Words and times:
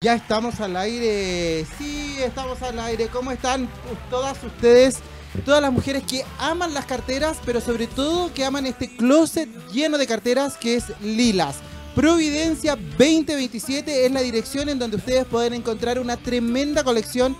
Ya 0.00 0.14
estamos 0.14 0.60
al 0.60 0.76
aire, 0.76 1.66
sí, 1.76 2.18
estamos 2.20 2.62
al 2.62 2.78
aire. 2.78 3.08
¿Cómo 3.08 3.32
están 3.32 3.68
todas 4.08 4.40
ustedes? 4.44 4.98
Todas 5.44 5.60
las 5.60 5.72
mujeres 5.72 6.04
que 6.04 6.24
aman 6.38 6.72
las 6.72 6.86
carteras, 6.86 7.38
pero 7.44 7.60
sobre 7.60 7.88
todo 7.88 8.32
que 8.32 8.44
aman 8.44 8.66
este 8.66 8.96
closet 8.96 9.48
lleno 9.72 9.98
de 9.98 10.06
carteras 10.06 10.56
que 10.56 10.76
es 10.76 10.84
Lilas. 11.00 11.56
Providencia 11.96 12.76
2027 12.76 14.06
es 14.06 14.12
la 14.12 14.20
dirección 14.20 14.68
en 14.68 14.78
donde 14.78 14.98
ustedes 14.98 15.24
pueden 15.24 15.52
encontrar 15.52 15.98
una 15.98 16.16
tremenda 16.16 16.84
colección 16.84 17.36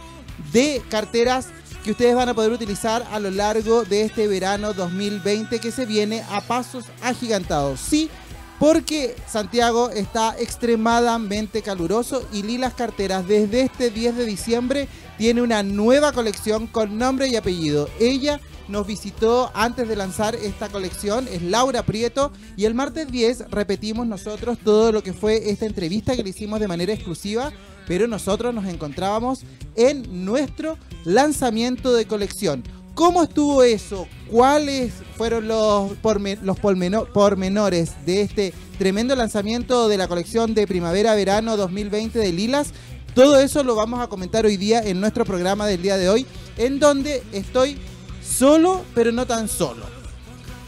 de 0.53 0.83
carteras 0.91 1.51
que 1.85 1.93
ustedes 1.93 2.17
van 2.17 2.29
a 2.29 2.35
poder 2.35 2.51
utilizar 2.51 3.07
a 3.13 3.21
lo 3.21 3.31
largo 3.31 3.85
de 3.85 4.03
este 4.03 4.27
verano 4.27 4.73
2020 4.73 5.61
que 5.61 5.71
se 5.71 5.87
viene 5.87 6.25
a 6.29 6.41
pasos 6.41 6.87
agigantados. 7.03 7.79
Sí, 7.79 8.11
porque 8.59 9.15
Santiago 9.27 9.91
está 9.91 10.35
extremadamente 10.39 11.63
caluroso 11.63 12.27
y 12.33 12.43
Lilas 12.43 12.75
Carteras 12.75 13.27
desde 13.27 13.63
este 13.63 13.91
10 13.91 14.17
de 14.17 14.25
diciembre 14.27 14.89
tiene 15.17 15.43
una 15.43 15.63
nueva 15.63 16.13
colección 16.13 16.67
con 16.67 16.99
nombre 16.99 17.29
y 17.29 17.37
apellido. 17.37 17.89
Ella 18.01 18.41
nos 18.69 18.87
visitó 18.87 19.51
antes 19.55 19.89
de 19.89 19.97
lanzar 19.97 20.35
esta 20.35 20.69
colección, 20.69 21.27
es 21.29 21.43
Laura 21.43 21.83
Prieto, 21.85 22.33
y 22.57 22.67
el 22.67 22.75
martes 22.75 23.11
10 23.11 23.51
repetimos 23.51 24.07
nosotros 24.07 24.59
todo 24.63 24.93
lo 24.93 25.03
que 25.03 25.13
fue 25.13 25.51
esta 25.51 25.67
entrevista 25.67 26.15
que 26.15 26.23
le 26.23 26.31
hicimos 26.31 26.61
de 26.61 26.69
manera 26.69 26.93
exclusiva, 26.93 27.51
pero 27.87 28.07
nosotros 28.07 28.55
nos 28.55 28.67
encontrábamos 28.67 29.41
en 29.75 30.25
nuestro 30.25 30.77
lanzamiento 31.05 31.95
de 31.95 32.07
colección. 32.07 32.63
¿Cómo 32.99 33.23
estuvo 33.23 33.63
eso? 33.63 34.09
¿Cuáles 34.29 34.93
fueron 35.17 35.47
los, 35.47 35.93
los 36.43 36.59
pormenores 36.59 37.93
de 38.05 38.23
este 38.23 38.53
tremendo 38.77 39.15
lanzamiento 39.15 39.87
de 39.87 39.97
la 39.97 40.09
colección 40.09 40.53
de 40.53 40.67
primavera-verano 40.67 41.57
2020 41.57 42.19
de 42.19 42.33
Lilas? 42.33 42.73
Todo 43.15 43.39
eso 43.39 43.63
lo 43.63 43.77
vamos 43.77 44.01
a 44.01 44.09
comentar 44.09 44.47
hoy 44.47 44.57
día 44.57 44.81
en 44.83 45.01
nuestro 45.01 45.25
programa 45.25 45.69
del 45.69 45.81
día 45.81 45.97
de 45.97 46.09
hoy, 46.09 46.27
en 46.57 46.81
donde 46.81 47.23
estoy 47.33 47.79
solo, 48.21 48.83
pero 48.97 49.13
no 49.13 49.27
tan 49.27 49.47
solo. 49.47 49.85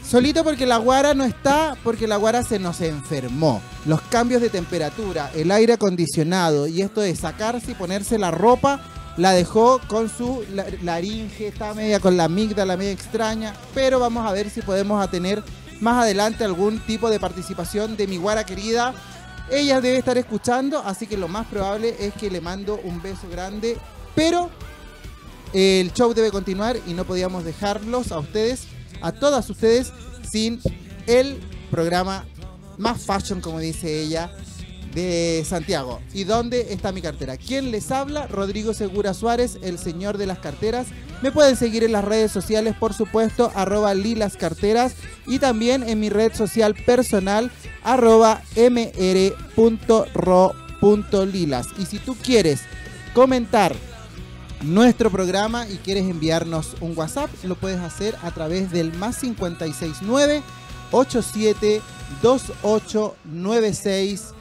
Solito 0.09 0.45
porque 0.45 0.65
la 0.65 0.77
guara 0.77 1.13
no 1.13 1.25
está, 1.25 1.75
porque 1.83 2.07
la 2.07 2.15
guara 2.15 2.43
se 2.43 2.59
nos 2.59 2.79
enfermó. 2.79 3.61
Los 3.85 3.99
cambios 4.03 4.41
de 4.41 4.49
temperatura, 4.49 5.29
el 5.35 5.51
aire 5.51 5.73
acondicionado 5.73 6.65
y 6.65 6.81
esto 6.81 7.01
de 7.01 7.13
sacarse 7.13 7.71
y 7.71 7.75
ponerse 7.75 8.17
la 8.17 8.31
ropa 8.31 8.81
la 9.17 9.31
dejó 9.31 9.79
con 9.87 10.09
su 10.09 10.43
laringe, 10.81 11.47
está 11.47 11.73
media 11.73 11.99
con 11.99 12.17
la 12.17 12.25
amígdala 12.25 12.77
media 12.77 12.91
extraña, 12.91 13.53
pero 13.73 13.99
vamos 13.99 14.25
a 14.25 14.31
ver 14.31 14.49
si 14.49 14.61
podemos 14.61 15.09
tener 15.11 15.43
más 15.79 16.03
adelante 16.03 16.43
algún 16.43 16.79
tipo 16.79 17.09
de 17.09 17.19
participación 17.19 17.97
de 17.97 18.07
mi 18.07 18.17
guara 18.17 18.45
querida. 18.45 18.93
Ella 19.49 19.81
debe 19.81 19.97
estar 19.97 20.17
escuchando, 20.17 20.79
así 20.79 21.07
que 21.07 21.17
lo 21.17 21.27
más 21.27 21.47
probable 21.47 21.95
es 21.99 22.13
que 22.13 22.31
le 22.31 22.39
mando 22.39 22.79
un 22.83 23.01
beso 23.01 23.27
grande, 23.29 23.77
pero 24.15 24.49
el 25.53 25.91
show 25.91 26.13
debe 26.13 26.31
continuar 26.31 26.77
y 26.87 26.93
no 26.93 27.03
podíamos 27.03 27.43
dejarlos 27.43 28.11
a 28.11 28.19
ustedes, 28.19 28.67
a 29.01 29.11
todas 29.11 29.49
ustedes, 29.49 29.91
sin 30.29 30.61
el 31.07 31.41
programa 31.69 32.25
más 32.77 33.01
fashion, 33.01 33.41
como 33.41 33.59
dice 33.59 34.01
ella, 34.01 34.31
de 34.93 35.43
Santiago. 35.47 36.01
¿Y 36.13 36.25
dónde 36.25 36.73
está 36.73 36.91
mi 36.91 37.01
cartera? 37.01 37.37
¿Quién 37.37 37.71
les 37.71 37.89
habla? 37.91 38.27
Rodrigo 38.27 38.73
Segura 38.73 39.13
Suárez, 39.13 39.57
el 39.61 39.77
señor 39.77 40.17
de 40.17 40.25
las 40.25 40.39
carteras. 40.39 40.87
Me 41.21 41.31
pueden 41.31 41.55
seguir 41.55 41.83
en 41.83 41.91
las 41.91 42.03
redes 42.03 42.31
sociales, 42.31 42.75
por 42.79 42.93
supuesto, 42.93 43.51
arroba 43.55 43.93
lilascarteras 43.93 44.95
y 45.27 45.37
también 45.39 45.87
en 45.87 45.99
mi 45.99 46.09
red 46.09 46.33
social 46.33 46.73
personal, 46.75 47.51
arroba 47.83 48.41
mr.ro.lilas. 48.55 49.37
Y 51.77 51.85
si 51.85 51.99
tú 51.99 52.15
quieres 52.15 52.61
comentar 53.13 53.75
nuestro 54.61 55.11
programa 55.11 55.67
y 55.67 55.75
quieres 55.77 56.09
enviarnos 56.09 56.75
un 56.81 56.97
WhatsApp, 56.97 57.29
lo 57.43 57.55
puedes 57.55 57.79
hacer 57.79 58.15
a 58.23 58.31
través 58.31 58.71
del 58.71 58.91
más 58.93 59.19
569 59.19 60.41
87 60.91 61.81
2896 62.21 64.33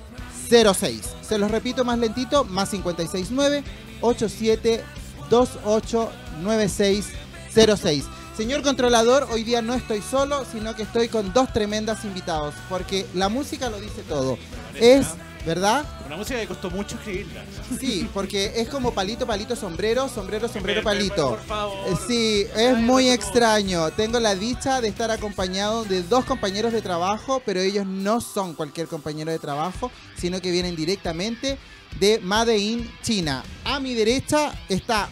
06. 0.51 1.01
Se 1.27 1.39
los 1.39 1.51
repito 1.51 1.85
más 1.85 1.99
lentito, 1.99 2.45
más 2.45 2.71
569 2.71 3.63
87 4.01 4.85
28 5.31 6.11
9606. 6.43 8.05
Señor 8.37 8.63
controlador, 8.63 9.29
hoy 9.31 9.45
día 9.45 9.63
no 9.63 9.75
estoy 9.75 10.01
solo, 10.03 10.45
sino 10.51 10.75
que 10.75 10.83
estoy 10.83 11.09
con 11.09 11.33
dos 11.33 11.53
tremendas 11.53 12.05
invitados, 12.05 12.55
porque 12.69 13.07
la 13.15 13.29
música 13.29 13.69
lo 13.69 13.81
dice 13.81 14.03
todo. 14.09 14.39
Es 14.75 15.09
¿verdad? 15.47 15.85
Una 16.07 16.17
música 16.17 16.39
que 16.41 16.47
costó 16.47 16.71
mucho 16.71 16.97
escribirla. 16.97 17.45
Sí, 17.79 18.09
porque 18.13 18.53
es 18.57 18.69
como 18.69 18.93
palito, 18.93 19.27
palito, 19.27 19.57
sombrero, 19.57 20.09
sombrero, 20.09 20.49
sombrero, 20.49 20.83
palito. 20.83 21.39
Eh, 21.87 21.95
sí, 22.07 22.47
es 22.57 22.77
muy 22.77 23.09
extraño. 23.09 23.91
Tengo 23.93 24.21
la 24.21 24.35
dicha 24.35 24.81
de 24.81 24.89
estar 24.89 25.11
acompañado 25.11 25.85
de 25.85 26.03
dos 26.03 26.25
compañeros 26.25 26.73
de 26.73 26.83
trabajo, 26.83 27.43
pero 27.45 27.61
ellos 27.61 27.87
no 27.87 28.21
son 28.21 28.55
cualquier 28.55 28.87
compañero 28.87 29.31
de 29.31 29.39
trabajo, 29.39 29.91
sino 30.17 30.41
que 30.41 30.51
vienen 30.51 30.77
directamente 30.77 31.59
de 31.99 32.19
Made 32.21 32.59
in 32.59 32.91
China. 33.03 33.43
A 33.65 33.81
mi 33.81 33.95
derecha 33.95 34.53
está, 34.69 35.09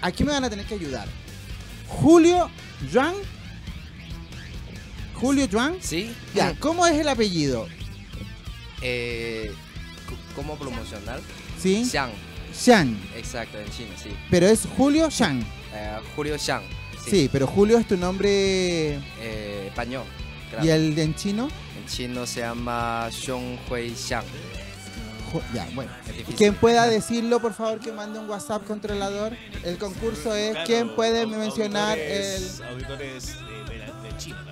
aquí 0.00 0.24
me 0.24 0.32
van 0.32 0.44
a 0.44 0.50
tener 0.50 0.66
que 0.66 0.74
ayudar, 0.74 1.06
Julio 1.88 2.50
Yuan. 2.90 3.14
Julio 5.14 5.46
Yuan. 5.46 5.76
Sí. 5.80 6.14
Ya, 6.34 6.54
¿cómo 6.58 6.86
es 6.86 6.98
el 6.98 7.08
apellido? 7.08 7.66
Eh, 8.82 9.50
¿Cómo 10.36 10.56
promocionar? 10.56 11.20
Sí. 11.58 11.84
Xiang. 11.84 12.10
Xiang. 12.52 12.96
Exacto, 13.16 13.58
en 13.58 13.70
chino, 13.70 13.90
sí. 14.00 14.10
Pero 14.30 14.46
es 14.46 14.68
Julio 14.76 15.10
Xiang. 15.10 15.40
Eh, 15.74 15.98
Julio 16.14 16.38
Xiang. 16.38 16.62
Sí. 17.04 17.28
pero 17.30 17.46
Julio 17.46 17.78
es 17.78 17.86
tu 17.86 17.96
nombre 17.96 18.28
eh, 19.20 19.66
español. 19.68 20.04
¿Y 20.62 20.68
el 20.68 20.98
en 20.98 21.14
chino? 21.14 21.48
En 21.78 21.86
chino 21.86 22.26
se 22.26 22.40
llama 22.40 23.08
Xiong 23.10 23.58
Hui 23.70 23.94
Xiang. 23.94 24.24
Ya, 25.52 25.68
bueno. 25.74 25.90
Quien 26.36 26.54
pueda 26.54 26.86
decirlo, 26.86 27.40
por 27.40 27.52
favor, 27.52 27.80
que 27.80 27.92
mande 27.92 28.18
un 28.18 28.28
WhatsApp 28.28 28.64
controlador. 28.66 29.36
El 29.64 29.76
concurso 29.78 30.34
es 30.34 30.56
¿quién 30.66 30.94
puede 30.94 31.26
mencionar 31.26 31.98
el 31.98 32.42
auditores 32.70 33.34
de, 33.68 34.08
de, 34.08 34.16
China 34.18 34.44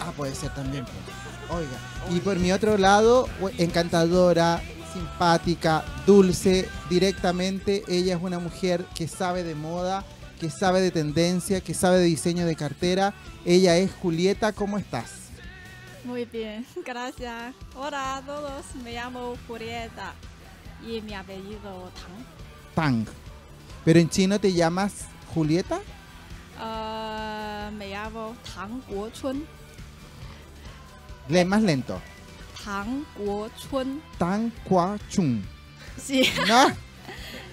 Ah, 0.00 0.12
puede 0.16 0.34
ser 0.34 0.52
también. 0.54 0.84
Pues. 0.84 1.19
Oiga, 1.50 1.78
y 2.10 2.20
por 2.20 2.38
mi 2.38 2.52
otro 2.52 2.78
lado, 2.78 3.28
encantadora, 3.58 4.62
simpática, 4.92 5.84
dulce, 6.06 6.68
directamente, 6.88 7.82
ella 7.88 8.16
es 8.16 8.22
una 8.22 8.38
mujer 8.38 8.84
que 8.94 9.08
sabe 9.08 9.42
de 9.42 9.56
moda, 9.56 10.04
que 10.38 10.48
sabe 10.48 10.80
de 10.80 10.90
tendencia, 10.90 11.60
que 11.60 11.74
sabe 11.74 11.98
de 11.98 12.04
diseño 12.04 12.46
de 12.46 12.54
cartera. 12.54 13.14
Ella 13.44 13.76
es 13.76 13.90
Julieta, 13.92 14.52
¿cómo 14.52 14.78
estás? 14.78 15.10
Muy 16.04 16.24
bien, 16.24 16.64
gracias. 16.86 17.54
Hola 17.74 18.16
a 18.16 18.22
todos, 18.22 18.64
me 18.84 18.92
llamo 18.92 19.34
Julieta 19.48 20.14
y 20.86 21.00
mi 21.02 21.14
apellido 21.14 21.90
Tang. 22.74 23.04
Tang. 23.04 23.06
¿Pero 23.84 23.98
en 23.98 24.08
chino 24.08 24.38
te 24.38 24.52
llamas 24.52 25.06
Julieta? 25.34 25.80
Uh, 26.58 27.72
me 27.72 27.90
llamo 27.90 28.36
Tang 28.54 28.82
Guochun. 28.88 29.59
Lee 31.30 31.44
más 31.44 31.62
lento. 31.62 32.00
Tang 32.64 33.04
Guo 33.16 33.48
Chun. 33.56 34.02
Tang 34.18 34.52
Chun. 35.08 35.44
Sí. 35.96 36.28
¿No? 36.48 36.68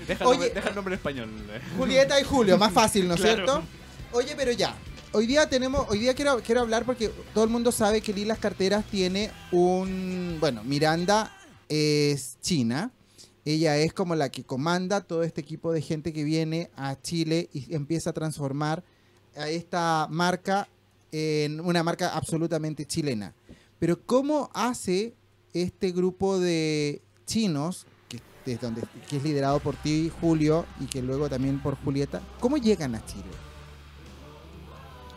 Deja, 0.08 0.28
Oye, 0.28 0.50
deja 0.50 0.70
el 0.70 0.76
nombre 0.76 0.94
en 0.94 0.98
español. 0.98 1.30
Julieta 1.78 2.20
y 2.20 2.24
Julio, 2.24 2.58
más 2.58 2.72
fácil, 2.72 3.08
¿no 3.08 3.16
es 3.16 3.22
cierto? 3.22 3.64
Oye, 4.12 4.36
pero 4.36 4.52
ya. 4.52 4.76
Hoy 5.12 5.26
día 5.26 5.50
tenemos, 5.50 5.86
hoy 5.90 6.00
día 6.00 6.14
quiero, 6.14 6.42
quiero 6.42 6.62
hablar 6.62 6.86
porque 6.86 7.10
todo 7.34 7.44
el 7.44 7.50
mundo 7.50 7.72
sabe 7.72 8.02
que 8.02 8.14
Lilas 8.14 8.40
Carteras 8.40 8.86
tiene 8.86 9.32
un, 9.52 10.38
bueno, 10.40 10.64
Miranda 10.64 11.36
es 11.70 12.38
china, 12.42 12.92
ella 13.46 13.78
es 13.78 13.94
como 13.94 14.16
la 14.16 14.30
que 14.30 14.44
comanda 14.44 15.02
todo 15.02 15.24
este 15.24 15.42
equipo 15.42 15.72
de 15.72 15.82
gente 15.82 16.14
que 16.14 16.24
viene 16.24 16.70
a 16.76 17.00
Chile 17.02 17.50
y 17.54 17.74
empieza 17.74 18.10
a 18.10 18.14
transformar 18.14 18.84
a 19.36 19.50
esta 19.50 20.08
marca 20.10 20.68
en 21.12 21.60
una 21.62 21.84
marca 21.84 22.10
absolutamente 22.10 22.86
chilena. 22.86 23.34
Pero 23.80 24.02
¿cómo 24.06 24.50
hace 24.54 25.14
este 25.54 25.92
grupo 25.92 26.40
de 26.40 27.02
chinos, 27.26 27.86
que, 28.10 28.20
es, 28.52 28.62
donde, 28.62 28.82
que 29.08 29.18
es 29.18 29.24
liderado 29.24 29.60
por 29.60 29.76
ti, 29.76 30.12
Julio, 30.20 30.66
y 30.80 30.86
que 30.86 31.02
luego 31.02 31.30
también 31.30 31.60
por 31.62 31.76
Julieta, 31.84 32.22
cómo 32.40 32.58
llegan 32.58 32.96
a 32.96 33.06
Chile? 33.06 33.24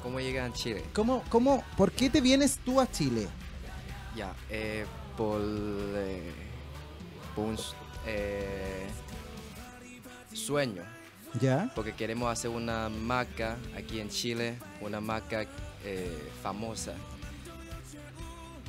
¿Cómo 0.02 0.20
llegan 0.20 0.50
a 0.50 0.54
Chile? 0.54 0.84
¿Cómo, 0.92 1.22
cómo, 1.28 1.64
¿Por 1.76 1.92
qué 1.92 2.10
te 2.10 2.20
vienes 2.20 2.58
tú 2.64 2.80
a 2.80 2.90
Chile? 2.90 3.28
Ya, 4.16 4.34
eh, 4.50 4.84
por, 5.16 5.40
eh, 5.40 6.32
un 7.36 7.56
eh, 8.06 8.86
sueño. 10.32 10.82
¿Ya? 11.40 11.70
Porque 11.74 11.94
queremos 11.94 12.30
hacer 12.30 12.50
una 12.50 12.88
marca 12.88 13.56
aquí 13.76 14.00
en 14.00 14.08
Chile, 14.08 14.58
una 14.80 15.00
marca 15.00 15.46
famosa 16.42 16.94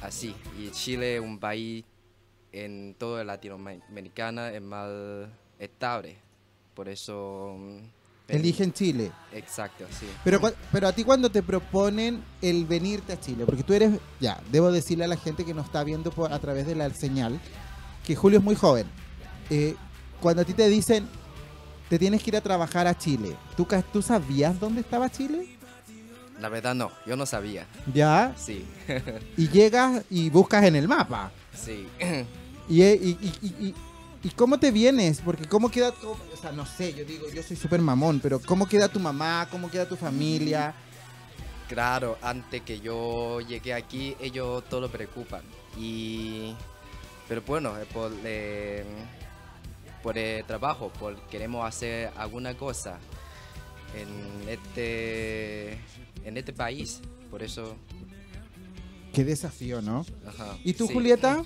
así. 0.01 0.36
Y 0.59 0.71
Chile 0.71 1.15
es 1.15 1.21
un 1.21 1.39
país 1.39 1.86
en 2.51 2.95
toda 2.98 3.24
Latinoamericana 3.24 4.51
es 4.51 4.62
más 4.62 4.89
estable. 5.59 6.18
Por 6.74 6.89
eso... 6.89 7.56
mm, 7.57 7.80
Eligen 8.27 8.71
Chile. 8.71 9.12
Exacto, 9.33 9.86
sí. 10.00 10.06
Pero, 10.24 10.39
pero 10.71 10.88
a 10.88 10.94
ti 10.94 11.03
cuando 11.03 11.30
te 11.30 11.44
proponen 11.44 12.24
el 12.42 12.65
venirte 12.65 13.13
a 13.13 13.19
Chile, 13.19 13.45
porque 13.45 13.63
tú 13.63 13.74
eres, 13.74 13.92
ya, 14.21 14.42
debo 14.51 14.71
decirle 14.71 15.03
a 15.03 15.07
la 15.07 15.18
gente 15.18 15.44
que 15.44 15.53
nos 15.53 15.65
está 15.65 15.83
viendo 15.83 16.12
por, 16.12 16.31
a 16.31 16.39
través 16.39 16.65
de 16.65 16.75
la 16.75 16.89
señal, 16.92 17.39
que 18.06 18.15
Julio 18.15 18.39
es 18.39 18.45
muy 18.45 18.56
joven. 18.56 18.88
Eh, 19.50 19.75
cuando 20.21 20.44
a 20.44 20.45
ti 20.45 20.53
te 20.53 20.69
dicen, 20.69 21.09
te 21.89 22.00
tienes 22.00 22.24
que 22.24 22.30
ir 22.30 22.38
a 22.38 22.42
trabajar 22.42 22.88
a 22.88 22.98
Chile, 22.98 23.36
¿tú, 23.57 23.68
¿tú 23.92 24.01
sabías 24.01 24.57
dónde 24.59 24.80
estaba 24.80 25.09
Chile? 25.09 25.57
La 26.41 26.49
verdad 26.49 26.73
no, 26.75 26.91
yo 27.05 27.15
no 27.15 27.25
sabía. 27.25 27.67
Ya, 27.93 28.33
Sí, 28.35 28.65
y 29.38 29.47
llegas 29.49 30.03
y 30.09 30.29
buscas 30.29 30.63
en 30.65 30.75
el 30.75 30.88
mapa. 30.88 31.31
sí. 31.53 31.88
¿Y, 32.67 32.83
y, 32.83 33.17
y, 33.41 33.75
y- 34.23 34.29
cómo 34.35 34.57
te 34.59 34.71
vienes? 34.71 35.19
Porque 35.23 35.45
cómo 35.45 35.69
queda, 35.69 35.91
tu- 35.91 36.11
o 36.11 36.38
sea, 36.41 36.51
no 36.51 36.65
sé, 36.65 36.93
yo 36.93 37.03
digo, 37.05 37.25
yo 37.33 37.43
soy 37.43 37.55
súper 37.57 37.81
mamón, 37.81 38.19
pero 38.21 38.39
¿cómo 38.39 38.67
queda 38.67 38.88
tu 38.88 38.99
mamá? 38.99 39.47
¿Cómo 39.51 39.69
queda 39.69 39.88
tu 39.88 39.95
familia? 39.95 40.73
Claro, 41.67 42.17
antes 42.21 42.61
que 42.63 42.79
yo 42.79 43.39
llegué 43.41 43.73
aquí, 43.73 44.15
ellos 44.19 44.63
todo 44.69 44.81
lo 44.81 44.89
preocupan. 44.91 45.41
Y... 45.77 46.53
Pero 47.27 47.41
bueno, 47.47 47.73
por, 47.93 48.11
eh, 48.25 48.83
por 50.03 50.17
el 50.17 50.43
trabajo, 50.45 50.89
por 50.99 51.15
queremos 51.29 51.65
hacer 51.67 52.11
alguna 52.17 52.55
cosa 52.55 52.97
en 53.95 54.49
este, 54.49 55.77
en 56.23 56.38
este 56.38 56.53
país. 56.53 57.01
Por 57.29 57.44
eso... 57.44 57.75
Qué 59.13 59.25
desafío, 59.25 59.81
¿no? 59.81 60.06
ajá, 60.25 60.57
¿Y 60.63 60.73
tú, 60.73 60.88
sí. 60.88 60.94
Julieta? 60.94 61.44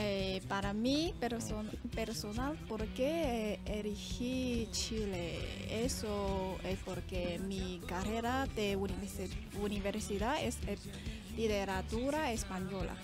Eh, 0.00 0.42
para 0.48 0.72
mí 0.72 1.12
person- 1.20 1.70
personal, 1.94 2.56
¿por 2.68 2.86
qué 2.88 3.58
elegí 3.66 4.68
Chile? 4.70 5.38
Eso 5.84 6.56
es 6.64 6.78
porque 6.84 7.40
mi 7.46 7.80
carrera 7.86 8.46
de 8.54 8.76
universi- 8.78 9.30
universidad 9.60 10.42
es 10.42 10.56
eh, 10.68 10.76
literatura 11.36 12.32
española. 12.32 12.94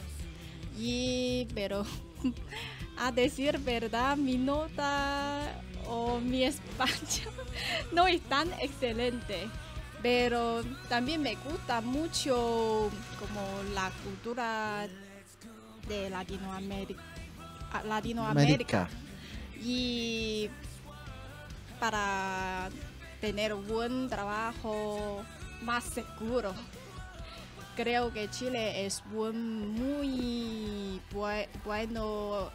Y, 0.79 1.47
pero 1.55 1.85
a 2.99 3.11
decir 3.13 3.59
verdad, 3.59 4.17
mi 4.17 4.39
nota 4.39 5.63
o 5.89 6.19
mi 6.21 6.43
español 6.45 7.35
no 7.93 8.07
es 8.07 8.21
tan 8.23 8.53
excelente. 8.61 9.49
Pero 10.05 10.63
también 10.91 11.23
me 11.23 11.35
gusta 11.37 11.81
mucho 11.81 12.91
como 13.19 13.63
la 13.73 13.91
cultura 14.05 14.87
de 15.89 16.11
Latinoamérica. 16.11 17.03
a- 17.73 17.83
Latinoamérica. 17.85 18.87
Y 19.63 20.51
para 21.81 22.69
tener 23.23 23.55
buen 23.55 24.11
trabajo 24.11 25.25
más 25.63 25.85
seguro. 25.85 26.53
Creo 27.75 28.13
que 28.13 28.29
Chile 28.31 28.85
es 28.85 29.03
buen, 29.11 29.71
muy 29.73 31.01
bue- 31.15 31.49
bueno 31.65 32.51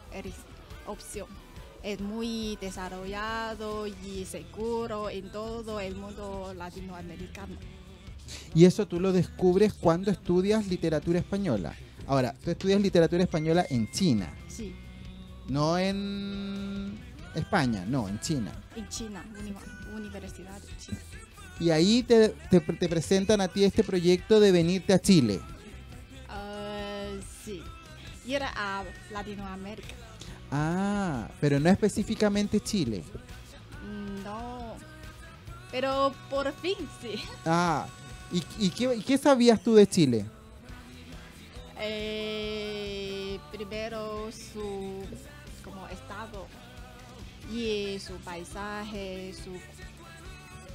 opción. 0.85 1.27
Es 1.83 2.01
muy 2.01 2.57
desarrollado 2.59 3.87
y 3.87 4.25
seguro 4.25 5.09
en 5.09 5.31
todo 5.31 5.79
el 5.79 5.95
mundo 5.95 6.53
latinoamericano. 6.55 7.55
Y 8.53 8.65
eso 8.65 8.85
tú 8.87 8.99
lo 8.99 9.11
descubres 9.13 9.73
cuando 9.73 10.11
estudias 10.11 10.67
literatura 10.67 11.19
española. 11.19 11.73
Ahora, 12.05 12.33
tú 12.43 12.51
estudias 12.51 12.81
literatura 12.81 13.23
española 13.23 13.65
en 13.69 13.89
China, 13.91 14.31
Sí, 14.47 14.75
no 15.47 15.77
en 15.77 16.99
España, 17.35 17.85
no, 17.87 18.07
en 18.09 18.19
China. 18.19 18.51
en 18.75 18.87
China, 18.89 19.23
uni- 19.39 19.53
Universidad 19.95 20.59
de 20.61 20.67
China. 20.77 20.99
Y 21.59 21.69
ahí 21.71 22.03
te, 22.03 22.29
te- 22.49 22.59
te 22.61 22.89
presentan 22.89 23.41
a 23.41 23.47
ti 23.47 23.63
este 23.63 23.83
proyecto 23.83 24.39
de 24.39 24.51
venirte 24.51 24.93
a 24.93 24.99
Chile. 24.99 25.39
Ah, 26.27 27.09
sí, 27.45 27.61
ir 28.25 28.41
a 28.43 28.83
Latinoamérica. 29.11 29.95
Ah, 30.51 31.27
pero 31.39 31.59
no 31.59 31.69
específicamente 31.69 32.59
Chile. 32.59 33.03
No, 34.23 34.75
pero 35.71 36.13
por 36.29 36.51
fin 36.53 36.75
sí. 37.01 37.15
Ah, 37.45 37.85
¿y, 38.31 38.43
y 38.57 38.69
qué, 39.01 39.17
sabías 39.17 39.61
tú 39.61 39.75
de 39.75 39.85
Chile? 39.87 40.25
Eh, 41.81 43.39
primero 43.51 44.29
su 44.31 45.03
como 45.63 45.87
estado 45.87 46.45
y 47.53 47.97
su 47.99 48.13
paisaje, 48.17 49.33
su 49.33 49.51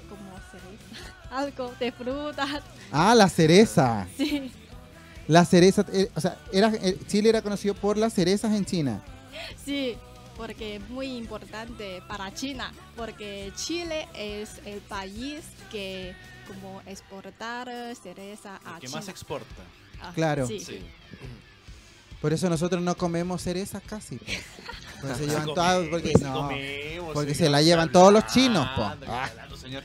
como 0.09 0.38
cereza, 0.50 1.15
algo 1.31 1.73
de 1.79 1.93
frutas, 1.93 2.62
Ah, 2.91 3.15
la 3.15 3.29
cereza. 3.29 4.06
sí, 4.17 4.50
La 5.29 5.44
cereza, 5.44 5.85
eh, 5.93 6.11
o 6.15 6.21
sea, 6.21 6.38
era, 6.53 6.69
eh, 6.75 6.99
Chile 7.06 7.29
era 7.31 7.43
conocido 7.43 7.75
por 7.75 7.97
las 7.97 8.12
cerezas 8.15 8.53
en 8.55 8.65
China. 8.65 9.03
Sí, 9.64 9.96
porque 10.37 10.76
es 10.76 10.88
muy 10.91 11.06
importante 11.17 12.02
para 12.08 12.32
China, 12.35 12.73
porque 12.96 13.52
Chile 13.56 14.08
es 14.14 14.61
el 14.67 14.81
país 14.81 15.44
que 15.70 16.14
como 16.49 16.82
exportar 16.87 17.69
cereza 18.02 18.61
a 18.64 18.75
El 18.75 18.81
que 18.81 18.87
China. 18.88 18.99
más 19.00 19.08
exporta. 19.08 19.62
Ah, 20.02 20.12
Claro. 20.14 20.46
sí. 20.46 20.61
Sí. 20.61 20.81
Por 22.20 22.32
eso 22.32 22.49
nosotros 22.49 22.82
no 22.82 22.96
comemos 22.96 23.43
cerezas 23.43 23.82
casi. 23.87 24.19
se 24.19 24.25
Sí 25.19 25.26
llevan 25.26 25.44
todas, 25.47 25.87
porque 25.88 26.12
no. 26.20 26.50
porque 27.12 27.35
se 27.35 27.50
la 27.50 27.61
llevan 27.61 27.93
todos 27.93 28.12
los 28.12 28.26
chinos, 28.29 28.67
po. 28.75 28.82
Ah. 29.08 29.29
señor. 29.61 29.82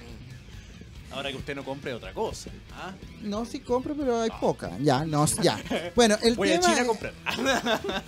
Ahora 1.12 1.32
que 1.32 1.38
usted 1.38 1.56
no 1.56 1.64
compre 1.66 1.94
otra 1.94 2.14
cosa. 2.14 2.50
¿ah? 2.74 2.94
No, 3.22 3.46
sí 3.46 3.60
compro, 3.60 3.96
pero 3.96 4.22
hay 4.22 4.30
poca. 4.40 4.78
Ya, 4.80 5.06
no, 5.06 5.26
ya. 5.42 5.60
Bueno, 5.96 6.16
el 6.22 6.36
Voy 6.36 6.52
a 6.52 6.60
tema 6.60 6.74
China 6.74 6.82
a 6.84 6.86
comprar. 6.88 7.14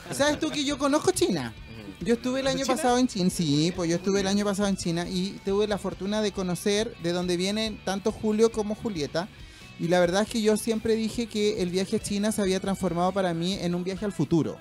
¿Sabes 0.12 0.40
tú 0.40 0.50
que 0.52 0.64
yo 0.64 0.78
conozco 0.78 1.12
China? 1.12 1.54
Yo 2.00 2.16
estuve 2.16 2.40
el 2.40 2.46
¿De 2.46 2.52
año 2.52 2.64
China? 2.64 2.76
pasado 2.76 2.98
en 2.98 3.08
China, 3.08 3.30
sí, 3.30 3.72
pues 3.76 3.90
yo 3.90 3.96
estuve 3.98 4.22
el 4.22 4.28
año 4.28 4.44
pasado 4.46 4.68
en 4.68 4.76
China 4.78 5.08
y 5.08 5.40
tuve 5.46 5.68
la 5.68 5.78
fortuna 5.78 6.22
de 6.22 6.32
conocer 6.32 6.96
de 7.04 7.12
dónde 7.12 7.38
vienen 7.38 7.80
tanto 7.86 8.12
Julio 8.12 8.52
como 8.52 8.74
Julieta. 8.76 9.28
Y 9.80 9.88
la 9.88 10.00
verdad 10.00 10.24
es 10.24 10.30
que 10.30 10.42
yo 10.42 10.58
siempre 10.58 10.96
dije 10.96 11.28
que 11.28 11.62
el 11.62 11.70
viaje 11.70 11.98
a 11.98 12.00
China 12.00 12.32
se 12.32 12.42
había 12.42 12.60
transformado 12.60 13.12
para 13.12 13.34
mí 13.34 13.54
en 13.54 13.74
un 13.76 13.84
viaje 13.84 14.06
al 14.06 14.12
futuro. 14.12 14.58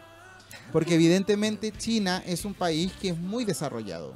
Porque 0.73 0.95
evidentemente 0.95 1.73
China 1.73 2.23
es 2.27 2.45
un 2.45 2.55
país 2.55 2.93
que 3.01 3.11
es 3.11 3.19
muy 3.19 3.45
desarrollado. 3.45 4.15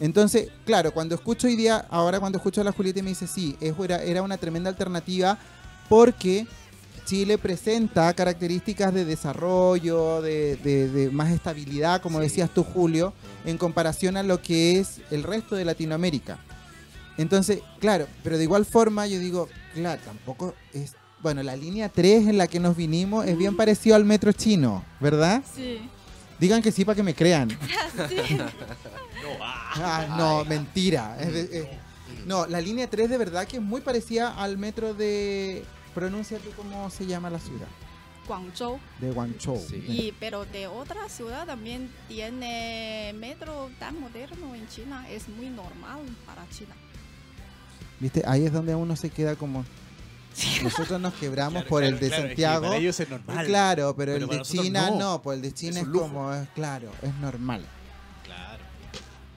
Entonces, 0.00 0.48
claro, 0.64 0.92
cuando 0.92 1.14
escucho 1.14 1.46
hoy 1.46 1.56
día, 1.56 1.86
ahora 1.90 2.18
cuando 2.18 2.38
escucho 2.38 2.62
a 2.62 2.64
la 2.64 2.72
Julieta 2.72 3.00
y 3.00 3.02
me 3.02 3.10
dice, 3.10 3.26
sí, 3.26 3.56
es- 3.60 3.74
era, 3.78 4.02
era 4.02 4.22
una 4.22 4.38
tremenda 4.38 4.70
alternativa 4.70 5.38
porque 5.88 6.46
Chile 7.04 7.38
presenta 7.38 8.12
características 8.14 8.94
de 8.94 9.04
desarrollo, 9.04 10.22
de, 10.22 10.56
de- 10.56 10.88
de 10.88 11.10
más 11.10 11.30
estabilidad, 11.30 12.00
como 12.00 12.18
Sí. 12.18 12.24
decías 12.24 12.50
tú, 12.50 12.64
Julio, 12.64 13.12
en 13.44 13.58
comparación 13.58 14.16
a 14.16 14.22
lo 14.22 14.40
que 14.40 14.78
es 14.78 15.00
el 15.10 15.22
resto 15.22 15.54
de 15.56 15.64
Latinoamérica. 15.64 16.38
Entonces, 17.18 17.60
claro, 17.80 18.06
pero 18.22 18.38
de 18.38 18.44
igual 18.44 18.64
forma 18.64 19.06
yo 19.06 19.18
digo, 19.18 19.48
claro, 19.74 20.00
tampoco 20.04 20.54
es... 20.72 20.94
Bueno, 21.22 21.42
la 21.42 21.54
línea 21.54 21.90
3 21.90 22.28
en 22.28 22.38
la 22.38 22.46
que 22.46 22.58
nos 22.60 22.74
vinimos 22.74 23.26
es 23.26 23.36
bien 23.36 23.54
parecido 23.54 23.94
al 23.94 24.06
metro 24.06 24.32
chino, 24.32 24.82
¿verdad? 25.00 25.42
Sí, 25.54 25.80
Digan 26.40 26.62
que 26.62 26.72
sí 26.72 26.84
para 26.84 26.96
que 26.96 27.02
me 27.02 27.14
crean. 27.14 27.50
sí. 28.08 28.34
No, 28.36 28.44
ah. 29.42 29.72
Ah, 29.76 30.14
no, 30.16 30.44
mentira. 30.46 31.16
Es 31.20 31.32
de- 31.32 31.58
es- 31.60 31.68
no, 32.26 32.46
la 32.46 32.60
línea 32.60 32.88
3 32.88 33.08
de 33.10 33.18
verdad 33.18 33.46
que 33.46 33.56
es 33.58 33.62
muy 33.62 33.80
parecida 33.80 34.34
al 34.34 34.58
metro 34.58 34.94
de... 34.94 35.64
Pronuncia 35.94 36.38
tú 36.38 36.50
cómo 36.56 36.88
se 36.90 37.04
llama 37.06 37.30
la 37.30 37.38
ciudad. 37.40 37.66
Guangzhou. 38.26 38.78
De 39.00 39.10
Guangzhou. 39.10 39.58
Sí. 39.58 39.84
Y, 39.88 40.14
pero 40.20 40.44
de 40.44 40.66
otra 40.68 41.08
ciudad 41.08 41.46
también 41.46 41.90
tiene 42.06 43.12
metro 43.16 43.70
tan 43.80 43.98
moderno 44.00 44.54
en 44.54 44.68
China, 44.68 45.04
es 45.10 45.28
muy 45.28 45.46
normal 45.48 45.98
para 46.26 46.48
China. 46.50 46.74
¿Viste? 47.98 48.22
Ahí 48.26 48.46
es 48.46 48.52
donde 48.52 48.74
uno 48.74 48.94
se 48.96 49.10
queda 49.10 49.34
como... 49.34 49.64
Nosotros 50.62 51.00
nos 51.00 51.14
quebramos 51.14 51.62
Claro, 51.62 51.68
por 51.68 51.84
el 51.84 51.98
de 51.98 52.08
claro, 52.08 52.14
es 52.14 52.20
que 52.22 52.28
Santiago. 52.28 52.66
Para 52.66 52.76
ellos 52.76 53.00
es 53.00 53.08
normal. 53.08 53.46
Claro, 53.46 53.94
pero, 53.96 54.12
Pero 54.12 54.24
el 54.30 54.38
de 54.38 54.42
China 54.42 54.90
no. 54.90 54.98
no. 54.98 55.22
pues 55.22 55.36
el 55.36 55.42
de 55.42 55.52
China 55.52 55.80
Es 55.80 55.86
como, 55.88 56.32
es 56.32 56.48
claro, 56.50 56.90
es 57.02 57.14
normal. 57.16 57.64
Claro. 58.24 58.62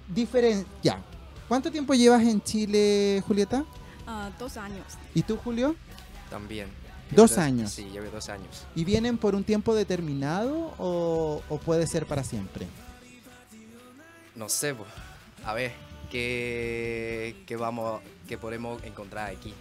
Diferen 0.08 0.66
ya. 0.82 1.02
¿Cuánto 1.48 1.72
tiempo 1.72 1.94
llevas 1.94 2.22
en 2.24 2.42
Chile, 2.42 3.22
Julieta? 3.28 3.66
Ah, 4.08 4.30
dos 4.40 4.58
años. 4.58 4.86
¿Y 5.14 5.22
tú, 5.24 5.38
Julio? 5.38 5.76
También. 6.30 6.68
Dos 7.12 7.32
Llevo 7.32 7.42
años. 7.44 7.72
Sí, 7.72 7.90
llevo 7.92 8.10
dos 8.10 8.30
años. 8.30 8.64
¿Y 8.76 8.86
vienen 8.86 9.18
por 9.18 9.36
un 9.36 9.44
tiempo 9.44 9.76
determinado 9.76 10.74
o, 10.80 11.42
o 11.48 11.58
puede 11.60 11.86
ser 11.86 12.06
para 12.06 12.24
siempre? 12.24 12.66
No 14.36 14.50
sé, 14.50 14.74
po. 14.74 14.86
a 15.46 15.54
ver, 15.54 15.74
¿qué, 16.10 17.36
qué 17.46 17.56
vamos, 17.56 18.02
qué 18.28 18.38
podemos 18.38 18.84
encontrar 18.84 19.30
aquí? 19.30 19.54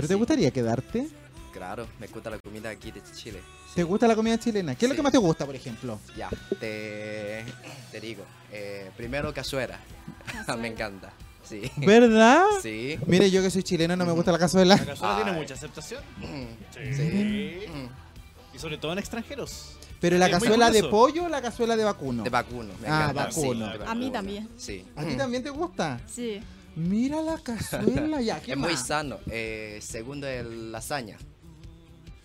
¿Pero 0.00 0.08
te 0.08 0.14
gustaría 0.14 0.50
quedarte? 0.50 1.08
Claro, 1.52 1.86
me 1.98 2.06
gusta 2.06 2.30
la 2.30 2.38
comida 2.38 2.70
aquí 2.70 2.90
de 2.90 3.02
Chile. 3.14 3.40
¿Te 3.74 3.82
gusta 3.82 4.06
la 4.08 4.14
comida 4.16 4.38
chilena? 4.38 4.74
¿Qué 4.74 4.86
es 4.86 4.88
lo 4.88 4.94
Sí. 4.94 4.96
que 4.96 5.02
más 5.02 5.12
te 5.12 5.18
gusta, 5.18 5.44
por 5.46 5.54
ejemplo? 5.54 5.98
Ya, 6.16 6.28
te, 6.58 7.44
te 7.92 8.00
digo. 8.00 8.24
eh, 8.52 8.90
primero 8.96 9.32
cazuela. 9.34 9.78
Me 10.58 10.68
encanta. 10.68 11.12
Sí. 11.44 11.70
¿Verdad? 11.78 12.44
Sí. 12.62 12.98
Mire, 13.06 13.30
yo 13.30 13.42
que 13.42 13.50
soy 13.50 13.62
chileno 13.62 13.94
no 13.96 14.06
me 14.06 14.12
gusta 14.12 14.30
la 14.32 14.38
cazuela. 14.38 14.76
La 14.76 14.84
cazuela 14.86 15.16
tiene 15.16 15.30
Ay. 15.32 15.36
mucha 15.38 15.54
aceptación. 15.54 16.02
Sí. 16.72 16.94
Sí. 16.94 17.60
Y 18.54 18.58
sobre 18.58 18.78
todo 18.78 18.92
en 18.92 18.98
extranjeros. 18.98 19.76
Pero 20.00 20.16
la 20.18 20.26
Es 20.26 20.32
muy 20.32 20.40
cazuela 20.40 20.66
de 20.70 20.80
curioso. 20.82 20.90
pollo 20.90 21.24
o 21.24 21.28
la 21.28 21.42
cazuela 21.42 21.76
de 21.76 21.84
vacuno. 21.84 22.22
De 22.24 22.30
vacuno. 22.30 22.72
Me 22.80 22.88
Ah, 22.88 23.10
encanta. 23.10 23.24
vacuno. 23.26 23.66
de 23.78 23.84
A 23.84 23.94
mí 23.94 24.10
también. 24.10 24.48
Sí. 24.56 24.84
¿A 24.96 25.04
ti 25.04 25.14
también 25.16 25.42
te 25.42 25.50
gusta? 25.50 26.00
Sí. 26.06 26.40
Mira 26.76 27.20
la 27.22 27.38
cazuela 27.38 28.20
ya. 28.20 28.40
¿qué 28.40 28.52
Es 28.52 28.58
muy 28.58 28.76
sano. 28.76 29.18
Eh, 29.30 29.78
segundo, 29.82 30.26
el 30.26 30.72
lasaña. 30.72 31.18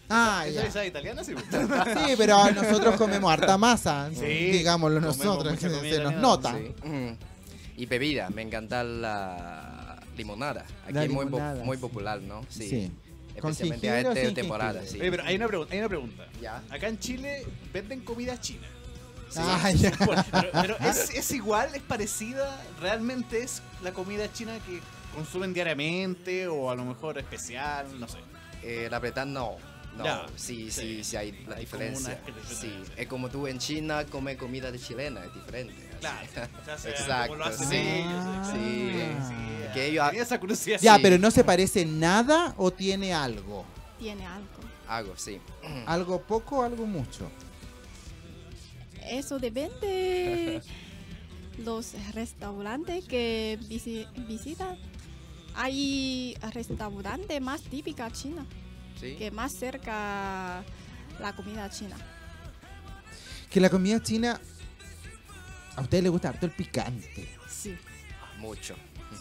Ah, 0.07 0.43
¿Esa 0.47 0.61
ya. 0.61 0.67
esa 0.67 0.85
italiana 0.85 1.23
sí? 1.23 1.33
Sí, 1.51 2.13
pero 2.17 2.51
nosotros 2.51 2.95
comemos 2.95 3.31
harta 3.31 3.57
masa. 3.57 4.09
Sí, 4.13 4.25
digámoslo 4.25 5.01
nosotros. 5.01 5.59
Se, 5.59 5.69
nos 5.69 5.83
italiana, 5.83 6.11
nota. 6.11 6.55
Sí. 6.55 6.87
Mm. 6.87 7.17
Y 7.77 7.85
bebida, 7.87 8.29
me 8.29 8.41
encanta 8.41 8.83
la 8.83 9.99
limonada. 10.15 10.65
Aquí 10.85 10.93
La 10.93 11.03
es 11.03 11.09
muy, 11.09 11.25
po- 11.25 11.39
muy 11.39 11.77
sí. 11.77 11.81
popular, 11.81 12.21
¿no? 12.21 12.45
Sí. 12.49 12.69
Sí. 12.69 12.91
¿Con 13.41 13.51
Especialmente 13.51 13.89
a 13.89 13.99
esta 13.99 14.33
temporada, 14.33 14.81
sí. 14.85 14.97
Oye, 15.01 15.11
pero 15.11 15.23
hay 15.23 15.35
una, 15.35 15.47
pregunta, 15.47 15.73
hay 15.73 15.79
una 15.79 15.89
pregunta. 15.89 16.25
Ya. 16.41 16.63
Acá 16.69 16.87
en 16.87 16.99
Chile 16.99 17.45
venden 17.73 17.99
comida 18.01 18.39
china. 18.39 18.65
Sí. 19.29 19.39
Ah, 19.41 19.71
ya. 19.71 19.91
Bueno, 20.05 20.23
pero 20.31 20.49
pero 20.53 20.77
¿es, 20.89 21.09
es 21.09 21.31
igual, 21.31 21.73
es 21.75 21.81
parecida, 21.81 22.57
realmente 22.79 23.41
es 23.43 23.61
la 23.83 23.91
comida 23.91 24.31
china 24.31 24.53
que 24.65 24.79
consumen 25.13 25.53
diariamente 25.53 26.47
o 26.47 26.69
a 26.69 26.75
lo 26.75 26.85
mejor 26.85 27.17
especial, 27.17 27.99
no 27.99 28.07
sé. 28.07 28.17
Eh, 28.63 28.87
la 28.89 28.99
verdad 28.99 29.25
no. 29.25 29.57
No, 29.97 30.03
Ya, 30.03 30.25
sí, 30.35 30.69
sí. 30.71 30.81
sí, 30.97 31.03
sí 31.05 31.15
hay 31.15 31.31
la 31.47 31.55
Hay 31.55 31.61
diferencia. 31.61 32.19
Sí, 32.53 32.69
es 32.97 33.07
como 33.07 33.29
tú 33.29 33.47
en 33.47 33.59
China 33.59 34.05
comes 34.05 34.35
comida 34.37 34.69
de 34.69 34.77
chilena, 34.77 35.23
es 35.23 35.33
diferente. 35.33 35.73
Claro, 36.01 36.17
Exacto, 36.85 37.27
como 37.29 37.35
lo 37.39 37.45
hacen 37.45 37.69
sí. 37.69 37.75
ellos, 37.77 38.23
Sí, 38.51 38.89
exacto. 38.89 39.29
sí. 39.29 39.73
Que 39.73 39.85
ellos 39.85 40.13
esa 40.13 40.37
curiosidad. 40.39 40.79
Ya, 40.81 40.95
Sí. 40.95 41.01
pero 41.01 41.17
no 41.17 41.31
se 41.31 41.45
parece 41.45 41.85
nada 41.85 42.53
o 42.57 42.71
tiene 42.71 43.13
algo. 43.13 43.63
Tiene 43.97 44.25
algo. 44.25 44.49
hago, 44.89 45.13
sí. 45.15 45.39
Algo 45.85 46.21
poco 46.21 46.57
o 46.57 46.63
algo 46.63 46.85
mucho. 46.85 47.29
Eso 49.09 49.39
depende 49.39 50.61
los 51.63 51.93
restaurantes 52.13 53.05
que 53.05 53.57
visi- 53.69 54.07
visitan. 54.27 54.77
Hay 55.55 56.35
restaurantes 56.53 57.41
más 57.41 57.61
típicos 57.61 58.11
china, 58.13 58.45
Sí. 58.99 59.15
que 59.15 59.31
más 59.31 59.53
cerca 59.53 60.63
la 61.19 61.33
comida 61.35 61.69
china. 61.69 61.95
Que 63.49 63.59
la 63.61 63.69
comida 63.69 64.01
china. 64.01 64.39
A 65.77 65.81
ustedes 65.81 66.03
les 66.03 66.11
gusta 66.11 66.29
harto 66.29 66.45
el 66.45 66.51
picante. 66.53 67.27
Sí. 67.49 67.75
Mucho. 68.39 68.75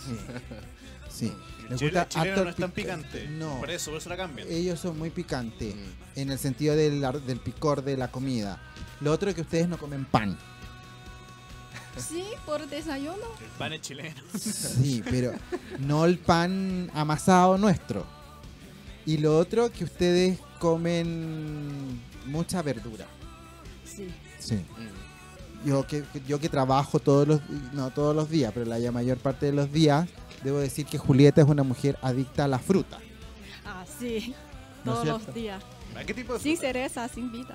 Sí. 0.07 0.17
El 1.23 1.71
Les 1.71 1.79
chile- 1.79 1.91
gusta 1.91 2.03
el 2.03 2.09
chileno 2.09 2.31
harto 2.33 2.45
no 2.45 2.51
es 2.51 2.57
tan 2.57 2.71
picante. 2.73 3.29
No. 3.29 3.59
Por 3.61 3.71
eso, 3.71 3.91
por 3.91 3.99
eso 4.01 4.09
la 4.11 4.17
cambian. 4.17 4.47
Ellos 4.51 4.79
son 4.81 4.99
muy 4.99 5.11
picantes. 5.11 5.75
Mm. 5.75 6.19
En 6.21 6.31
el 6.31 6.39
sentido 6.39 6.77
del, 6.77 7.01
del 7.27 7.41
picor 7.41 7.83
de 7.83 7.97
la 7.97 8.11
comida. 8.11 8.61
Lo 9.01 9.13
otro 9.13 9.29
es 9.31 9.35
que 9.35 9.41
ustedes 9.43 9.69
no 9.69 9.79
comen 9.79 10.05
pan. 10.05 10.37
Sí, 11.97 12.25
por 12.45 12.67
desayuno. 12.69 13.15
El 13.41 13.47
pan 13.57 13.73
es 13.73 13.81
chileno. 13.83 14.21
Sí, 14.37 15.01
pero 15.09 15.33
no 15.79 16.05
el 16.07 16.19
pan 16.19 16.91
amasado 16.93 17.57
nuestro. 17.57 18.05
Y 19.07 19.19
lo 19.19 19.39
otro 19.39 19.71
que 19.71 19.85
ustedes 19.85 20.41
comen 20.59 22.01
mucha 22.27 22.63
verdura. 22.63 23.07
Sí. 23.85 24.09
Sí. 24.41 24.55
Mm. 24.57 25.69
Yo 25.69 25.87
que, 25.87 26.03
que- 26.13 26.23
yo 26.27 26.41
que 26.41 26.49
trabajo 26.49 26.99
todos 26.99 27.29
los 27.29 27.41
no 27.73 27.91
todos 27.93 28.15
los 28.17 28.29
días, 28.29 28.51
pero 28.53 28.67
la 28.67 28.91
mayor 28.91 29.19
parte 29.19 29.47
de 29.47 29.53
los 29.53 29.71
días, 29.73 30.09
debo 30.45 30.59
decir 30.59 30.87
que 30.87 30.99
Julieta 30.99 31.41
es 31.41 31.49
una 31.49 31.63
mujer 31.65 31.99
adicta 32.03 32.45
a 32.45 32.49
la 32.49 32.59
fruta. 32.59 32.99
Ah, 33.65 33.85
sí. 33.99 34.35
¿No 34.85 34.93
es 34.93 34.99
Todos 35.01 35.07
los 35.27 35.35
días. 35.35 35.63
¿A 35.97 36.05
qué 36.05 36.13
tipo 36.15 36.35
de 36.35 36.39
Sin 36.41 36.57
fruta? 36.57 36.67
cereza, 36.73 37.09
sin 37.09 37.33
vida. 37.33 37.55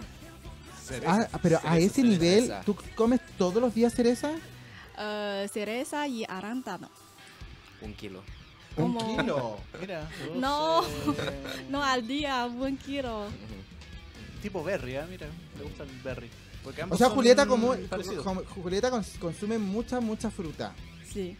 Cereza. 0.83 1.29
Ah, 1.31 1.39
pero 1.41 1.59
a 1.63 1.77
ese 1.77 1.95
cereza. 2.01 2.09
nivel. 2.11 2.53
¿tú 2.65 2.75
comes 2.95 3.21
todos 3.37 3.61
los 3.61 3.73
días 3.75 3.93
cereza? 3.93 4.31
Eh, 4.97 5.47
cereza 5.53 6.07
y 6.07 6.25
arándano. 6.27 6.89
Un 7.81 7.93
kilo. 7.93 8.21
Un 8.75 8.93
¿Cómo? 8.95 9.17
kilo. 9.17 9.57
Mira, 9.79 10.09
No. 10.35 10.81
No 11.69 11.83
al 11.83 12.07
día, 12.07 12.45
buen 12.47 12.77
kilo. 12.77 13.27
Tipo 14.41 14.63
berry, 14.63 14.95
¿ah? 14.95 15.05
Mira, 15.09 15.27
le 15.57 15.63
gusta 15.63 15.83
el 15.83 15.89
berry. 16.01 16.29
Porque 16.63 16.83
O 16.89 16.97
sea, 16.97 17.09
Julieta 17.09 17.45
como 17.45 17.75
Julieta 18.55 18.89
cons- 18.91 19.17
consume 19.19 19.57
mucha 19.57 19.99
mucha 20.01 20.29
fruta. 20.31 20.73
Sí. 21.11 21.37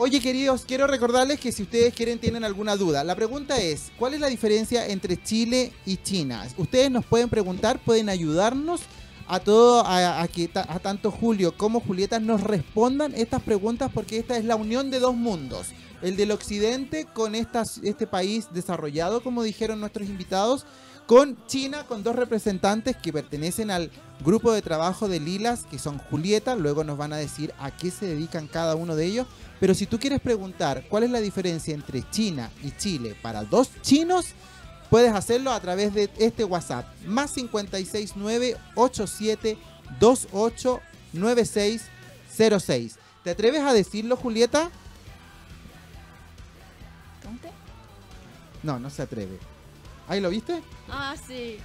Oye, 0.00 0.20
queridos, 0.20 0.62
quiero 0.64 0.86
recordarles 0.86 1.40
que 1.40 1.50
si 1.50 1.64
ustedes 1.64 1.92
quieren, 1.92 2.20
tienen 2.20 2.44
alguna 2.44 2.76
duda, 2.76 3.02
la 3.02 3.16
pregunta 3.16 3.58
es, 3.60 3.90
¿cuál 3.98 4.14
es 4.14 4.20
la 4.20 4.28
diferencia 4.28 4.86
entre 4.86 5.20
Chile 5.20 5.72
y 5.84 5.96
China? 5.96 6.46
Ustedes 6.56 6.88
nos 6.88 7.04
pueden 7.04 7.28
preguntar, 7.28 7.80
pueden 7.80 8.08
ayudarnos 8.08 8.82
a 9.26 9.40
todo, 9.40 9.82
a, 9.84 10.24
que 10.28 10.46
tanto 10.46 11.10
Julio 11.10 11.56
como 11.56 11.80
Julieta 11.80 12.20
nos 12.20 12.42
respondan 12.42 13.12
estas 13.16 13.42
preguntas 13.42 13.90
porque 13.92 14.18
esta 14.18 14.36
es 14.36 14.44
la 14.44 14.54
unión 14.54 14.92
de 14.92 15.00
dos 15.00 15.16
mundos. 15.16 15.70
El 16.00 16.16
del 16.16 16.30
occidente 16.30 17.04
con 17.04 17.34
estas, 17.34 17.78
este 17.82 18.06
país 18.06 18.46
desarrollado, 18.52 19.20
como 19.20 19.42
dijeron 19.42 19.80
nuestros 19.80 20.08
invitados, 20.08 20.64
con 21.08 21.42
China, 21.46 21.86
con 21.86 22.02
dos 22.02 22.14
representantes 22.14 22.94
que 22.94 23.14
pertenecen 23.14 23.70
al 23.70 23.90
grupo 24.22 24.52
de 24.52 24.60
trabajo 24.60 25.08
de 25.08 25.18
Lilas, 25.18 25.64
que 25.70 25.78
son 25.78 25.96
Julieta, 25.96 26.54
luego 26.54 26.84
nos 26.84 26.98
van 26.98 27.14
a 27.14 27.16
decir 27.16 27.54
a 27.58 27.70
qué 27.70 27.90
se 27.90 28.04
dedican 28.04 28.46
cada 28.46 28.74
uno 28.74 28.94
de 28.94 29.06
ellos. 29.06 29.26
Pero 29.58 29.72
si 29.72 29.86
tú 29.86 29.98
quieres 29.98 30.20
preguntar 30.20 30.84
cuál 30.90 31.04
es 31.04 31.10
la 31.10 31.22
diferencia 31.22 31.72
entre 31.72 32.04
China 32.10 32.50
y 32.62 32.72
Chile 32.72 33.16
para 33.22 33.42
dos 33.44 33.70
chinos, 33.80 34.26
puedes 34.90 35.14
hacerlo 35.14 35.50
a 35.52 35.60
través 35.60 35.94
de 35.94 36.10
este 36.18 36.44
WhatsApp, 36.44 36.84
más 37.06 37.32
569 37.32 38.58
87 38.74 39.56
28 39.98 40.80
9606. 41.14 42.98
¿Te 43.24 43.30
atreves 43.30 43.62
a 43.62 43.72
decirlo, 43.72 44.14
Julieta? 44.18 44.70
No, 48.62 48.78
no 48.78 48.90
se 48.90 49.00
atreve. 49.00 49.38
¿Ahí 50.08 50.20
lo 50.20 50.30
viste? 50.30 50.62
Ah, 50.88 51.14
sí. 51.26 51.58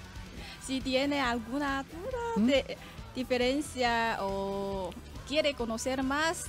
Si 0.66 0.82
tiene 0.82 1.22
alguna 1.22 1.84
duda 1.84 2.20
¿Mm? 2.38 2.46
de 2.46 2.78
diferencia 3.16 4.18
o 4.22 4.92
quiere 5.28 5.54
conocer 5.54 6.04
más 6.04 6.46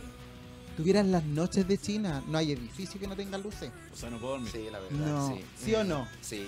tuvieras 0.77 1.05
las 1.05 1.23
noches 1.23 1.67
de 1.67 1.77
China, 1.77 2.21
no 2.27 2.37
hay 2.37 2.51
edificio 2.53 2.97
que 2.99 3.07
no 3.07 3.15
tenga 3.15 3.37
luces. 3.37 3.71
O 3.93 3.95
sea, 3.97 4.09
no 4.09 4.19
puedo 4.19 4.33
dormir. 4.33 4.51
Sí, 4.53 4.67
la 4.71 4.79
verdad. 4.79 4.97
No. 4.97 5.27
Sí, 5.35 5.45
¿Sí 5.65 5.75
o 5.75 5.83
no? 5.83 6.07
Sí. 6.21 6.47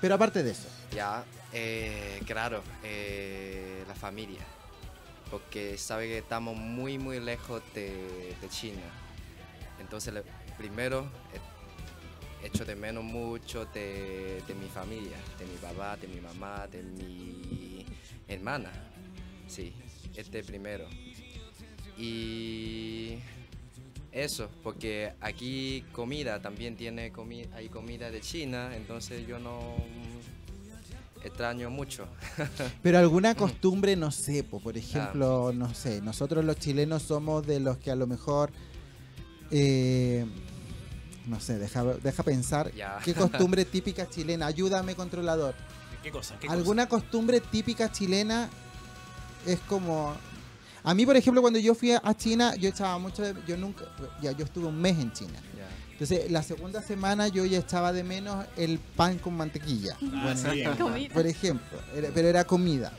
Pero 0.00 0.16
aparte 0.16 0.42
de 0.42 0.50
eso, 0.50 0.66
Ya, 0.94 1.24
eh, 1.52 2.20
claro, 2.24 2.62
eh, 2.84 3.84
la 3.88 3.94
familia. 3.96 4.44
Porque 5.28 5.76
sabe 5.76 6.06
que 6.06 6.18
estamos 6.18 6.56
muy, 6.56 6.98
muy 6.98 7.18
lejos 7.18 7.62
de, 7.74 8.36
de 8.40 8.48
China. 8.48 8.82
Entonces, 9.80 10.14
primero, 10.56 11.00
eh, 11.32 12.46
echo 12.46 12.64
de 12.64 12.76
menos 12.76 13.02
mucho 13.02 13.66
de, 13.66 14.40
de 14.46 14.54
mi 14.54 14.68
familia, 14.68 15.16
de 15.36 15.46
mi 15.46 15.56
papá, 15.56 15.96
de 15.96 16.06
mi 16.06 16.20
mamá, 16.20 16.68
de 16.68 16.82
mi 16.84 17.84
hermana. 18.28 18.70
Sí, 19.48 19.72
este 20.14 20.44
primero. 20.44 20.86
Y 21.98 23.18
eso, 24.12 24.48
porque 24.62 25.12
aquí 25.20 25.84
comida 25.90 26.40
también 26.40 26.76
tiene 26.76 27.10
comi 27.10 27.48
hay 27.52 27.68
comida 27.68 28.12
de 28.12 28.20
China, 28.20 28.76
entonces 28.76 29.26
yo 29.26 29.40
no 29.40 29.76
extraño 31.24 31.70
mucho. 31.70 32.06
Pero 32.82 32.98
alguna 32.98 33.34
costumbre, 33.34 33.96
no 33.96 34.10
sé, 34.10 34.44
po, 34.44 34.60
por 34.60 34.76
ejemplo, 34.76 35.52
no 35.54 35.72
sé, 35.74 36.00
nosotros 36.02 36.44
los 36.44 36.56
chilenos 36.56 37.02
somos 37.02 37.46
de 37.46 37.60
los 37.60 37.78
que 37.78 37.90
a 37.90 37.96
lo 37.96 38.06
mejor, 38.06 38.50
eh, 39.50 40.26
no 41.26 41.40
sé, 41.40 41.58
deja, 41.58 41.82
deja 41.84 42.22
pensar, 42.22 42.72
Ya. 42.74 42.98
¿qué 43.04 43.14
costumbre 43.14 43.64
típica 43.76 44.08
chilena? 44.08 44.46
Ayúdame, 44.46 44.94
controlador. 44.94 45.54
¿Qué 46.02 46.10
cosa? 46.10 46.38
¿Qué 46.38 46.48
¿Alguna 46.48 46.86
costumbre 46.88 47.40
típica 47.40 47.90
chilena 47.90 48.50
es 49.46 49.58
como... 49.60 50.14
A 50.86 50.92
mí, 50.92 51.06
por 51.06 51.16
ejemplo, 51.16 51.40
cuando 51.40 51.58
yo 51.58 51.74
fui 51.74 51.92
a 51.92 52.14
China, 52.14 52.54
yo 52.56 52.68
echaba 52.68 52.98
mucho 52.98 53.22
de... 53.22 53.34
Yo 53.46 53.56
nunca... 53.56 53.86
Ya, 54.20 54.32
yo 54.32 54.44
estuve 54.44 54.66
un 54.66 54.78
mes 54.78 54.98
en 54.98 55.10
China. 55.14 55.40
Ya. 55.56 55.66
Entonces, 55.94 56.30
la 56.30 56.42
segunda 56.42 56.82
semana 56.82 57.28
yo 57.28 57.44
ya 57.46 57.58
echaba 57.58 57.92
de 57.92 58.02
menos 58.04 58.44
el 58.56 58.78
pan 58.78 59.18
con 59.18 59.34
mantequilla. 59.36 59.96
Ah, 60.12 60.34
Bueno, 60.34 60.52
sí. 60.52 60.64
Comida. 60.82 61.14
por 61.14 61.26
ejemplo, 61.26 61.78
era- 61.94 62.08
pero 62.12 62.28
era 62.28 62.44
comida. 62.44 62.92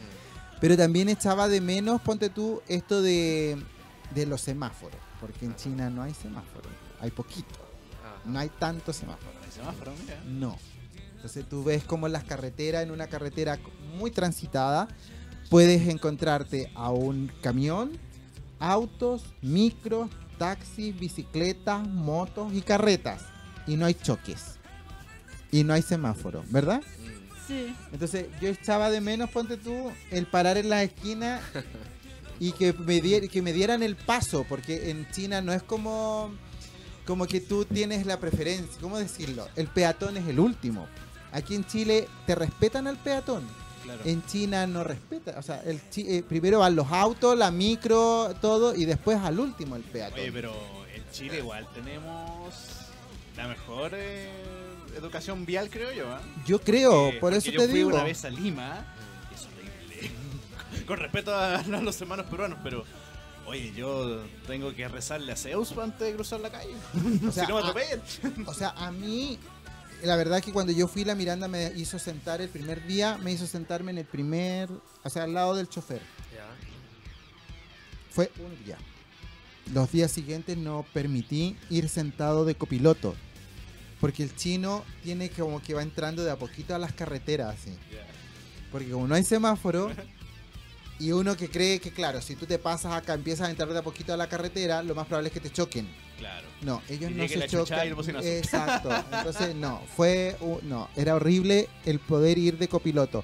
Pero 0.62 0.78
también 0.78 1.10
echaba 1.10 1.50
de 1.50 1.60
menos, 1.60 2.02
ponte 2.02 2.30
tú, 2.30 2.62
esto 2.70 3.02
de, 3.02 3.58
de 4.16 4.26
los 4.26 4.40
semáforos, 4.40 4.98
porque 5.20 5.46
en 5.46 5.56
China 5.58 5.90
no 5.90 6.02
hay 6.02 6.14
semáforos, 6.14 6.72
hay 7.02 7.12
poquito, 7.12 7.54
no 8.24 8.40
hay 8.40 8.50
tanto 8.58 8.94
semáforo. 8.94 9.32
El 9.46 9.52
semáforo, 9.52 9.92
mira. 10.02 10.22
No. 10.26 10.58
Entonces 11.18 11.46
tú 11.50 11.64
ves 11.66 11.84
como 11.84 12.08
en 12.08 12.14
las 12.14 12.24
carreteras, 12.24 12.84
en 12.84 12.92
una 12.92 13.08
carretera 13.08 13.60
muy 13.98 14.10
transitada, 14.12 14.88
puedes 15.50 15.88
encontrarte 15.90 16.72
a 16.76 16.92
un 16.92 17.30
camión, 17.42 17.92
autos, 18.60 19.26
micros, 19.42 20.10
taxis, 20.38 20.98
bicicletas, 20.98 21.88
motos 21.88 22.54
y 22.54 22.62
carretas. 22.62 23.22
Y 23.68 23.76
no 23.76 23.86
hay 23.86 23.94
choques. 23.94 24.58
Y 25.52 25.64
no 25.64 25.74
hay 25.74 25.82
semáforo, 25.82 26.44
¿verdad? 26.50 26.82
Sí. 27.48 27.76
Entonces 27.92 28.28
yo 28.42 28.50
echaba 28.50 28.90
de 28.90 29.02
menos, 29.02 29.30
ponte 29.30 29.58
tú, 29.58 29.92
el 30.12 30.26
parar 30.26 30.58
en 30.58 30.70
la 30.70 30.84
esquina 30.84 31.42
y 32.40 32.52
que 32.52 32.74
me, 32.74 33.02
que 33.28 33.42
me 33.42 33.54
dieran 33.54 33.84
el 33.84 33.96
paso, 33.96 34.46
porque 34.48 34.90
en 34.90 35.10
China 35.12 35.42
no 35.42 35.54
es 35.54 35.64
como, 35.64 36.34
como 37.06 37.28
que 37.28 37.42
tú 37.42 37.66
tienes 37.66 38.06
la 38.06 38.20
preferencia, 38.20 38.82
¿cómo 38.82 38.98
decirlo? 38.98 39.48
El 39.56 39.68
peatón 39.68 40.18
es 40.18 40.28
el 40.28 40.40
último. 40.40 40.88
Aquí 41.32 41.56
en 41.56 41.66
Chile 41.66 42.08
te 42.26 42.36
respetan 42.36 42.88
al 42.88 42.98
peatón. 42.98 43.44
Claro. 43.86 44.02
En 44.06 44.26
China 44.26 44.68
no 44.68 44.84
respeta, 44.84 45.36
o 45.38 45.42
sea, 45.42 45.62
el 45.66 45.80
eh, 45.98 46.24
primero 46.28 46.60
van 46.60 46.76
los 46.76 46.92
autos, 46.92 47.38
la 47.38 47.52
micro, 47.52 48.34
todo, 48.42 48.76
y 48.76 48.86
después 48.86 49.18
al 49.20 49.40
último 49.40 49.76
el 49.76 49.84
peatón. 49.84 50.20
Oye, 50.20 50.32
pero 50.32 50.54
en 50.94 51.04
Chile 51.12 51.38
igual 51.40 51.68
tenemos 51.74 52.54
la 53.38 53.48
mejor 53.48 53.92
eh, 53.94 54.30
educación 54.98 55.46
vial, 55.46 55.70
creo 55.70 55.92
yo. 55.94 56.08
¿ah? 56.12 56.22
Yo 56.46 56.60
creo, 56.60 57.10
Eh, 57.10 57.18
por 57.20 57.34
eso 57.34 57.52
yo 57.52 57.62
te 57.62 57.68
fui 57.68 57.78
digo. 57.80 57.90
una 57.90 58.04
vez 58.04 58.26
a 58.26 58.30
Lima 58.30 58.86
y 59.32 59.36
es 59.36 59.46
horrible. 59.46 60.12
Con 60.88 60.98
respeto 61.00 61.34
a, 61.34 61.56
a 61.60 61.64
los 61.82 62.00
hermanos 62.02 62.26
peruanos, 62.28 62.58
pero 62.64 62.84
oye, 63.46 63.72
yo 63.76 64.22
tengo 64.48 64.74
que 64.74 64.88
rezarle 64.88 65.32
a 65.32 65.36
Zeus 65.36 65.72
antes 65.78 66.00
de 66.08 66.16
cruzar 66.16 66.40
la 66.40 66.50
calle. 66.50 66.74
O 67.28 67.32
sea, 67.32 67.46
si 67.46 67.52
no 67.52 67.58
me 67.60 67.66
a- 67.66 67.70
atropellen. 67.70 68.02
O 68.48 68.54
sea, 68.54 68.70
a 68.72 68.92
mí, 68.92 69.38
la 70.06 70.16
verdad 70.16 70.42
que 70.42 70.52
cuando 70.52 70.72
yo 70.72 70.88
fui, 70.88 71.04
la 71.04 71.16
Miranda 71.16 71.48
me 71.48 71.72
hizo 71.76 72.00
sentar 72.00 72.42
el 72.42 72.50
primer 72.50 72.86
día, 72.86 73.18
me 73.18 73.32
hizo 73.32 73.48
sentarme 73.48 73.92
en 73.92 74.00
el 74.00 74.06
primer, 74.06 74.70
o 75.04 75.10
sea, 75.10 75.24
al 75.24 75.34
lado 75.34 75.56
del 75.56 75.68
chofer. 75.70 76.02
Fue 78.10 78.32
un 78.40 78.64
día. 78.64 78.78
Los 79.74 79.92
días 79.92 80.12
siguientes 80.12 80.58
no 80.58 80.86
permití 80.94 81.58
ir 81.70 81.90
sentado 81.90 82.46
de 82.46 82.56
copiloto. 82.56 83.16
Porque 84.00 84.24
el 84.24 84.36
chino 84.36 84.84
tiene 85.04 85.30
como 85.30 85.62
que 85.62 85.74
va 85.74 85.82
entrando 85.82 86.24
de 86.24 86.32
a 86.32 86.38
poquito 86.38 86.76
a 86.76 86.80
las 86.80 86.94
carreteras, 86.94 87.56
así. 87.56 87.76
Porque 88.72 88.90
como 88.90 89.08
no 89.08 89.16
hay 89.16 89.24
semáforo, 89.24 89.92
y 91.00 91.12
uno 91.12 91.36
que 91.36 91.50
cree 91.50 91.80
que, 91.80 91.92
claro, 91.92 92.22
si 92.22 92.36
tú 92.36 92.46
te 92.46 92.58
pasas 92.58 92.94
acá, 92.94 93.14
empiezas 93.14 93.48
a 93.48 93.52
entrar 93.52 93.68
de 93.70 93.80
a 93.80 93.84
poquito 93.84 94.14
a 94.14 94.18
la 94.18 94.30
carretera, 94.30 94.82
lo 94.82 94.96
más 94.96 95.08
probable 95.08 95.28
es 95.28 95.34
que 95.34 95.42
te 95.42 95.52
choquen. 95.52 95.88
Claro. 96.18 96.48
No, 96.62 96.82
ellos 96.88 97.12
Y 97.12 97.14
no 97.14 97.28
se 97.28 97.48
chocan. 97.48 97.88
Exacto. 98.24 98.90
Entonces, 99.12 99.56
no, 99.56 99.82
fue. 99.96 100.38
No, 100.64 100.90
era 100.96 101.16
horrible 101.16 101.68
el 101.86 102.00
poder 102.00 102.38
ir 102.38 102.58
de 102.58 102.70
copiloto. 102.70 103.24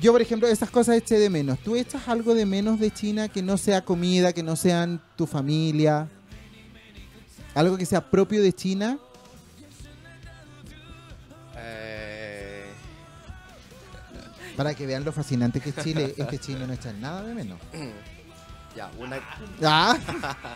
Yo, 0.00 0.12
por 0.12 0.22
ejemplo, 0.22 0.48
esas 0.48 0.70
cosas 0.70 0.96
eché 0.96 1.18
de 1.18 1.28
menos. 1.28 1.58
¿Tú 1.58 1.74
echas 1.76 2.06
algo 2.08 2.34
de 2.34 2.46
menos 2.46 2.78
de 2.78 2.90
China 2.92 3.28
que 3.28 3.42
no 3.42 3.58
sea 3.58 3.84
comida, 3.84 4.32
que 4.32 4.42
no 4.42 4.54
sean 4.54 5.02
tu 5.16 5.26
familia? 5.26 6.08
Algo 7.54 7.76
que 7.76 7.84
sea 7.84 8.08
propio 8.08 8.40
de 8.40 8.52
China. 8.52 8.98
Para 14.60 14.74
que 14.74 14.84
vean 14.86 15.06
lo 15.06 15.10
fascinante 15.12 15.58
que 15.58 15.70
es 15.70 15.76
Chile, 15.76 16.14
este 16.18 16.38
chino 16.38 16.66
no 16.66 16.74
echa 16.74 16.92
nada 16.92 17.22
de 17.22 17.32
menos. 17.34 17.58
ya, 18.76 18.90
una, 18.98 19.18
¿Ah? 19.64 19.96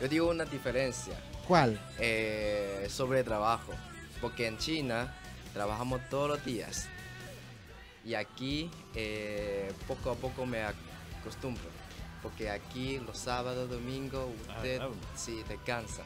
yo 0.00 0.08
digo 0.08 0.28
una 0.28 0.44
diferencia 0.44 1.14
¿Cuál? 1.48 1.80
eh, 1.98 2.86
sobre 2.90 3.24
trabajo. 3.24 3.72
Porque 4.20 4.46
en 4.46 4.58
China 4.58 5.14
trabajamos 5.54 6.02
todos 6.10 6.28
los 6.28 6.44
días. 6.44 6.86
Y 8.04 8.12
aquí 8.12 8.70
eh, 8.94 9.72
poco 9.88 10.10
a 10.10 10.14
poco 10.14 10.44
me 10.44 10.64
acostumbro. 11.22 11.64
Porque 12.22 12.50
aquí 12.50 12.98
los 13.06 13.16
sábados, 13.16 13.70
domingos, 13.70 14.26
Ah, 14.50 14.56
usted 14.56 14.76
claro. 14.76 14.94
sí 15.16 15.42
descansa. 15.48 16.02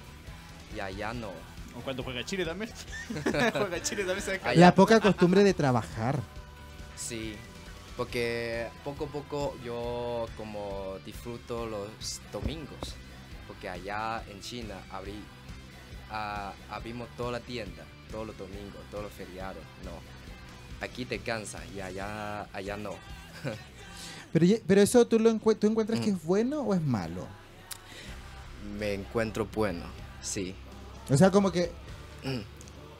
Y 0.77 0.79
allá 0.79 1.12
no. 1.14 1.33
¿O 1.76 1.81
cuando 1.81 2.02
juega 2.02 2.24
Chile 2.24 2.44
también? 2.44 2.70
juega 3.24 3.83
Chile 3.83 4.02
también 4.04 4.22
se 4.22 4.31
descansa. 4.33 4.50
Allá- 4.50 4.61
La 4.61 4.74
poca 4.74 5.00
costumbre 5.00 5.44
de 5.44 5.54
trabajar. 5.54 6.18
Sí, 6.96 7.35
porque 7.96 8.68
poco 8.85 9.04
a 9.04 9.09
poco 9.09 9.57
yo 9.64 10.26
como 10.37 10.98
disfruto 11.04 11.66
los 11.66 11.88
domingos, 12.33 12.78
porque 13.46 13.68
allá 13.68 14.22
en 14.28 14.40
China 14.40 14.74
abrí, 14.90 15.14
ah, 16.11 16.52
abrimos 16.70 17.09
toda 17.16 17.33
la 17.33 17.40
tienda, 17.40 17.85
todos 18.11 18.26
los 18.26 18.37
domingos, 18.38 18.81
todos 18.90 19.04
los 19.04 19.12
feriados, 19.12 19.62
no. 19.85 19.92
Aquí 20.85 21.04
te 21.04 21.18
cansa 21.20 21.61
y 21.74 21.81
allá, 21.81 22.42
allá 22.52 22.76
no. 22.76 22.90
Pero, 24.33 24.44
pero 24.66 24.83
eso 24.83 25.07
tú, 25.07 25.18
lo 25.18 25.31
encue- 25.31 25.59
tú 25.59 25.66
encuentras 25.68 26.00
que 26.00 26.12
Mm. 26.12 26.16
es 26.16 26.22
bueno 26.24 26.61
o 26.61 26.74
es 26.74 26.83
malo? 26.83 27.26
Me 28.78 28.92
encuentro 28.92 29.46
bueno, 29.54 29.85
sí, 30.20 30.54
O 31.11 31.16
sea, 31.16 31.31
como 31.31 31.51
que 31.51 31.71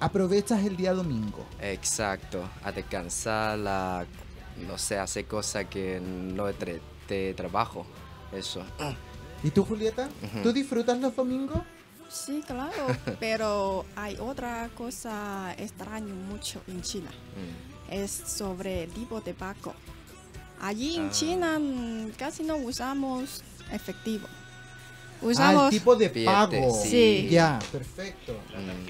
aprovechas 0.01 0.65
el 0.65 0.77
día 0.77 0.93
domingo. 0.95 1.45
exacto, 1.61 2.49
a 2.63 2.73
descansar, 2.73 3.59
la, 3.59 4.07
no 4.67 4.79
sé, 4.79 4.99
hacer 4.99 5.27
cosas 5.27 5.67
que 5.67 6.01
no 6.01 6.47
de 6.47 7.35
trabajo, 7.35 7.87
eso. 8.33 8.63
¿Y 9.43 9.51
tú, 9.51 9.65
Julieta? 9.65 10.09
Ujú. 10.23 10.43
¿Tú 10.43 10.53
disfrutas 10.53 10.99
los 10.99 11.15
domingos? 11.15 11.61
Sí, 12.09 12.43
claro. 12.47 12.87
Pero 13.21 13.85
hay 13.97 14.17
otra 14.19 14.69
cosa 14.77 15.55
extraña 15.59 16.13
mucho 16.13 16.61
en 16.67 16.83
China. 16.83 17.11
Mm. 17.11 17.93
Es 17.93 18.11
sobre 18.11 18.85
el 18.85 18.91
tipo 18.91 19.21
de 19.21 19.35
pago. 19.35 19.75
Allí 20.61 20.97
en 20.97 21.07
Ah. 21.07 21.11
China 21.11 21.59
mm, 21.59 22.11
casi 22.19 22.43
no 22.43 22.57
usamos 22.57 23.43
efectivo. 23.73 24.27
Ah, 25.21 25.27
Usamos 25.27 25.65
el 25.65 25.79
tipo 25.79 25.97
de 25.97 26.09
pago. 26.11 26.81
Sí. 26.85 27.29
Ya, 27.31 27.59
perfecto. 27.73 28.35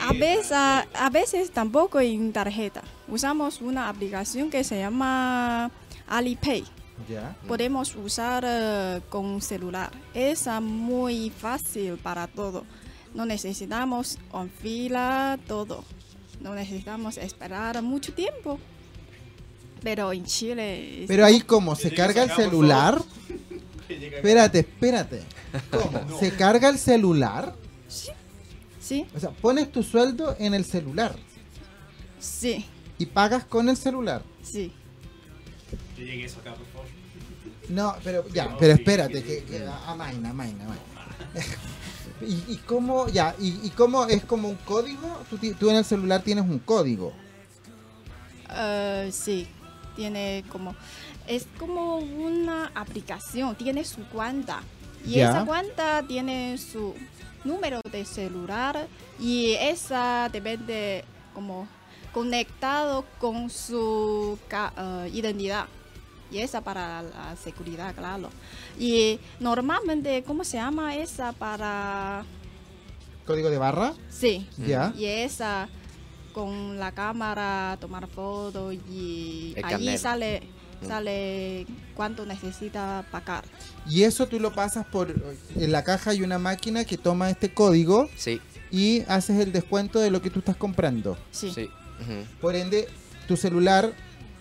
A 0.01 0.13
veces, 0.13 0.53
a, 0.53 0.81
a 0.95 1.11
veces 1.11 1.51
tampoco 1.51 2.01
en 2.01 2.33
tarjeta. 2.33 2.83
Usamos 3.09 3.61
una 3.61 3.89
aplicación 3.89 4.51
que 4.51 4.63
se 4.65 4.79
llama 4.79 5.71
Alipay. 6.07 6.65
Ya. 7.09 7.37
Podemos 7.47 7.95
usar 7.95 8.45
eh, 8.47 9.01
con 9.09 9.41
celular. 9.41 9.91
Es 10.15 10.47
ah, 10.47 10.61
muy 10.61 11.31
fácil 11.31 11.97
para 11.97 12.27
todo. 12.27 12.65
No 13.15 13.25
necesitamos 13.25 14.19
en 14.35 14.51
fila, 14.51 15.39
todo. 15.47 15.85
No 16.41 16.55
necesitamos 16.55 17.17
esperar 17.19 17.81
mucho 17.83 18.13
tiempo. 18.13 18.59
Pero 19.83 20.13
en 20.13 20.25
Chile... 20.25 21.05
Pero 21.07 21.25
ahí, 21.25 21.41
¿cómo? 21.41 21.77
¿Se 21.77 21.93
carga 21.95 22.25
el 22.25 22.31
celular? 22.33 23.01
Espérate, 24.07 24.59
espérate. 24.61 25.23
¿Cómo? 25.71 26.19
¿Se 26.21 26.33
carga 26.33 26.69
el 26.69 26.79
celular? 26.79 27.55
Sí, 28.81 29.07
O 29.15 29.21
sea, 29.21 29.31
pones 29.31 29.71
tu 29.71 29.83
sueldo 29.83 30.35
en 30.39 30.55
el 30.55 30.65
celular 30.65 31.15
sí, 32.19 32.65
y 32.97 33.05
pagas 33.05 33.45
con 33.45 33.69
el 33.69 33.77
celular. 33.77 34.23
sí. 34.43 34.73
Que 35.95 36.07
llegue 36.07 36.25
eso 36.25 36.41
acá, 36.41 36.55
por 36.55 36.67
favor. 36.69 36.87
No, 37.69 37.95
pero 38.03 38.27
ya, 38.29 38.57
pero 38.59 38.75
sí, 38.75 38.81
espérate, 38.81 39.19
sí, 39.21 39.25
que, 39.25 39.41
sí. 39.41 39.45
que 39.47 39.67
amaina, 39.87 40.31
amaina, 40.31 40.65
amaina. 40.65 40.83
¿Y, 42.23 42.55
y 42.55 42.57
cómo, 42.67 43.09
ya, 43.09 43.35
y, 43.39 43.61
y 43.67 43.71
cómo 43.77 44.07
es 44.07 44.25
como 44.25 44.49
un 44.49 44.57
código? 44.57 45.21
Tú, 45.59 45.69
en 45.69 45.77
el 45.77 45.85
celular 45.85 46.23
tienes 46.23 46.45
un 46.45 46.59
código. 46.61 47.13
Eh, 48.51 49.11
sí, 49.13 49.47
tiene 49.95 50.45
como... 50.49 50.75
Es 51.29 51.47
como 51.59 51.99
una 51.99 52.73
aplicación, 52.75 53.55
tiene 53.55 53.85
su 53.85 54.03
cuenta. 54.09 54.63
Y 55.07 55.21
esa 55.21 55.45
cuenta 55.45 56.03
tiene 56.09 56.59
su 56.59 56.95
número 57.45 57.81
de 57.93 58.05
celular 58.05 58.89
y 59.21 59.53
esa 59.53 60.29
depende 60.33 61.05
como 61.35 61.69
conectado 62.13 63.05
con 63.21 63.51
su 63.51 64.39
eh, 64.51 65.11
identidad. 65.13 65.67
Y 66.31 66.39
esa 66.39 66.63
para 66.63 67.03
la 67.03 67.37
seguridad, 67.37 67.95
claro. 67.95 68.31
Y 68.79 69.19
normalmente, 69.41 70.23
¿cómo 70.25 70.45
se 70.45 70.57
llama 70.57 70.97
esa 70.97 71.33
para...? 71.33 72.25
Código 73.25 73.51
de 73.51 73.59
barra. 73.59 73.95
Sí. 74.11 74.47
Ya. 74.59 74.93
Y 74.97 75.05
esa 75.05 75.69
con 76.33 76.79
la 76.79 76.93
cámara, 76.93 77.77
tomar 77.81 78.07
fotos 78.09 78.75
y 78.91 79.55
El 79.57 79.65
allí 79.65 79.87
carnet. 79.87 79.99
sale. 79.99 80.58
Sale 80.87 81.67
cuánto 81.95 82.25
necesita 82.27 83.05
pagar. 83.11 83.45
Y 83.89 84.03
eso 84.05 84.27
tú 84.27 84.39
lo 84.41 84.53
pasas 84.55 84.87
por... 84.87 85.15
En 85.57 85.73
la 85.73 85.83
caja 85.85 86.11
hay 86.11 86.23
una 86.23 86.39
máquina 86.39 86.85
que 86.85 86.97
toma 86.99 87.31
este 87.31 87.53
código 87.53 88.09
Sí, 88.17 88.41
y 88.71 89.03
haces 89.09 89.41
el 89.41 89.53
descuento 89.53 89.99
de 89.99 90.11
lo 90.11 90.21
que 90.23 90.31
tú 90.31 90.39
estás 90.41 90.57
comprando. 90.57 91.17
Sí. 91.31 91.51
sí. 91.53 91.71
Por 92.41 92.55
ende, 92.55 92.87
tu 93.27 93.37
celular 93.37 93.93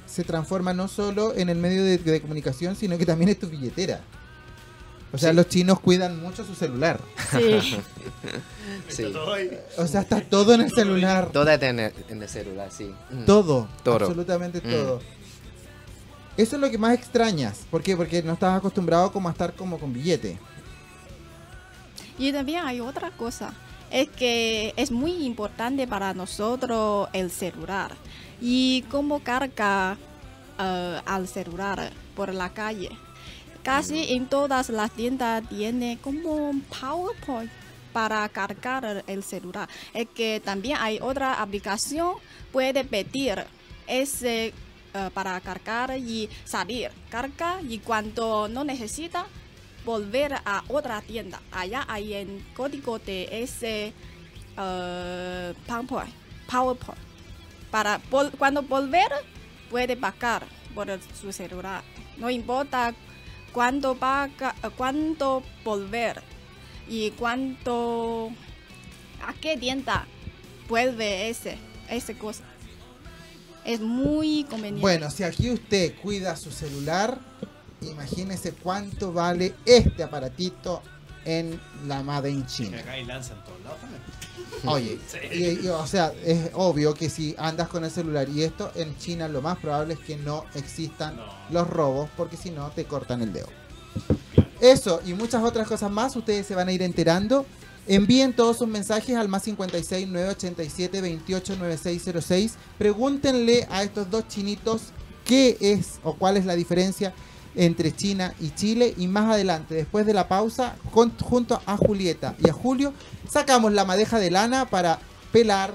se 0.05 0.23
transforma 0.23 0.73
no 0.73 0.87
solo 0.87 1.33
en 1.35 1.49
el 1.49 1.57
medio 1.57 1.83
de, 1.83 1.97
de 1.97 2.21
comunicación, 2.21 2.75
sino 2.75 2.97
que 2.97 3.05
también 3.05 3.29
es 3.29 3.39
tu 3.39 3.47
billetera. 3.49 4.01
O 5.13 5.17
sea, 5.17 5.29
Sí. 5.31 5.35
los 5.37 5.47
chinos 5.47 5.79
cuidan 5.79 6.21
mucho 6.21 6.45
su 6.45 6.53
celular. 6.55 6.99
Sí. 7.31 7.77
Sí. 8.89 9.13
O 9.77 9.87
sea, 9.87 10.01
está 10.01 10.21
todo 10.21 10.53
en 10.53 10.61
el 10.61 10.71
celular. 10.71 11.29
Todo 11.31 11.49
está 11.49 11.69
en 11.69 11.79
el, 11.79 11.93
en 12.09 12.21
el 12.21 12.29
celular, 12.29 12.69
sí. 12.71 12.93
Todo. 13.25 13.67
Todo. 13.83 13.95
Absolutamente 13.95 14.59
Mm. 14.61 14.99
Eso 16.37 16.55
es 16.55 16.61
lo 16.61 16.69
que 16.69 16.77
más 16.77 16.93
extrañas. 16.93 17.65
¿Por 17.71 17.81
qué? 17.81 17.97
Porque 17.97 18.21
no 18.21 18.33
estás 18.33 18.55
acostumbrado 18.55 19.11
a 19.13 19.31
estar 19.31 19.53
como 19.53 19.79
con 19.79 19.91
billete. 19.91 20.37
Y 22.19 22.31
también 22.31 22.65
hay 22.65 22.79
otra 22.79 23.11
cosa, 23.11 23.53
es 23.91 24.07
que 24.09 24.73
es 24.75 24.91
muy 24.91 25.25
importante 25.25 25.87
para 25.87 26.13
nosotros 26.13 27.09
el 27.13 27.29
celular 27.29 27.95
y 28.41 28.83
cómo 28.89 29.19
carga 29.19 29.97
eh, 30.59 31.01
al 31.05 31.27
celular 31.27 31.91
por 32.15 32.33
la 32.33 32.49
calle. 32.49 32.89
Casi 33.63 34.13
en 34.13 34.27
todas 34.27 34.69
las 34.69 34.91
tiendas 34.91 35.47
tiene 35.49 35.99
como 36.01 36.49
un 36.49 36.61
PowerPoint 36.61 37.51
para 37.93 38.27
cargar 38.29 39.03
el 39.07 39.23
celular. 39.23 39.67
Es 39.93 40.07
que 40.15 40.41
también 40.43 40.77
hay 40.79 40.99
otra 41.01 41.41
aplicación, 41.41 42.13
puede 42.51 42.83
pedir 42.83 43.43
ese 43.87 44.53
eh, 44.97 45.09
para 45.13 45.39
cargar 45.41 45.97
y 45.97 46.29
salir. 46.43 46.91
Carga 47.09 47.61
y 47.61 47.79
cuando 47.79 48.47
no 48.47 48.63
necesita, 48.63 49.27
volver 49.85 50.33
a 50.33 50.63
otra 50.67 51.01
tienda. 51.01 51.39
Allá 51.51 51.85
hay 51.87 52.13
el 52.13 52.43
código 52.55 52.99
de 52.99 53.29
ese 53.43 53.93
eh, 54.57 55.53
PowerPoint. 55.67 56.99
Para 57.71 58.01
cuando 58.37 58.63
volver, 58.63 59.11
puede 59.69 59.95
pagar 59.95 60.45
por 60.73 60.87
su 61.19 61.31
celular. 61.31 61.83
No 62.17 62.29
importa 62.29 62.93
cuándo 63.51 63.95
paga, 63.95 64.55
eh, 64.63 64.69
cuándo 64.75 65.43
volver 65.63 66.21
y 66.89 67.11
cuánto 67.11 68.31
a 69.25 69.33
qué 69.33 69.57
tienda 69.57 70.05
vuelve 70.67 71.29
ese, 71.29 71.57
ese 71.89 72.17
cosa. 72.17 72.43
Es 73.67 73.81
muy 73.81 74.45
conveniente. 74.45 74.81
Bueno, 74.81 75.11
si 75.11 75.23
aquí 75.23 75.51
usted 75.51 75.93
cuida 76.01 76.35
su 76.37 76.51
celular, 76.51 77.19
imagínese 77.81 78.53
cuánto 78.53 79.11
vale 79.11 79.53
este 79.65 80.03
aparatito 80.03 80.81
en 81.25 81.59
la 81.85 82.01
Made 82.01 82.31
in 82.31 82.45
China. 82.47 82.79
acá 82.79 82.93
hay 82.93 83.03
lanza 83.03 83.33
en 83.33 83.43
todos 83.43 83.61
lados 83.63 83.79
también. 83.81 84.01
Oye, 84.65 84.97
Sí. 85.07 85.17
y- 85.61 85.65
y, 85.65 85.67
o 85.67 85.85
sea, 85.85 86.13
es 86.23 86.49
obvio 86.53 86.93
que 86.93 87.09
si 87.09 87.35
andas 87.37 87.67
con 87.67 87.83
el 87.83 87.91
celular 87.91 88.29
y 88.29 88.43
esto 88.43 88.71
en 88.75 88.97
China 88.97 89.27
lo 89.27 89.41
más 89.41 89.57
probable 89.57 89.95
es 89.95 89.99
que 89.99 90.15
no 90.15 90.45
existan 90.55 91.17
No. 91.17 91.25
los 91.49 91.67
robos 91.69 92.09
porque 92.15 92.37
si 92.37 92.49
no 92.51 92.69
te 92.71 92.85
cortan 92.85 93.21
el 93.21 93.33
dedo. 93.33 93.49
Eso 94.61 95.01
y 95.05 95.13
muchas 95.13 95.43
otras 95.43 95.67
cosas 95.67 95.91
más 95.91 96.15
ustedes 96.15 96.47
se 96.47 96.55
van 96.55 96.69
a 96.69 96.71
ir 96.71 96.81
enterando. 96.81 97.45
Envíen 97.87 98.33
todos 98.33 98.57
sus 98.57 98.67
mensajes 98.67 99.15
al 99.15 99.29
más 99.29 99.43
56 99.43 100.09
987 100.09 101.01
28 101.01 101.55
9606. 101.55 102.55
Pregúntenle 102.77 103.65
a 103.71 103.83
estos 103.83 104.09
dos 104.09 104.27
chinitos 104.27 104.81
qué 105.23 105.57
es 105.61 105.99
o 106.03 106.13
cuál 106.13 106.35
es 106.35 106.45
la 106.45 106.55
diferencia 106.55 107.13
entre 107.55 107.95
China 107.95 108.33
y 108.41 108.49
Chile. 108.49 108.93
Y 108.97 109.07
más 109.07 109.31
adelante, 109.31 109.75
después 109.75 110.05
de 110.05 110.13
la 110.13 110.27
pausa, 110.27 110.75
junto 110.91 111.61
a 111.65 111.77
Julieta 111.77 112.35
y 112.43 112.49
a 112.49 112.53
Julio, 112.53 112.93
sacamos 113.29 113.71
la 113.71 113.85
madeja 113.85 114.19
de 114.19 114.31
lana 114.31 114.69
para 114.69 114.99
pelar, 115.31 115.73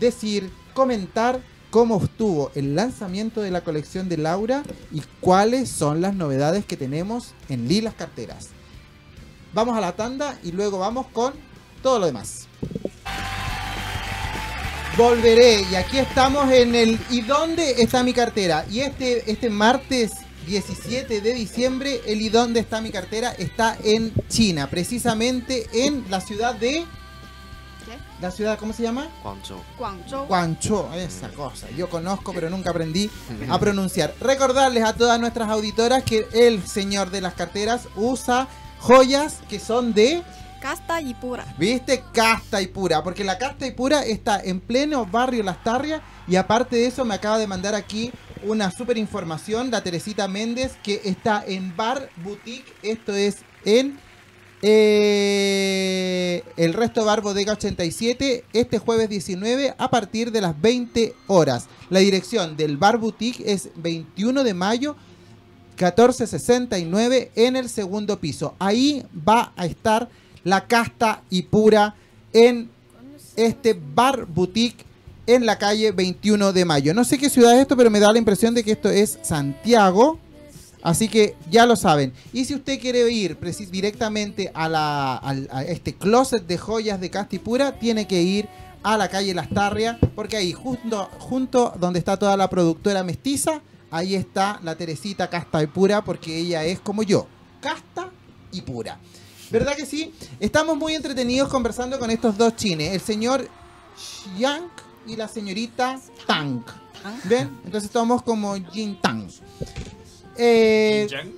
decir, 0.00 0.50
comentar 0.72 1.42
cómo 1.70 2.02
estuvo 2.02 2.50
el 2.54 2.74
lanzamiento 2.74 3.42
de 3.42 3.50
la 3.50 3.60
colección 3.60 4.08
de 4.08 4.16
Laura 4.16 4.62
y 4.92 5.02
cuáles 5.20 5.68
son 5.68 6.00
las 6.00 6.14
novedades 6.14 6.64
que 6.64 6.78
tenemos 6.78 7.34
en 7.50 7.68
Lilas 7.68 7.94
Carteras. 7.94 8.48
Vamos 9.52 9.76
a 9.76 9.80
la 9.80 9.92
tanda 9.92 10.38
y 10.42 10.52
luego 10.52 10.78
vamos 10.78 11.06
con 11.12 11.49
todo 11.82 11.98
lo 11.98 12.06
demás. 12.06 12.46
Volveré 14.96 15.62
y 15.70 15.74
aquí 15.76 15.98
estamos 15.98 16.50
en 16.50 16.74
el 16.74 16.98
¿Y 17.10 17.22
dónde 17.22 17.82
está 17.82 18.02
mi 18.02 18.12
cartera? 18.12 18.66
Y 18.70 18.80
este, 18.80 19.30
este 19.30 19.48
martes 19.48 20.12
17 20.46 21.20
de 21.20 21.32
diciembre, 21.32 22.00
el 22.06 22.20
¿Y 22.20 22.28
dónde 22.28 22.60
está 22.60 22.80
mi 22.80 22.90
cartera? 22.90 23.30
está 23.32 23.76
en 23.84 24.12
China, 24.28 24.68
precisamente 24.68 25.68
en 25.72 26.04
la 26.10 26.20
ciudad 26.20 26.54
de... 26.54 26.84
¿Qué? 27.86 27.98
¿La 28.20 28.30
ciudad 28.30 28.58
cómo 28.58 28.72
se 28.72 28.82
llama? 28.82 29.08
Guangzhou. 29.22 29.62
Guangzhou. 29.78 30.26
Guangzhou, 30.26 30.92
esa 30.94 31.28
cosa. 31.28 31.70
Yo 31.70 31.88
conozco, 31.88 32.32
pero 32.34 32.50
nunca 32.50 32.70
aprendí 32.70 33.10
a 33.48 33.58
pronunciar. 33.58 34.14
Recordarles 34.20 34.84
a 34.84 34.92
todas 34.94 35.18
nuestras 35.18 35.48
auditoras 35.48 36.02
que 36.02 36.26
el 36.32 36.66
señor 36.66 37.10
de 37.10 37.20
las 37.20 37.34
carteras 37.34 37.88
usa 37.96 38.48
joyas 38.80 39.38
que 39.48 39.60
son 39.60 39.94
de, 39.94 40.22
Casta 40.60 41.00
y 41.00 41.14
pura. 41.14 41.44
¿viste? 41.58 42.02
Casta 42.12 42.60
y 42.60 42.66
pura. 42.66 43.02
Porque 43.02 43.24
la 43.24 43.38
casta 43.38 43.66
y 43.66 43.70
pura 43.70 44.04
está 44.04 44.40
en 44.42 44.60
pleno 44.60 45.06
barrio 45.06 45.42
Las 45.42 45.62
Tarrias. 45.64 46.02
Y 46.28 46.36
aparte 46.36 46.76
de 46.76 46.86
eso, 46.86 47.04
me 47.04 47.14
acaba 47.14 47.38
de 47.38 47.46
mandar 47.46 47.74
aquí 47.74 48.12
una 48.42 48.70
super 48.70 48.98
información, 48.98 49.70
la 49.70 49.82
Teresita 49.82 50.28
Méndez, 50.28 50.72
que 50.82 51.00
está 51.04 51.42
en 51.46 51.74
Bar 51.76 52.10
Boutique. 52.22 52.72
Esto 52.82 53.14
es 53.14 53.38
en 53.64 53.98
eh, 54.62 56.44
el 56.58 56.74
resto 56.74 57.04
Bar 57.04 57.22
Bodega 57.22 57.54
87 57.54 58.44
este 58.52 58.78
jueves 58.78 59.08
19 59.08 59.74
a 59.78 59.90
partir 59.90 60.30
de 60.32 60.42
las 60.42 60.60
20 60.60 61.14
horas. 61.28 61.66
La 61.88 62.00
dirección 62.00 62.56
del 62.56 62.76
Bar 62.76 62.98
Boutique 62.98 63.42
es 63.46 63.70
21 63.76 64.44
de 64.44 64.54
mayo 64.54 64.96
1469 65.80 67.32
en 67.36 67.56
el 67.56 67.70
segundo 67.70 68.20
piso. 68.20 68.54
Ahí 68.58 69.02
va 69.26 69.52
a 69.56 69.64
estar 69.64 70.10
la 70.44 70.66
casta 70.66 71.22
y 71.30 71.42
pura 71.42 71.94
en 72.32 72.70
este 73.36 73.78
Bar 73.94 74.26
Boutique 74.26 74.84
en 75.26 75.46
la 75.46 75.58
calle 75.58 75.92
21 75.92 76.52
de 76.52 76.64
mayo. 76.64 76.94
No 76.94 77.04
sé 77.04 77.18
qué 77.18 77.30
ciudad 77.30 77.54
es 77.54 77.62
esto, 77.62 77.76
pero 77.76 77.90
me 77.90 78.00
da 78.00 78.12
la 78.12 78.18
impresión 78.18 78.54
de 78.54 78.64
que 78.64 78.72
esto 78.72 78.88
es 78.88 79.18
Santiago. 79.22 80.18
Así 80.82 81.08
que 81.08 81.36
ya 81.50 81.66
lo 81.66 81.76
saben. 81.76 82.12
Y 82.32 82.46
si 82.46 82.54
usted 82.54 82.80
quiere 82.80 83.08
ir 83.10 83.38
directamente 83.70 84.50
a, 84.54 84.68
la, 84.68 85.36
este 85.68 85.94
closet 85.94 86.46
de 86.46 86.56
joyas 86.56 87.00
de 87.00 87.10
casta 87.10 87.36
y 87.36 87.38
pura, 87.38 87.78
tiene 87.78 88.06
que 88.06 88.22
ir 88.22 88.48
a 88.82 88.96
la 88.96 89.08
calle 89.08 89.34
Las 89.34 89.50
Tarrias, 89.50 89.98
porque 90.14 90.38
ahí, 90.38 90.52
junto, 90.52 91.08
junto 91.18 91.74
donde 91.78 91.98
está 91.98 92.16
toda 92.16 92.36
la 92.36 92.48
productora 92.48 93.04
mestiza, 93.04 93.60
ahí 93.90 94.14
está 94.14 94.58
la 94.62 94.74
Teresita 94.74 95.28
Casta 95.28 95.62
y 95.62 95.66
Pura, 95.66 96.02
porque 96.02 96.34
ella 96.38 96.64
es 96.64 96.80
como 96.80 97.02
yo, 97.02 97.26
casta 97.60 98.08
y 98.52 98.62
pura. 98.62 98.98
¿Verdad 99.50 99.74
que 99.76 99.84
sí? 99.84 100.12
Estamos 100.38 100.76
muy 100.76 100.94
entretenidos 100.94 101.48
conversando 101.48 101.98
con 101.98 102.10
estos 102.10 102.38
dos 102.38 102.54
chines, 102.54 102.92
el 102.92 103.00
señor 103.00 103.48
Xiang 103.96 104.68
y 105.06 105.16
la 105.16 105.26
señorita 105.26 105.98
Tang. 106.26 106.62
¿Ven? 107.24 107.50
Entonces 107.64 107.84
estamos 107.84 108.22
como 108.22 108.54
Jin 108.70 109.00
Tang. 109.00 109.28
Eh, 110.36 111.06
Yang. 111.10 111.32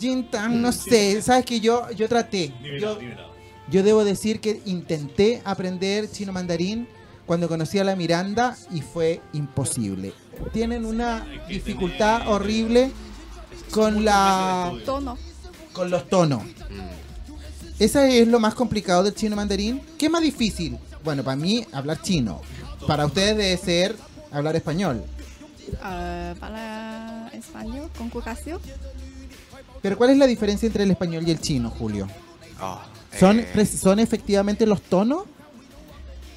Jin 0.00 0.30
Tang, 0.30 0.60
no 0.60 0.72
sé, 0.72 1.20
sabes 1.20 1.44
que 1.44 1.60
yo, 1.60 1.90
yo 1.90 2.08
traté. 2.08 2.52
Yo, 2.80 2.98
yo 3.70 3.82
debo 3.82 4.04
decir 4.04 4.40
que 4.40 4.62
intenté 4.64 5.42
aprender 5.44 6.10
chino 6.10 6.32
mandarín 6.32 6.88
cuando 7.26 7.48
conocí 7.48 7.78
a 7.78 7.84
la 7.84 7.94
Miranda 7.94 8.56
y 8.70 8.80
fue 8.80 9.20
imposible. 9.34 10.14
Tienen 10.52 10.86
una 10.86 11.26
dificultad 11.48 12.26
horrible 12.28 12.90
con 13.70 14.04
la. 14.04 14.72
Tono. 14.84 15.18
con 15.72 15.90
los 15.90 16.08
tonos. 16.08 16.42
¿Ese 17.78 18.20
es 18.22 18.28
lo 18.28 18.38
más 18.40 18.54
complicado 18.54 19.02
del 19.02 19.14
chino 19.14 19.34
mandarín? 19.36 19.80
¿Qué 19.98 20.06
es 20.06 20.12
más 20.12 20.22
difícil? 20.22 20.78
Bueno, 21.02 21.22
para 21.24 21.36
mí 21.36 21.66
hablar 21.72 22.00
chino. 22.02 22.40
Para 22.86 23.06
ustedes 23.06 23.36
debe 23.36 23.56
ser 23.56 23.96
hablar 24.30 24.56
español. 24.56 25.02
eh, 25.84 26.34
para 26.38 27.28
español, 27.32 27.90
conjugación. 27.98 28.60
Pero 29.82 29.98
¿cuál 29.98 30.10
es 30.10 30.18
la 30.18 30.26
diferencia 30.26 30.66
entre 30.66 30.84
el 30.84 30.90
español 30.92 31.26
y 31.26 31.30
el 31.30 31.40
chino, 31.40 31.70
Julio? 31.70 32.06
Ah, 32.60 32.84
¿Son, 33.18 33.38
eh, 33.40 33.66
¿son 33.66 33.98
efectivamente 33.98 34.66
los 34.66 34.80
tonos? 34.82 35.24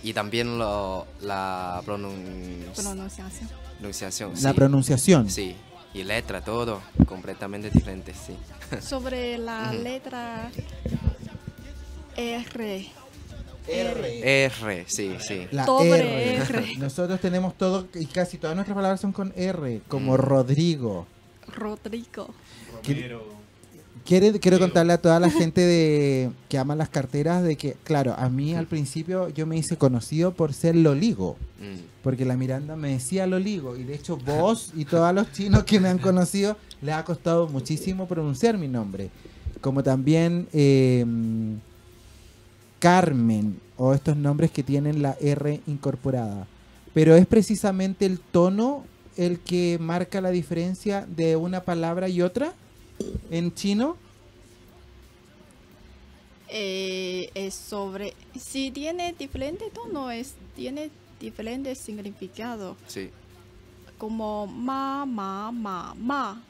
y 0.04 0.14
también 0.14 0.58
lo- 0.58 1.06
la 1.22 1.82
pronun- 1.86 2.72
Pronunciación. 2.76 3.50
pronunciación. 3.80 4.32
La 4.42 4.52
sí. 4.52 4.56
pronunciación. 4.56 5.30
Sí, 5.30 5.56
y 5.94 6.04
letra, 6.04 6.42
todo 6.42 6.82
completamente 7.06 7.70
diferente, 7.70 8.14
sí. 8.14 8.36
Sobre 8.82 9.38
la 9.38 9.74
letra 9.74 10.50
R. 12.18 12.88
R. 13.70 14.46
R, 14.46 14.86
sí, 14.88 15.12
sí. 15.20 15.48
La 15.52 15.66
R. 15.66 16.36
R. 16.38 16.76
Nosotros 16.78 17.20
tenemos 17.20 17.58
todo 17.58 17.88
y 17.94 18.06
casi 18.06 18.38
todas 18.38 18.56
nuestras 18.56 18.76
palabras 18.76 19.00
son 19.02 19.12
con 19.12 19.34
R, 19.36 19.82
como 19.88 20.14
Mm. 20.14 20.18
Rodrigo. 20.18 21.06
Rodrigo. 21.56 22.30
Romero. 22.86 23.38
Quiero, 24.06 24.40
quiero 24.40 24.58
contarle 24.58 24.94
a 24.94 25.02
toda 25.02 25.20
la 25.20 25.30
gente 25.30 25.60
de 25.60 26.30
que 26.48 26.58
ama 26.58 26.76
las 26.76 26.88
carteras 26.88 27.44
de 27.44 27.58
que, 27.58 27.74
claro, 27.84 28.16
a 28.18 28.30
mí 28.30 28.56
al 28.56 28.66
principio 28.66 29.28
yo 29.30 29.46
me 29.46 29.58
hice 29.58 29.76
conocido 29.76 30.34
por 30.34 30.54
ser 30.54 30.78
Loligo, 30.78 31.36
Mm. 31.60 31.80
porque 32.04 32.24
la 32.24 32.38
Miranda 32.38 32.78
me 32.78 32.92
decía 32.92 33.28
Loligo, 33.28 33.76
y 33.76 33.84
de 33.84 33.96
hecho 33.96 34.16
vos 34.16 34.72
y 34.78 34.86
todos 34.86 35.14
los 35.14 35.30
chinos 35.34 35.66
que 35.66 35.82
me 35.82 35.90
han 35.90 35.98
conocido 35.98 36.56
les 36.82 36.96
ha 36.96 37.04
costado 37.04 37.50
muchísimo 37.50 38.08
pronunciar 38.08 38.58
mi 38.58 38.70
nombre, 38.70 39.10
como 39.60 39.84
también 39.84 40.48
eh, 40.54 41.04
Carmen, 42.80 43.60
o 43.78 43.94
estos 43.94 44.18
nombres 44.18 44.52
que 44.52 44.64
tienen 44.64 45.02
la 45.02 45.16
R 45.22 45.62
incorporada. 45.68 46.48
Pero 46.94 47.16
es 47.16 47.26
precisamente 47.28 48.06
el 48.06 48.20
tono 48.20 48.84
el 49.18 49.40
que 49.40 49.78
marca 49.80 50.22
la 50.22 50.30
diferencia 50.30 51.06
de 51.08 51.36
una 51.36 51.62
palabra 51.62 52.08
y 52.10 52.22
otra 52.22 52.54
en 53.32 53.54
chino. 53.54 53.98
Eh, 56.50 57.30
es 57.34 57.54
sobre. 57.56 58.14
Si 58.40 58.72
tiene 58.72 59.14
diferente 59.14 59.70
tono, 59.74 60.12
es, 60.12 60.36
tiene 60.56 60.90
diferente 61.20 61.76
significado. 61.76 62.78
Sí, 62.88 63.10
Como 63.98 64.48
ma, 64.48 65.06
ma, 65.06 65.52
ma, 65.52 65.94
ma. 65.96 66.44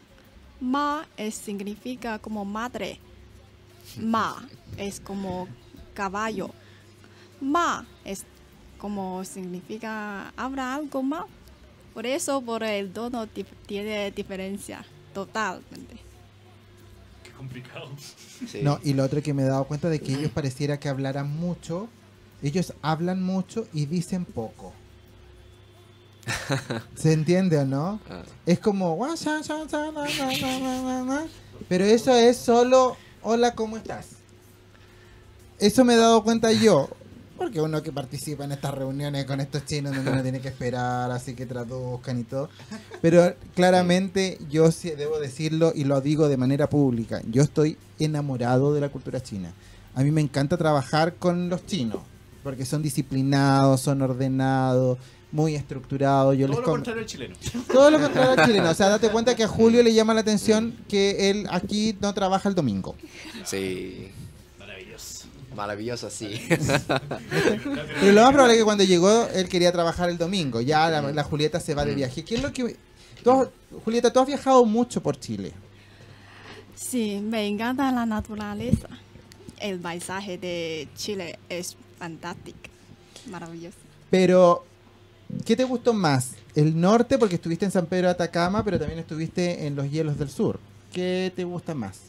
Ma 0.59 1.07
es, 1.17 1.35
significa 1.35 2.19
como 2.19 2.45
madre. 2.45 2.99
Ma 3.99 4.47
es 4.77 4.99
como 4.99 5.47
caballo. 5.97 6.51
Ma 7.41 7.85
es 8.05 8.23
como 8.77 9.23
significa 9.25 10.31
habrá 10.37 10.75
algo 10.75 11.01
más. 11.01 11.25
Por 11.95 12.05
eso, 12.05 12.41
por 12.41 12.61
el 12.63 12.91
tono 12.93 13.25
dif- 13.25 13.57
tiene 13.65 14.11
diferencia 14.11 14.85
totalmente. 15.13 15.95
Qué 17.23 17.31
complicado. 17.31 17.89
sí. 18.47 18.59
No, 18.61 18.79
y 18.83 18.93
lo 18.93 19.03
otro 19.03 19.21
que 19.23 19.33
me 19.33 19.41
he 19.41 19.45
dado 19.47 19.65
cuenta 19.65 19.89
de 19.89 19.99
que 19.99 20.13
ellos 20.13 20.31
pareciera 20.31 20.79
que 20.79 20.89
hablaran 20.89 21.29
mucho. 21.35 21.89
Ellos 22.43 22.73
hablan 22.83 23.23
mucho 23.23 23.67
y 23.73 23.87
dicen 23.87 24.25
poco. 24.25 24.73
¿Se 26.95 27.13
entiende 27.13 27.57
o 27.57 27.65
no? 27.65 27.99
Ah, 28.09 28.21
Es 28.45 28.59
como... 28.59 28.95
Pero 31.67 31.83
eso 31.85 32.13
es 32.13 32.37
solo... 32.37 32.95
Hola, 33.23 33.55
¿cómo 33.55 33.77
estás? 33.77 34.16
Eso 35.59 35.83
me 35.83 35.93
he 35.95 35.97
dado 35.97 36.23
cuenta 36.23 36.51
yo. 36.51 36.89
Porque 37.37 37.61
uno 37.61 37.83
que 37.83 37.91
participa 37.91 38.45
en 38.45 38.51
estas 38.51 38.73
reuniones 38.73 39.25
con 39.25 39.39
estos 39.39 39.63
chinos 39.65 39.95
donde 39.95 40.09
uno 40.11 40.23
tiene 40.23 40.39
que 40.41 40.47
esperar, 40.47 41.11
así 41.11 41.35
que 41.35 41.45
traduzcan 41.45 42.19
y 42.19 42.23
todo. 42.23 42.49
Pero 42.99 43.35
claramente 43.53 44.39
yo 44.49 44.71
sí 44.71 44.89
debo 44.91 45.19
decirlo 45.19 45.71
y 45.75 45.83
lo 45.83 46.01
digo 46.01 46.29
de 46.29 46.37
manera 46.37 46.67
pública. 46.67 47.21
Yo 47.29 47.43
estoy 47.43 47.77
enamorado 47.99 48.73
de 48.73 48.81
la 48.81 48.89
cultura 48.89 49.21
china. 49.21 49.53
A 49.93 50.03
mí 50.03 50.09
me 50.11 50.21
encanta 50.21 50.57
trabajar 50.57 51.15
con 51.15 51.47
los 51.49 51.65
chinos. 51.65 51.99
Porque 52.43 52.65
son 52.65 52.81
disciplinados, 52.81 53.81
son 53.81 54.01
ordenados, 54.01 54.97
muy 55.31 55.53
estructurados. 55.55 56.35
Yo 56.37 56.47
Todo 56.47 56.57
les 56.59 56.65
lo 56.67 56.71
contrario 56.73 57.01
al 57.01 57.07
chileno. 57.07 57.35
todo 57.71 57.91
lo 57.91 57.99
contrario 57.99 58.31
al 58.31 58.45
chileno. 58.47 58.69
O 58.71 58.73
sea, 58.73 58.89
date 58.89 59.09
cuenta 59.09 59.35
que 59.35 59.43
a 59.43 59.47
Julio 59.47 59.83
le 59.83 59.93
llama 59.93 60.13
la 60.15 60.21
atención 60.21 60.75
que 60.87 61.29
él 61.29 61.45
aquí 61.51 61.95
no 62.01 62.13
trabaja 62.15 62.49
el 62.49 62.55
domingo. 62.55 62.95
sí, 63.43 64.09
Maravilloso. 65.57 66.11
sí. 66.11 66.39
Pero 66.49 68.11
lo 68.13 68.21
más 68.21 68.31
probable 68.31 68.53
es 68.53 68.59
que 68.59 68.63
cuando 68.63 68.83
llegó 68.83 69.27
él 69.33 69.49
quería 69.49 69.71
trabajar 69.71 70.09
el 70.09 70.19
domingo. 70.19 70.61
Ya 70.61 70.87
la, 70.89 71.01
la 71.11 71.23
Julieta 71.23 71.59
se 71.59 71.73
va 71.73 71.83
de 71.83 71.95
viaje. 71.95 72.23
¿Qué 72.23 72.35
es 72.35 72.43
lo 72.43 72.53
que... 72.53 72.77
tú 73.23 73.49
Julieta, 73.83 74.13
tú 74.13 74.19
has 74.19 74.27
viajado 74.27 74.63
mucho 74.65 75.01
por 75.01 75.19
Chile. 75.19 75.51
Sí, 76.75 77.19
me 77.21 77.47
encanta 77.47 77.91
la 77.91 78.05
naturaleza. 78.05 78.87
El 79.59 79.79
paisaje 79.79 80.37
de 80.37 80.87
Chile 80.95 81.39
es 81.49 81.75
fantástico, 81.97 82.59
maravilloso. 83.31 83.77
Pero, 84.11 84.63
¿qué 85.43 85.55
te 85.55 85.63
gustó 85.63 85.91
más? 85.91 86.33
El 86.53 86.79
norte, 86.79 87.17
porque 87.17 87.35
estuviste 87.35 87.65
en 87.65 87.71
San 87.71 87.87
Pedro 87.87 88.07
de 88.07 88.11
Atacama, 88.11 88.63
pero 88.63 88.77
también 88.77 88.99
estuviste 88.99 89.65
en 89.65 89.75
los 89.75 89.89
hielos 89.89 90.19
del 90.19 90.29
sur. 90.29 90.59
¿Qué 90.93 91.33
te 91.35 91.43
gusta 91.43 91.73
más? 91.73 92.01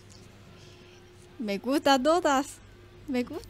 Me 1.38 1.56
gusta 1.56 2.00
todas. 2.00 2.58
Me 3.08 3.24
gusta. 3.24 3.48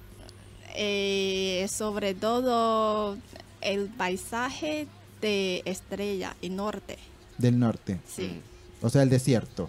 eh, 0.74 1.66
sobre 1.70 2.14
todo 2.14 3.16
el 3.60 3.88
paisaje 3.88 4.86
de 5.20 5.62
Estrella 5.64 6.36
y 6.40 6.50
Norte. 6.50 6.96
Del 7.38 7.58
norte. 7.58 7.98
Sí. 8.06 8.40
O 8.82 8.88
sea, 8.90 9.02
el 9.02 9.10
desierto. 9.10 9.68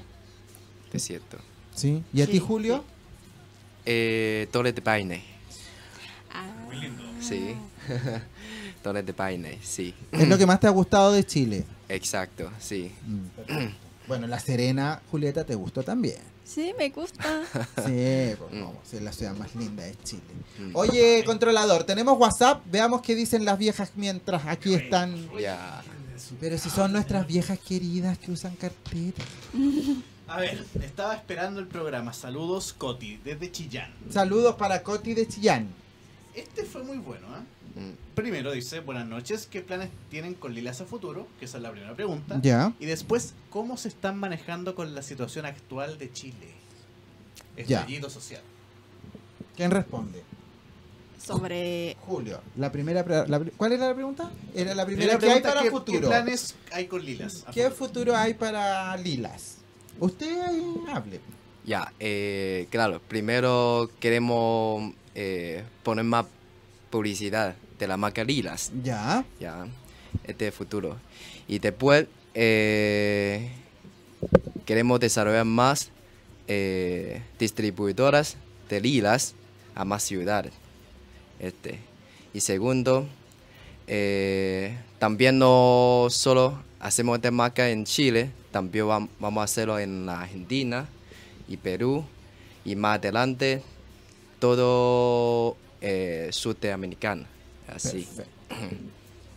Es 0.93 1.03
cierto. 1.03 1.37
¿Sí? 1.75 2.03
¿Y 2.13 2.21
a 2.21 2.25
Sí, 2.25 2.33
ti, 2.33 2.39
Julio? 2.39 2.83
Eh, 3.85 4.47
Torre 4.51 4.73
de 4.73 4.81
Paine, 4.81 5.23
Ah, 6.31 6.45
sí. 7.19 7.55
Torre 8.83 9.01
de 9.01 9.13
Paine, 9.13 9.57
sí. 9.63 9.93
Es 10.11 10.27
lo 10.27 10.37
que 10.37 10.45
más 10.45 10.59
te 10.59 10.67
ha 10.67 10.71
gustado 10.71 11.11
de 11.11 11.25
Chile. 11.25 11.65
Exacto, 11.87 12.51
sí. 12.59 12.91
Mm. 13.07 14.07
Bueno, 14.07 14.27
La 14.27 14.39
Serena, 14.39 15.01
Julieta, 15.09 15.43
te 15.43 15.55
gustó 15.55 15.81
también. 15.83 16.17
Sí, 16.49 16.73
me 16.77 16.89
gusta. 16.89 17.43
Sí, 17.85 18.35
pues, 18.37 18.51
no, 18.51 18.73
sí, 18.83 18.97
es 18.97 19.03
la 19.03 19.13
ciudad 19.13 19.35
más 19.35 19.55
linda 19.55 19.83
de 19.83 19.95
Chile. 20.03 20.21
Mm. 20.57 20.75
Oye, 20.75 21.23
controlador, 21.25 21.83
tenemos 21.83 22.17
WhatsApp. 22.17 22.61
Veamos 22.65 23.01
qué 23.01 23.15
dicen 23.15 23.45
las 23.45 23.57
viejas 23.57 23.91
mientras 23.95 24.45
aquí 24.45 24.73
están. 24.73 25.29
Ya. 25.39 25.83
Pero 26.39 26.57
si 26.57 26.69
son 26.69 26.91
nuestras 26.91 27.25
viejas 27.25 27.59
queridas 27.59 28.17
que 28.17 28.31
usan 28.31 28.55
cartera. 28.55 29.23
A 30.27 30.39
ver, 30.39 30.63
estaba 30.83 31.15
esperando 31.15 31.59
el 31.59 31.67
programa. 31.67 32.13
Saludos, 32.13 32.73
Coti, 32.73 33.17
desde 33.23 33.51
Chillán. 33.51 33.91
Saludos 34.09 34.55
para 34.55 34.83
Coti 34.83 35.13
de 35.13 35.27
Chillán. 35.27 35.69
Este 36.35 36.63
fue 36.63 36.83
muy 36.83 36.97
bueno, 36.97 37.25
¿ah? 37.31 37.41
Mm. 37.75 37.91
Primero 38.15 38.51
dice, 38.51 38.79
buenas 38.81 39.07
noches, 39.07 39.47
¿qué 39.49 39.61
planes 39.61 39.89
tienen 40.09 40.33
con 40.33 40.53
Lilas 40.53 40.81
a 40.81 40.85
futuro? 40.85 41.27
Que 41.39 41.45
esa 41.45 41.57
es 41.57 41.63
la 41.63 41.71
primera 41.71 41.93
pregunta. 41.93 42.39
Ya. 42.41 42.73
Y 42.79 42.85
después, 42.85 43.33
¿cómo 43.49 43.77
se 43.77 43.87
están 43.87 44.17
manejando 44.17 44.75
con 44.75 44.93
la 44.95 45.01
situación 45.01 45.45
actual 45.45 45.97
de 45.97 46.11
Chile? 46.11 46.47
Ya. 47.67 47.79
Estallido 47.81 48.09
social. 48.09 48.41
¿Quién 49.55 49.71
responde? 49.71 50.23
Sobre 51.23 51.97
Julio. 52.01 52.41
La 52.55 52.71
primera, 52.71 53.03
pre- 53.03 53.27
la 53.27 53.39
pri- 53.39 53.51
¿Cuál 53.57 53.73
era 53.73 53.87
la 53.89 53.93
pregunta? 53.93 54.31
Era 54.55 54.73
la 54.73 54.85
primera 54.85 55.17
Primera 55.17 55.19
que 55.19 55.25
hay 55.25 55.31
pregunta, 55.41 55.49
para 55.49 55.61
¿qué, 55.63 55.71
futuro. 55.71 55.99
¿Qué 56.01 56.07
planes 56.07 56.55
hay 56.71 56.87
con 56.87 57.05
Lilas? 57.05 57.43
a 57.45 57.51
¿Qué 57.51 57.63
futuro? 57.69 57.75
futuro 57.87 58.15
hay 58.15 58.33
para 58.35 58.95
Lilas? 58.97 59.57
Usted 59.99 60.39
ahí 60.41 60.63
hable. 60.91 61.19
Ya, 61.65 61.91
eh, 61.99 62.67
claro, 62.71 63.01
primero 63.05 63.91
queremos 63.99 64.93
eh, 65.13 65.63
poner 65.83 66.05
más 66.05 66.25
publicidad 66.89 67.55
de 67.77 67.87
la 67.87 67.97
marca 67.97 68.23
Lilas, 68.23 68.71
Ya. 68.83 69.23
ya, 69.39 69.67
este 70.23 70.51
futuro. 70.51 70.97
Y 71.47 71.59
después 71.59 72.07
eh, 72.33 73.49
queremos 74.65 74.99
desarrollar 74.99 75.45
más 75.45 75.89
eh, 76.47 77.21
distribuidoras 77.39 78.37
de 78.69 78.81
Lilas 78.81 79.33
a 79.75 79.85
más 79.85 80.03
ciudades. 80.03 80.53
Este. 81.39 81.79
Y 82.33 82.41
segundo, 82.41 83.07
eh, 83.87 84.77
también 84.99 85.39
no 85.39 86.07
solo 86.09 86.61
hacemos 86.79 87.15
esta 87.17 87.31
marca 87.31 87.69
en 87.69 87.85
Chile, 87.85 88.29
también 88.51 88.85
vam- 88.85 89.09
vamos 89.19 89.41
a 89.41 89.45
hacerlo 89.45 89.79
en 89.79 90.05
la 90.05 90.21
Argentina 90.21 90.87
y 91.47 91.57
Perú 91.57 92.03
y 92.65 92.75
más 92.75 92.97
adelante 92.99 93.63
todo 94.39 95.55
eh, 95.81 96.29
sudamericano. 96.31 97.25
Así. 97.67 98.01
Perfecto. 98.03 98.31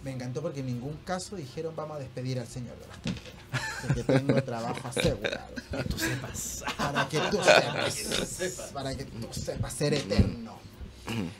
Me 0.02 0.10
encantó 0.10 0.42
porque 0.42 0.60
en 0.60 0.66
ningún 0.66 0.96
caso 1.04 1.36
dijeron 1.36 1.76
vamos 1.76 1.96
a 1.96 2.00
despedir 2.00 2.40
al 2.40 2.48
señor 2.48 2.76
de 2.78 2.86
las. 2.88 2.98
Así 3.52 3.94
que 3.94 4.02
tengo 4.02 4.42
trabajo 4.42 4.88
asegurado. 4.88 5.54
Que 5.70 5.84
tú 5.84 5.98
sepas. 5.98 6.64
Para 6.76 7.08
que 7.08 7.18
tú 7.18 7.38
sepas. 7.42 8.70
Para 8.72 8.96
que 8.96 9.04
tú 9.04 9.28
sepas 9.30 9.72
ser 9.72 9.94
eterno. 9.94 10.58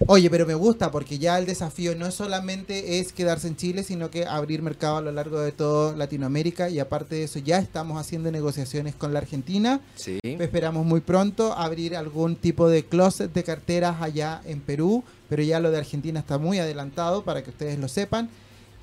Oye, 0.07 0.31
pero 0.31 0.47
me 0.47 0.55
gusta 0.55 0.91
porque 0.91 1.19
ya 1.19 1.39
el 1.39 1.47
desafío 1.47 1.95
no 1.95 2.11
solamente 2.11 2.99
es 2.99 3.13
quedarse 3.13 3.49
en 3.49 3.57
Chile, 3.57 3.83
sino 3.83 4.11
que 4.11 4.27
abrir 4.27 4.63
mercado 4.63 4.97
a 4.97 5.01
lo 5.01 5.13
largo 5.13 5.41
de 5.41 5.53
toda 5.53 5.97
Latinoamérica 5.97 6.69
y 6.69 6.79
aparte 6.79 7.17
de 7.17 7.25
eso 7.25 7.39
ya 7.39 7.59
estamos 7.59 8.01
haciendo 8.01 8.31
negociaciones 8.31 8.95
con 8.95 9.13
la 9.13 9.21
Argentina. 9.21 9.81
Sí. 9.95 10.19
Esperamos 10.23 10.85
muy 10.87 11.01
pronto 11.01 11.53
abrir 11.53 11.97
algún 11.97 12.37
tipo 12.37 12.69
de 12.69 12.85
closet 12.85 13.33
de 13.33 13.45
carteras 13.45 14.01
allá 14.01 14.43
en 14.45 14.61
Perú, 14.61 15.05
pero 15.29 15.43
ya 15.43 15.61
lo 15.61 15.71
de 15.71 15.79
Argentina 15.79 16.21
está 16.21 16.39
muy 16.39 16.59
adelantado 16.59 17.25
para 17.25 17.43
que 17.43 17.51
ustedes 17.51 17.79
lo 17.79 17.89
sepan. 17.89 18.29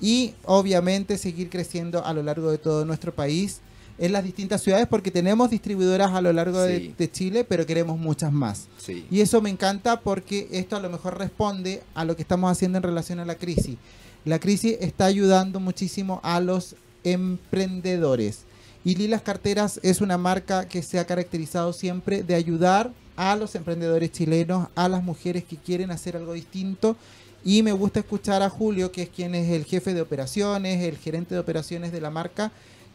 Y 0.00 0.34
obviamente 0.44 1.18
seguir 1.18 1.50
creciendo 1.50 2.04
a 2.04 2.14
lo 2.14 2.22
largo 2.22 2.50
de 2.50 2.58
todo 2.58 2.84
nuestro 2.84 3.14
país 3.14 3.60
en 4.00 4.12
las 4.12 4.24
distintas 4.24 4.62
ciudades 4.62 4.88
porque 4.88 5.10
tenemos 5.10 5.50
distribuidoras 5.50 6.12
a 6.12 6.22
lo 6.22 6.32
largo 6.32 6.60
de, 6.62 7.10
Chile, 7.12 7.44
pero 7.44 7.66
queremos 7.66 7.98
muchas 7.98 8.32
más. 8.32 8.66
Sí. 8.78 9.06
Y 9.10 9.20
eso 9.20 9.42
me 9.42 9.50
encanta 9.50 10.00
porque 10.00 10.48
esto 10.52 10.74
a 10.74 10.80
lo 10.80 10.88
mejor 10.88 11.18
responde 11.18 11.82
a 11.94 12.06
lo 12.06 12.16
que 12.16 12.22
estamos 12.22 12.50
haciendo 12.50 12.78
en 12.78 12.82
relación 12.82 13.20
a 13.20 13.26
la 13.26 13.34
crisis. 13.34 13.76
La 14.24 14.38
crisis 14.38 14.78
está 14.80 15.04
ayudando 15.04 15.60
muchísimo 15.60 16.20
a 16.22 16.40
los 16.40 16.76
emprendedores. 17.04 18.40
Y 18.84 18.94
Lilas 18.94 19.20
Carteras 19.20 19.78
es 19.82 20.00
una 20.00 20.16
marca 20.16 20.66
que 20.66 20.82
se 20.82 20.98
ha 20.98 21.06
caracterizado 21.06 21.74
siempre 21.74 22.22
de 22.22 22.34
ayudar 22.34 22.92
a 23.16 23.36
los 23.36 23.54
emprendedores 23.54 24.12
chilenos, 24.12 24.68
a 24.74 24.88
las 24.88 25.02
mujeres 25.02 25.44
que 25.44 25.56
quieren 25.56 25.90
hacer 25.90 26.16
algo 26.16 26.32
distinto. 26.32 26.96
Y 27.44 27.62
me 27.62 27.72
gusta 27.72 28.00
escuchar 28.00 28.42
a 28.42 28.48
Julio, 28.48 28.92
que 28.92 29.02
es 29.02 29.08
quien 29.10 29.34
es 29.34 29.50
el 29.50 29.66
jefe 29.66 29.92
de 29.92 30.00
operaciones, 30.00 30.82
el 30.82 30.96
gerente 30.96 31.34
de 31.34 31.40
operaciones 31.40 31.92
de 31.92 32.00
la 32.00 32.10
marca, 32.10 32.50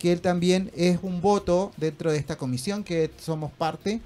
que 0.06 0.12
él 0.12 0.22
también 0.22 0.72
es 0.76 1.00
un 1.02 1.20
voto 1.20 1.72
dentro 1.78 2.12
de 2.12 2.20
esta 2.20 2.38
comisión, 2.38 2.84
que 2.84 3.10
somos 3.20 3.52
parte 3.52 4.02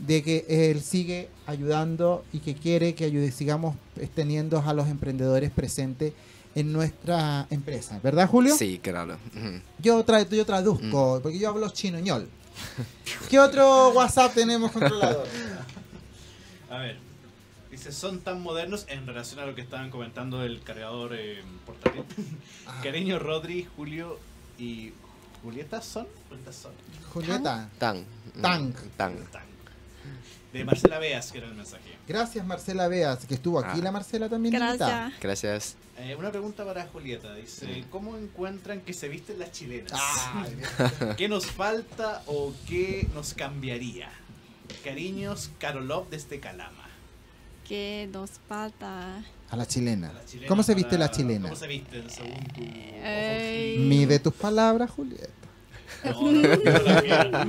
de 0.00 0.20
que 0.20 0.44
él 0.48 0.82
sigue 0.82 1.28
ayudando 1.46 2.24
y 2.32 2.40
que 2.40 2.56
quiere 2.56 2.96
que 2.96 3.04
ayude, 3.04 3.30
sigamos 3.30 3.76
teniendo 4.16 4.58
a 4.66 4.74
los 4.74 4.88
emprendedores 4.88 5.52
presentes 5.52 6.12
en 6.56 6.72
nuestra 6.72 7.46
empresa, 7.50 8.00
¿verdad 8.02 8.28
Julio? 8.28 8.56
Sí, 8.56 8.80
claro. 8.82 9.16
Yo, 9.78 10.04
tra 10.04 10.28
yo 10.28 10.44
traduzco, 10.44 11.20
porque 11.22 11.38
yo 11.38 11.50
hablo 11.50 11.70
chinoñol. 11.70 12.28
¿Qué 13.30 13.38
otro 13.38 13.90
WhatsApp 13.90 14.34
tenemos 14.34 14.72
controlador? 14.72 15.24
A 16.68 16.78
ver. 16.78 16.98
Dice, 17.70 17.92
son 17.92 18.18
tan 18.22 18.42
modernos 18.42 18.86
en 18.88 19.06
relación 19.06 19.38
a 19.38 19.46
lo 19.46 19.54
que 19.54 19.60
estaban 19.60 19.90
comentando 19.90 20.40
del 20.40 20.62
cargador 20.62 21.14
eh, 21.14 21.42
portátil. 21.64 22.02
Cariño, 22.82 23.20
Rodri, 23.20 23.68
Julio 23.76 24.18
y... 24.58 24.92
¿Julieta 25.44 25.80
son? 25.80 26.06
Julieta 26.28 26.52
son. 26.52 26.72
Julieta, 27.12 27.68
Tan. 27.78 28.04
Tan. 28.42 28.72
Tan. 28.96 29.16
Tan. 29.30 29.44
De 30.52 30.64
Marcela 30.64 30.98
Beas, 31.00 31.32
que 31.32 31.38
era 31.38 31.48
el 31.48 31.54
mensaje. 31.54 31.96
gracias 32.06 32.46
Marcela 32.46 32.86
Beas, 32.86 33.26
que 33.26 33.34
estuvo 33.34 33.58
aquí 33.58 33.80
Ah. 33.80 33.84
la 33.84 33.92
Marcela 33.92 34.28
también. 34.28 34.54
Gracias. 34.54 35.12
Gracias. 35.20 35.76
Eh, 35.98 36.14
una 36.16 36.30
pregunta 36.30 36.64
para 36.64 36.86
Julieta. 36.86 37.34
Dice, 37.34 37.84
¿cómo 37.90 38.16
encuentran 38.16 38.80
que 38.80 38.92
se 38.92 39.08
visten 39.08 39.38
las 39.38 39.50
chilenas? 39.52 39.92
Ay, 39.94 40.56
¿Qué 41.16 41.28
nos 41.28 41.46
falta 41.46 42.22
o 42.26 42.52
qué 42.68 43.08
nos 43.14 43.34
cambiaría? 43.34 44.08
Cariños, 44.84 45.50
Karolov 45.58 46.08
desde 46.08 46.38
Calama. 46.40 46.83
¿Qué 47.68 48.08
nos 48.12 48.30
falta? 48.48 49.22
a 49.50 49.56
la 49.56 49.66
chilena. 49.66 50.10
A 50.10 50.12
la 50.14 50.24
chilena 50.24 50.48
¿Cómo 50.48 50.62
se 50.62 50.74
viste 50.74 50.90
para- 50.96 51.06
la 51.06 51.10
chilena? 51.10 51.48
¿Cómo 51.48 51.60
se 51.60 51.66
visten 51.68 52.10
según 52.10 52.44
tu... 52.54 52.60
Eh, 52.64 53.76
Mide 53.78 54.18
tus 54.18 54.32
palabras, 54.34 54.90
Julieta. 54.90 55.28
No, 56.04 56.22
no, 56.22 56.30
mía. 57.02 57.46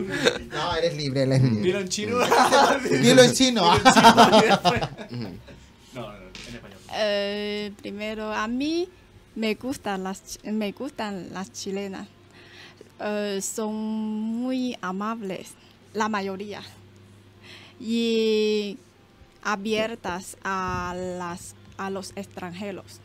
No, 0.51 0.75
eres 0.75 0.95
libre, 0.95 1.23
eres 1.23 1.41
libre. 1.41 1.61
Dilo 1.63 1.79
en 1.79 1.89
chino. 1.89 2.17
Dilo 3.01 3.23
en 3.23 3.33
chino. 3.33 3.61
No, 3.63 3.77
no, 3.83 4.31
no, 4.31 4.43
en 4.43 4.51
español. 6.55 6.79
eh, 6.93 7.71
primero, 7.81 8.31
a 8.31 8.47
mí 8.47 8.87
me 9.35 9.55
gustan 9.55 10.03
las, 10.03 10.39
ch- 10.43 10.51
me 10.51 10.71
gustan 10.73 11.33
las 11.33 11.51
chilenas. 11.51 12.07
Eh, 13.01 13.39
son 13.41 13.73
muy 13.75 14.77
amables, 14.81 15.49
la 15.93 16.07
mayoría. 16.07 16.61
Y 17.79 18.77
abiertas 19.45 20.35
a, 20.43 20.93
las, 20.97 21.55
a 21.77 21.89
los 21.89 22.11
extranjeros. 22.17 22.99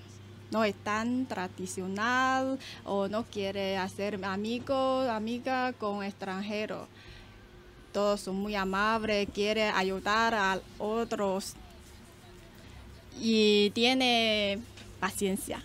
No 0.51 0.65
es 0.65 0.75
tan 0.75 1.27
tradicional 1.27 2.59
o 2.85 3.07
no 3.07 3.25
quiere 3.25 3.77
hacer 3.77 4.25
amigo, 4.25 5.03
amiga 5.03 5.73
con 5.75 6.03
extranjeros. 6.03 6.89
Todos 7.93 8.23
son 8.23 8.37
muy 8.37 8.57
amables, 8.57 9.29
quiere 9.33 9.65
ayudar 9.65 10.35
a 10.35 10.61
otros 10.79 11.55
y 13.21 13.71
tiene 13.71 14.59
paciencia. 14.99 15.63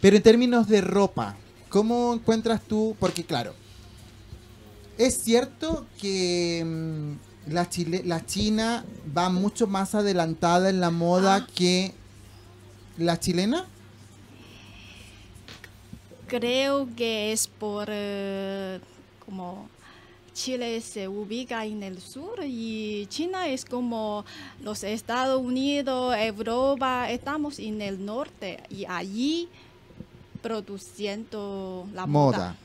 Pero 0.00 0.16
en 0.16 0.22
términos 0.22 0.66
de 0.66 0.80
ropa, 0.80 1.36
¿cómo 1.68 2.14
encuentras 2.14 2.62
tú? 2.62 2.96
Porque 2.98 3.24
claro, 3.24 3.54
es 4.96 5.18
cierto 5.18 5.86
que 6.00 6.62
mm, 6.64 7.33
la, 7.48 7.68
Chile, 7.68 8.02
la 8.04 8.24
China 8.24 8.84
va 9.16 9.28
mucho 9.30 9.66
más 9.66 9.94
adelantada 9.94 10.70
en 10.70 10.80
la 10.80 10.90
moda 10.90 11.36
Ah. 11.36 11.46
que 11.54 11.92
la 12.98 13.18
chilena. 13.18 13.66
Creo 16.26 16.88
que 16.96 17.32
es 17.32 17.46
por 17.48 17.86
eh, 17.90 18.80
como 19.24 19.68
Chile 20.32 20.80
se 20.80 21.06
ubica 21.06 21.64
en 21.64 21.82
el 21.82 22.00
sur 22.00 22.40
y 22.44 23.06
China 23.08 23.48
es 23.48 23.64
como 23.64 24.24
los 24.60 24.82
Estados 24.82 25.40
Unidos, 25.40 26.16
Europa, 26.18 27.10
estamos 27.10 27.58
en 27.58 27.80
el 27.82 28.04
norte 28.04 28.62
y 28.70 28.84
allí 28.86 29.48
produciendo 30.42 31.86
la 31.92 32.06
moda. 32.06 32.38
moda. 32.38 32.56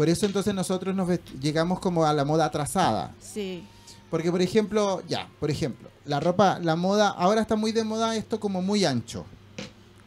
Por 0.00 0.08
eso 0.08 0.24
entonces 0.24 0.54
nosotros 0.54 0.96
nos 0.96 1.10
llegamos 1.42 1.78
como 1.78 2.06
a 2.06 2.14
la 2.14 2.24
moda 2.24 2.46
atrasada. 2.46 3.14
Sí, 3.20 3.62
Porque 4.08 4.30
por 4.30 4.40
ejemplo, 4.40 5.02
ya, 5.06 5.28
por 5.38 5.50
ejemplo, 5.50 5.90
la 6.06 6.20
ropa, 6.20 6.58
la 6.58 6.74
moda, 6.74 7.10
ahora 7.10 7.42
está 7.42 7.54
muy 7.54 7.70
de 7.72 7.84
moda 7.84 8.16
esto 8.16 8.40
como 8.40 8.62
muy 8.62 8.86
ancho. 8.86 9.26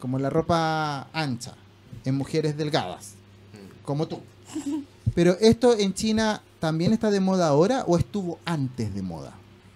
Como 0.00 0.18
la 0.18 0.30
ropa 0.30 1.06
ancha, 1.12 1.54
en 2.04 2.16
mujeres 2.16 2.56
delgadas, 2.56 3.14
como 3.84 4.08
tú. 4.08 4.18
Pero 5.14 5.36
esto 5.40 5.78
en 5.78 5.94
China 5.94 6.42
también 6.58 6.92
está 6.92 7.12
de 7.12 7.20
moda 7.20 7.46
ahora 7.46 7.84
o 7.86 7.96
estuvo 7.96 8.40
antes 8.44 8.92
de 8.92 9.02
moda? 9.02 9.32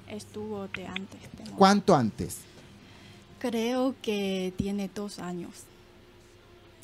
estuvo 0.09 0.67
de 0.67 0.85
antes. 0.85 1.21
de 1.37 1.45
moda. 1.45 1.57
¿Cuánto 1.57 1.95
antes? 1.95 2.39
Creo 3.39 3.95
que 4.03 4.53
tiene 4.57 4.91
dos 4.93 5.21
años. 5.21 5.53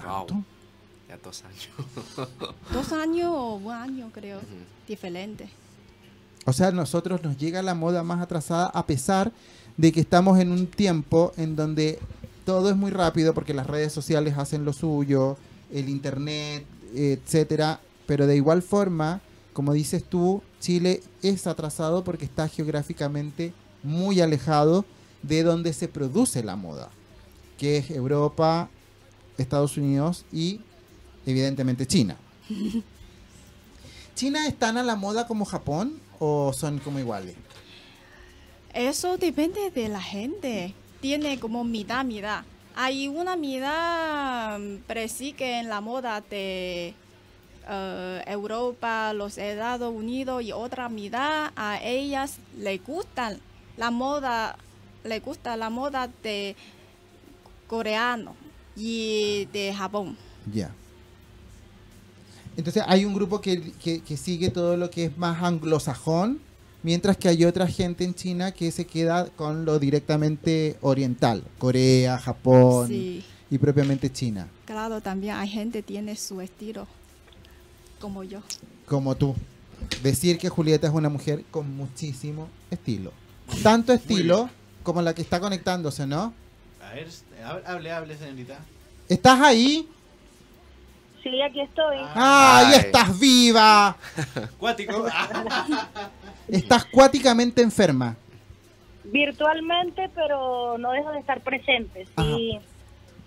Wow. 0.04 0.26
¿Tanto? 0.26 0.53
Ya 1.08 1.18
dos 1.22 1.44
años. 1.44 1.68
Dos 2.72 2.92
años 2.92 3.30
o 3.30 3.54
un 3.56 3.72
año 3.72 4.10
creo, 4.12 4.40
diferente. 4.88 5.48
O 6.46 6.52
sea, 6.52 6.68
a 6.68 6.72
nosotros 6.72 7.22
nos 7.22 7.36
llega 7.36 7.62
la 7.62 7.74
moda 7.74 8.02
más 8.02 8.20
atrasada 8.20 8.66
a 8.66 8.86
pesar 8.86 9.32
de 9.76 9.92
que 9.92 10.00
estamos 10.00 10.38
en 10.38 10.50
un 10.50 10.66
tiempo 10.66 11.32
en 11.36 11.56
donde 11.56 11.98
todo 12.44 12.70
es 12.70 12.76
muy 12.76 12.90
rápido 12.90 13.34
porque 13.34 13.54
las 13.54 13.66
redes 13.66 13.92
sociales 13.92 14.36
hacen 14.36 14.64
lo 14.64 14.72
suyo, 14.72 15.36
el 15.72 15.88
internet, 15.88 16.64
etcétera, 16.94 17.80
pero 18.06 18.26
de 18.26 18.36
igual 18.36 18.62
forma, 18.62 19.20
como 19.52 19.72
dices 19.72 20.04
tú, 20.04 20.42
Chile 20.60 21.02
es 21.22 21.46
atrasado 21.46 22.04
porque 22.04 22.24
está 22.24 22.48
geográficamente 22.48 23.52
muy 23.82 24.20
alejado 24.20 24.84
de 25.22 25.42
donde 25.42 25.72
se 25.72 25.88
produce 25.88 26.42
la 26.42 26.56
moda, 26.56 26.90
que 27.58 27.78
es 27.78 27.90
Europa, 27.90 28.68
Estados 29.38 29.76
Unidos 29.76 30.24
y 30.32 30.60
evidentemente 31.26 31.86
China. 31.86 32.16
¿China 34.14 34.46
es 34.46 34.56
tan 34.58 34.76
a 34.76 34.82
la 34.82 34.96
moda 34.96 35.26
como 35.26 35.44
Japón 35.44 35.98
o 36.18 36.52
son 36.52 36.78
como 36.78 36.98
iguales? 36.98 37.34
Eso 38.72 39.16
depende 39.16 39.70
de 39.70 39.88
la 39.88 40.00
gente. 40.00 40.74
Tiene 41.00 41.38
como 41.38 41.64
mitad, 41.64 42.04
mitad. 42.04 42.44
Hay 42.76 43.08
una 43.08 43.36
mitad 43.36 44.58
mm, 44.58 44.78
presigue 44.86 45.60
en 45.60 45.68
la 45.68 45.80
moda 45.80 46.20
de 46.20 46.94
eh, 47.68 48.24
Europa, 48.26 49.12
los 49.14 49.38
Estados 49.38 49.92
Unidos 49.94 50.42
y 50.42 50.52
otra 50.52 50.88
mitad 50.88 51.52
a 51.56 51.80
ellas 51.82 52.38
le 52.58 52.78
gustan 52.78 53.38
la 53.76 53.90
moda, 53.90 54.56
le 55.04 55.20
gusta 55.20 55.56
la 55.56 55.70
moda 55.70 56.10
de 56.22 56.56
coreano 57.68 58.34
y 58.76 59.46
de 59.52 59.72
Japón. 59.74 60.16
Ya. 60.52 60.72
Entonces 62.56 62.82
hay 62.86 63.04
un 63.04 63.14
grupo 63.14 63.40
que, 63.40 63.72
que- 63.82 64.00
que 64.00 64.16
sigue 64.16 64.50
todo 64.50 64.76
lo 64.76 64.90
que 64.90 65.06
es 65.06 65.18
más 65.18 65.42
anglosajón, 65.42 66.38
mientras 66.82 67.16
que 67.16 67.28
hay 67.28 67.44
otra 67.44 67.66
gente 67.66 68.04
en 68.04 68.14
China 68.14 68.52
que 68.52 68.70
se 68.70 68.86
queda 68.86 69.26
con 69.36 69.64
lo 69.64 69.78
directamente 69.78 70.76
oriental, 70.80 71.42
Corea, 71.58 72.18
Japón 72.18 72.88
Sí, 72.88 73.24
y 73.50 73.58
propiamente 73.58 74.10
China, 74.12 74.48
claro, 74.66 75.00
también 75.00 75.34
hay 75.36 75.48
gente 75.48 75.78
que 75.80 75.88
tiene 75.88 76.14
su 76.16 76.40
estilo, 76.40 76.86
como 78.00 78.22
yo. 78.24 78.40
como 78.86 79.14
tú. 79.16 79.34
Decir 80.02 80.38
que 80.38 80.48
Julieta 80.48 80.86
es 80.86 80.94
una 80.94 81.08
mujer 81.08 81.44
con 81.50 81.74
muchísimo 81.76 82.48
estilo. 82.70 83.12
Tanto 83.62 83.92
estilo 83.92 84.48
como 84.82 85.02
la 85.02 85.14
que 85.14 85.20
está 85.22 85.40
conectándose, 85.40 86.06
¿no? 86.06 86.32
A 86.82 86.94
ver, 86.94 87.08
hab- 87.44 87.62
hable, 87.66 87.90
hable, 87.92 88.16
señorita. 88.16 88.58
¿Estás 89.08 89.40
ahí? 89.40 89.86
Sí, 91.24 91.40
aquí 91.40 91.62
estoy. 91.62 91.96
¡Ay, 92.14 92.66
Ay. 92.66 92.74
estás 92.80 93.18
viva! 93.18 93.96
Cuático. 94.58 95.06
Estás 96.48 96.84
cuáticamente 96.84 97.62
enferma. 97.62 98.14
Virtualmente, 99.04 100.10
pero 100.14 100.76
no 100.76 100.92
dejo 100.92 101.10
de 101.12 101.20
estar 101.20 101.40
presente. 101.40 102.06
Sí, 102.18 102.58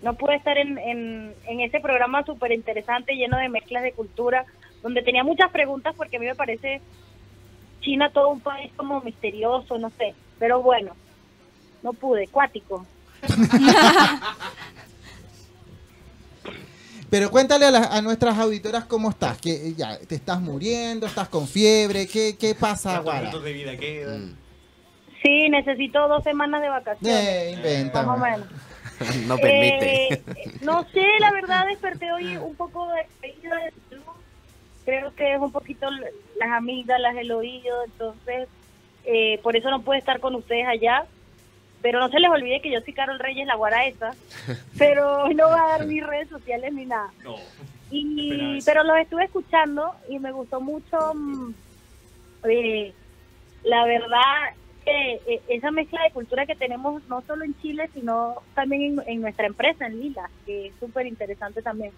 no 0.02 0.14
pude 0.14 0.36
estar 0.36 0.56
en, 0.56 0.78
en, 0.78 1.34
en 1.46 1.60
ese 1.60 1.80
programa 1.80 2.24
súper 2.24 2.52
interesante, 2.52 3.16
lleno 3.16 3.36
de 3.36 3.48
mezclas 3.48 3.82
de 3.82 3.92
cultura, 3.92 4.44
donde 4.84 5.02
tenía 5.02 5.24
muchas 5.24 5.50
preguntas 5.50 5.94
porque 5.96 6.16
a 6.18 6.20
mí 6.20 6.26
me 6.26 6.36
parece 6.36 6.80
China 7.80 8.10
todo 8.10 8.28
un 8.28 8.40
país 8.40 8.70
como 8.76 9.00
misterioso, 9.00 9.76
no 9.78 9.90
sé. 9.90 10.14
Pero 10.38 10.62
bueno, 10.62 10.92
no 11.82 11.92
pude, 11.92 12.28
cuático. 12.28 12.86
Pero 17.10 17.30
cuéntale 17.30 17.66
a, 17.66 17.70
las- 17.70 17.90
a 17.90 18.02
nuestras 18.02 18.36
auditoras 18.38 18.84
cómo 18.84 19.10
estás. 19.10 19.38
Que 19.38 19.68
eh, 19.68 19.74
ya 19.76 19.98
te 19.98 20.14
estás 20.14 20.40
muriendo, 20.40 21.06
estás 21.06 21.28
con 21.28 21.46
fiebre. 21.48 22.06
¿Qué, 22.06 22.36
qué 22.38 22.54
pasa, 22.54 23.00
¿Cuántos 23.02 23.32
Guara? 23.32 23.44
de 23.44 23.52
vida 23.52 23.76
quedan? 23.76 24.26
Mm. 24.32 24.36
Sí, 25.22 25.48
necesito 25.48 26.06
dos 26.06 26.22
semanas 26.22 26.60
de 26.62 26.68
vacaciones. 26.68 27.24
Eh, 27.28 27.52
inventa. 27.56 28.02
Más 28.02 28.16
o 28.18 28.22
menos. 28.22 28.48
No 29.28 29.36
permite. 29.38 30.12
Eh, 30.14 30.22
no 30.62 30.82
sé, 30.92 31.06
la 31.20 31.30
verdad 31.30 31.66
desperté 31.68 32.10
hoy 32.12 32.36
un 32.36 32.56
poco 32.56 32.88
despedida 32.94 33.54
de 33.56 33.72
salud. 33.88 34.02
Creo 34.84 35.14
que 35.14 35.34
es 35.34 35.40
un 35.40 35.52
poquito 35.52 35.88
las 35.90 36.50
amígdalas, 36.52 37.14
el 37.16 37.30
oído, 37.30 37.84
entonces 37.84 38.48
eh, 39.04 39.38
por 39.44 39.54
eso 39.54 39.70
no 39.70 39.82
puedo 39.82 39.96
estar 39.98 40.18
con 40.18 40.34
ustedes 40.34 40.66
allá. 40.66 41.04
Pero 41.80 42.00
no 42.00 42.08
se 42.08 42.18
les 42.18 42.30
olvide 42.30 42.60
que 42.60 42.70
yo 42.70 42.80
soy 42.80 42.92
Carol 42.92 43.18
Reyes, 43.18 43.46
la 43.46 43.56
guara 43.56 43.86
esa. 43.86 44.12
Pero 44.78 45.28
no 45.28 45.48
va 45.48 45.64
a 45.64 45.78
dar 45.78 45.86
mis 45.86 46.04
redes 46.04 46.28
sociales 46.28 46.72
ni 46.72 46.86
nada. 46.86 47.10
No. 47.24 47.36
Y, 47.90 48.58
pero 48.64 48.82
los 48.84 48.98
estuve 48.98 49.24
escuchando 49.24 49.94
y 50.08 50.18
me 50.18 50.32
gustó 50.32 50.60
mucho. 50.60 51.14
mm, 51.14 51.54
eh, 52.44 52.92
la 53.64 53.84
verdad, 53.84 54.54
que 54.84 55.14
eh, 55.26 55.42
esa 55.48 55.70
mezcla 55.70 56.02
de 56.02 56.10
cultura 56.10 56.46
que 56.46 56.54
tenemos 56.54 57.02
no 57.08 57.22
solo 57.22 57.44
en 57.44 57.58
Chile, 57.60 57.88
sino 57.94 58.36
también 58.54 58.82
en, 58.82 59.08
en 59.08 59.20
nuestra 59.20 59.46
empresa, 59.46 59.86
en 59.86 60.00
Lila, 60.00 60.30
que 60.46 60.68
es 60.68 60.72
súper 60.80 61.06
interesante 61.06 61.62
también. 61.62 61.92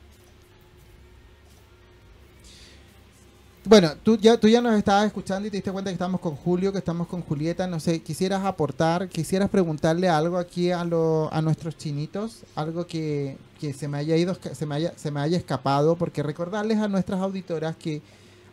Bueno, 3.70 3.90
tú 4.02 4.18
ya, 4.18 4.36
tú 4.36 4.48
ya 4.48 4.60
nos 4.60 4.76
estabas 4.76 5.06
escuchando 5.06 5.46
y 5.46 5.50
te 5.52 5.58
diste 5.58 5.70
cuenta 5.70 5.90
que 5.90 5.94
estamos 5.94 6.20
con 6.20 6.34
Julio, 6.34 6.72
que 6.72 6.78
estamos 6.78 7.06
con 7.06 7.22
Julieta. 7.22 7.68
No 7.68 7.78
sé, 7.78 8.02
quisieras 8.02 8.44
aportar, 8.44 9.08
quisieras 9.08 9.48
preguntarle 9.48 10.08
algo 10.08 10.38
aquí 10.38 10.72
a, 10.72 10.82
lo, 10.82 11.32
a 11.32 11.40
nuestros 11.40 11.76
chinitos, 11.76 12.42
algo 12.56 12.88
que, 12.88 13.36
que 13.60 13.72
se 13.72 13.86
me 13.86 13.98
haya 13.98 14.16
ido, 14.16 14.34
se 14.34 14.66
me 14.66 14.74
haya, 14.74 14.90
se 14.98 15.12
me 15.12 15.20
haya 15.20 15.36
escapado, 15.36 15.94
porque 15.94 16.24
recordarles 16.24 16.78
a 16.78 16.88
nuestras 16.88 17.20
auditoras 17.20 17.76
que 17.76 18.02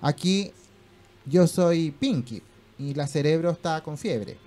aquí 0.03 0.51
yo 1.25 1.47
soy 1.47 1.89
Pinky 1.89 2.43
y 2.77 2.93
la 2.93 3.07
cerebro 3.07 3.49
está 3.49 3.81
con 3.81 3.97
fiebre. 3.97 4.37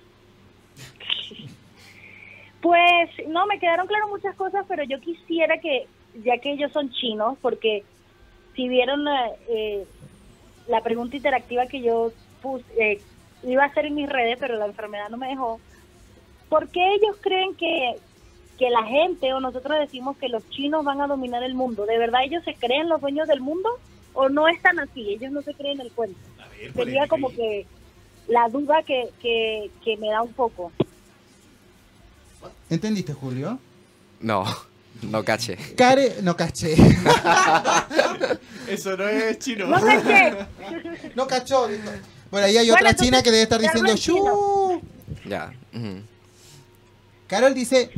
Pues 2.61 3.09
no, 3.27 3.45
me 3.45 3.59
quedaron 3.59 3.87
claras 3.87 4.07
muchas 4.07 4.37
cosas, 4.37 4.63
pero 4.69 4.85
yo 4.85 5.01
quisiera 5.01 5.59
que, 5.59 5.89
ya 6.23 6.37
que 6.37 6.53
ellos 6.53 6.71
son 6.71 6.89
chinos, 6.93 7.37
porque 7.41 7.83
si 8.55 8.69
vieron 8.69 9.05
eh, 9.05 9.35
eh, 9.49 9.87
la 10.67 10.81
pregunta 10.81 11.15
interactiva 11.17 11.65
que 11.67 11.81
yo 11.81 12.11
puse, 12.41 12.63
eh, 12.77 13.01
iba 13.43 13.63
a 13.63 13.67
hacer 13.67 13.85
en 13.85 13.95
mis 13.95 14.09
redes, 14.09 14.37
pero 14.39 14.57
la 14.57 14.65
enfermedad 14.65 15.09
no 15.09 15.17
me 15.17 15.27
dejó, 15.29 15.59
¿por 16.49 16.67
qué 16.69 16.93
ellos 16.95 17.17
creen 17.21 17.55
que, 17.55 17.95
que 18.57 18.69
la 18.69 18.83
gente 18.83 19.33
o 19.33 19.39
nosotros 19.39 19.79
decimos 19.79 20.17
que 20.17 20.29
los 20.29 20.47
chinos 20.49 20.83
van 20.85 21.01
a 21.01 21.07
dominar 21.07 21.43
el 21.43 21.55
mundo? 21.55 21.85
¿De 21.85 21.97
verdad 21.97 22.21
ellos 22.23 22.43
se 22.43 22.53
creen 22.55 22.89
los 22.89 23.01
dueños 23.01 23.27
del 23.27 23.41
mundo 23.41 23.69
o 24.13 24.29
no 24.29 24.47
es 24.47 24.61
tan 24.61 24.79
así? 24.79 25.13
Ellos 25.13 25.31
no 25.31 25.41
se 25.41 25.53
creen 25.53 25.81
el 25.81 25.91
cuento. 25.91 26.19
Ver, 26.59 26.73
Sería 26.73 27.07
como 27.07 27.29
ahí. 27.29 27.35
que 27.35 27.65
la 28.27 28.47
duda 28.49 28.83
que, 28.83 29.09
que, 29.21 29.71
que 29.83 29.97
me 29.97 30.09
da 30.09 30.21
un 30.21 30.33
poco. 30.33 30.71
¿Entendiste, 32.69 33.13
Julio? 33.13 33.59
No, 34.19 34.45
no 35.03 35.23
caché. 35.23 35.57
Care, 35.75 36.21
no 36.21 36.35
caché. 36.35 36.75
Eso 38.67 38.95
no 38.95 39.07
es 39.07 39.39
chino. 39.39 39.67
No 39.67 39.81
caché. 39.81 40.37
No 41.15 41.27
cachó. 41.27 41.67
Bueno, 42.29 42.47
ahí 42.47 42.57
hay 42.57 42.69
Bueno, 42.69 42.87
otra 42.87 42.95
china 42.95 43.21
que 43.21 43.31
debe 43.31 43.43
estar 43.43 43.59
diciendo. 43.59 44.81
Ya. 45.25 45.53
Carol 47.27 47.53
dice 47.53 47.91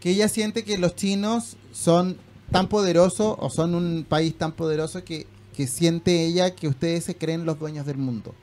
que 0.00 0.10
ella 0.10 0.28
siente 0.28 0.64
que 0.64 0.78
los 0.78 0.96
chinos 0.96 1.56
son 1.72 2.18
tan 2.50 2.68
poderosos 2.68 3.36
o 3.38 3.50
son 3.50 3.74
un 3.74 4.04
país 4.08 4.36
tan 4.36 4.52
poderoso 4.52 5.04
que, 5.04 5.26
que 5.56 5.66
siente 5.66 6.24
ella 6.24 6.54
que 6.54 6.68
ustedes 6.68 7.04
se 7.04 7.16
creen 7.16 7.44
los 7.44 7.58
dueños 7.58 7.86
del 7.86 7.96
mundo. 7.98 8.34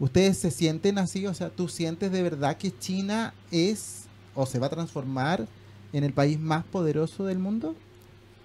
¿Ustedes 0.00 0.38
se 0.38 0.50
sienten 0.50 0.98
así? 0.98 1.26
O 1.26 1.34
sea, 1.34 1.50
¿tú 1.50 1.68
sientes 1.68 2.12
de 2.12 2.22
verdad 2.22 2.56
que 2.56 2.76
China 2.76 3.34
es 3.50 4.04
o 4.34 4.46
se 4.46 4.58
va 4.58 4.68
a 4.68 4.70
transformar 4.70 5.46
en 5.92 6.04
el 6.04 6.12
país 6.12 6.38
más 6.38 6.64
poderoso 6.64 7.24
del 7.24 7.38
mundo? 7.38 7.74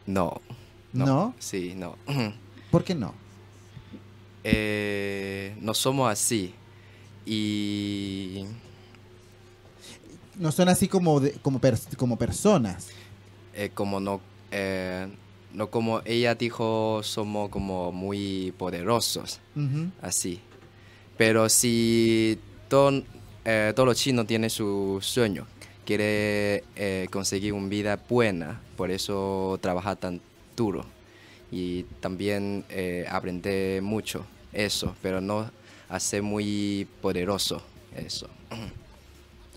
No. 0.05 0.41
¿No? 0.93 1.33
Sí, 1.39 1.73
no. 1.75 1.95
¿Por 2.71 2.83
qué 2.83 2.95
no? 2.95 3.13
Eh, 4.43 5.55
no 5.61 5.73
somos 5.73 6.11
así. 6.11 6.53
Y 7.25 8.45
No 10.37 10.51
son 10.51 10.67
así 10.69 10.87
como, 10.87 11.19
de- 11.19 11.33
como, 11.41 11.59
como 11.97 12.17
personas. 12.17 12.89
eh, 13.53 13.69
como 13.73 13.99
no, 13.99 14.19
eh, 14.51 15.07
no 15.53 15.69
como 15.69 16.01
ella 16.05 16.33
dijo, 16.35 17.01
somos 17.03 17.49
como 17.49 17.91
muy 17.91 18.51
poderosos, 18.57 19.39
así. 20.01 20.39
Pero 21.17 21.47
si 21.49 22.39
todo, 22.67 23.03
eh, 23.45 23.71
todos 23.75 23.87
los 23.87 23.97
chinos 23.97 24.25
tienen 24.25 24.49
su 24.49 24.97
sueño, 25.01 25.45
quiere 25.85 26.63
eh, 26.75 27.07
conseguir 27.11 27.53
una 27.53 27.67
vida 27.67 27.99
buena, 28.09 28.61
por 28.77 28.91
eso 28.91 29.57
trabaja 29.61 29.95
tan 29.95 30.21
duro 30.55 30.85
y 31.51 31.83
también 31.99 32.65
eh, 32.69 33.05
aprender 33.09 33.81
mucho 33.81 34.25
eso, 34.51 34.95
pero 35.01 35.21
no 35.21 35.49
hacer 35.89 36.21
muy 36.23 36.87
poderoso 37.01 37.61
eso. 37.95 38.27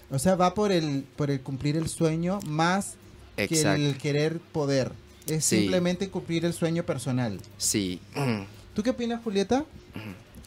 O 0.09 0.21
sea, 0.21 0.37
va 0.37 0.55
por 0.55 0.71
el, 0.71 1.03
por 1.17 1.33
el 1.33 1.41
cumplir 1.41 1.77
el 1.77 1.89
sueño 1.89 2.39
más 2.47 2.95
que 3.37 3.45
el 3.61 3.99
querer 3.99 4.39
poder. 4.39 4.93
Es 5.27 5.45
Sí. 5.45 5.63
simplemente 5.63 6.09
cumplir 6.11 6.45
el 6.45 6.53
sueño 6.53 6.85
personal. 6.85 7.41
Sí. 7.59 7.99
¿Tú 8.75 8.85
qué 8.85 8.91
opinas, 8.91 9.21
Julieta? 9.25 9.65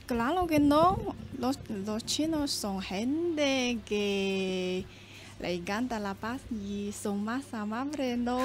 Claro 0.05 0.47
que 0.47 0.59
no. 0.61 1.13
Los, 1.37 1.59
los 1.85 2.05
chinos 2.05 2.51
son 2.51 2.81
gente 2.81 3.79
que 3.85 4.85
le 5.39 5.53
encanta 5.53 5.99
la 5.99 6.13
paz 6.13 6.41
y 6.51 6.91
son 6.91 7.23
más 7.23 7.53
amables. 7.53 8.17
No, 8.17 8.39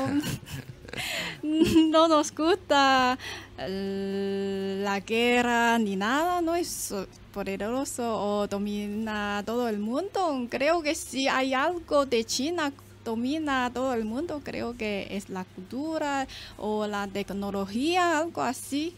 no 1.43 2.09
nos 2.09 2.35
gusta 2.35 3.19
la 3.59 5.01
guerra 5.01 5.79
ni 5.79 5.97
nada. 5.97 6.41
No 6.41 6.55
es 6.55 6.95
poderoso 7.33 8.03
o 8.03 8.47
domina 8.47 9.43
todo 9.45 9.69
el 9.69 9.79
mundo. 9.79 10.47
Creo 10.49 10.83
que 10.83 10.95
si 10.95 11.29
hay 11.29 11.53
algo 11.55 12.07
de 12.07 12.25
China 12.25 12.73
domina 13.05 13.71
todo 13.73 13.93
el 13.93 14.05
mundo, 14.05 14.41
creo 14.43 14.77
que 14.77 15.09
es 15.11 15.29
la 15.29 15.45
cultura 15.45 16.27
o 16.57 16.87
la 16.87 17.07
tecnología, 17.07 18.19
algo 18.19 18.43
así. 18.43 18.95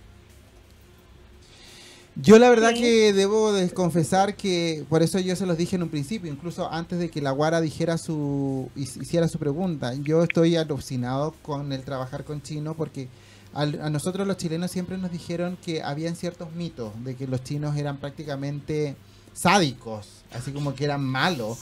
Yo 2.18 2.38
la 2.38 2.48
verdad 2.48 2.70
Sí. 2.74 2.80
que 2.80 3.12
debo 3.12 3.52
de 3.52 3.68
confesar 3.70 4.36
que 4.36 4.84
por 4.88 5.02
eso 5.02 5.18
yo 5.18 5.36
se 5.36 5.44
los 5.44 5.58
dije 5.58 5.76
en 5.76 5.82
un 5.82 5.90
principio, 5.90 6.32
incluso 6.32 6.70
antes 6.72 6.98
de 6.98 7.10
que 7.10 7.20
la 7.20 7.30
Guara 7.30 7.60
dijera 7.60 7.98
su 7.98 8.70
hic- 8.74 9.02
hiciera 9.02 9.28
su 9.28 9.38
pregunta. 9.38 9.92
Yo 9.94 10.22
estoy 10.22 10.56
alucinado 10.56 11.34
con 11.42 11.72
el 11.72 11.82
trabajar 11.82 12.24
con 12.24 12.40
chino 12.40 12.74
porque 12.74 13.08
al- 13.52 13.80
a 13.82 13.90
nosotros 13.90 14.26
los 14.26 14.38
chilenos 14.38 14.70
siempre 14.70 14.96
nos 14.96 15.12
dijeron 15.12 15.58
que 15.62 15.82
habían 15.82 16.16
ciertos 16.16 16.52
mitos 16.54 16.92
de 17.04 17.16
que 17.16 17.26
los 17.26 17.44
chinos 17.44 17.76
eran 17.76 17.98
prácticamente 17.98 18.96
sádicos, 19.34 20.24
así 20.32 20.52
como 20.52 20.74
que 20.74 20.84
eran 20.84 21.04
malos. 21.04 21.58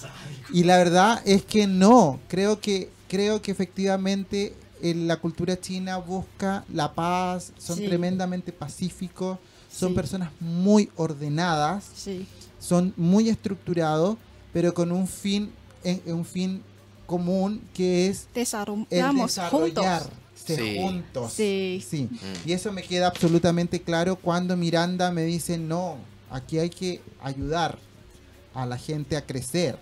Y 0.53 0.63
la 0.63 0.77
verdad 0.77 1.21
es 1.25 1.43
que 1.45 1.67
no, 1.67 2.21
creo 2.29 2.61
que 2.61 2.91
creo 3.09 3.43
que 3.43 3.51
efectivamente 3.51 4.55
en 4.83 5.07
la 5.09 5.17
cultura 5.17 5.61
china 5.61 5.97
busca 5.99 6.65
la 6.73 6.95
paz, 6.95 7.53
son 7.59 7.77
Sí. 7.79 7.87
tremendamente 7.87 8.53
pacíficos, 8.53 9.39
son 9.75 9.91
Sí. 9.91 9.95
personas 9.95 10.31
muy 10.41 10.91
ordenadas, 10.97 11.85
Sí. 11.97 12.27
son 12.61 12.93
muy 12.97 13.29
estructurados, 13.29 14.17
pero 14.53 14.73
con 14.75 14.93
un 14.93 15.07
fin 15.09 15.51
en- 15.83 16.01
un 16.07 16.25
fin 16.25 16.63
común 17.07 17.61
que 17.75 18.07
es 18.09 18.27
el 18.35 18.45
desarrollar 18.91 19.51
juntos. 19.51 20.09
Sí. 20.35 20.77
juntos. 20.79 21.33
Sí. 21.33 21.85
Sí. 21.89 22.09
Mm. 22.11 22.49
Y 22.49 22.53
eso 22.53 22.71
me 22.73 22.83
queda 22.83 23.07
absolutamente 23.09 23.81
claro 23.81 24.17
cuando 24.17 24.57
Miranda 24.57 25.11
me 25.11 25.23
dice, 25.25 25.57
no, 25.59 25.97
aquí 26.31 26.59
hay 26.59 26.71
que 26.71 27.01
ayudar 27.23 27.79
a 28.55 28.67
la 28.67 28.77
gente 28.79 29.17
a 29.17 29.25
crecer. 29.25 29.79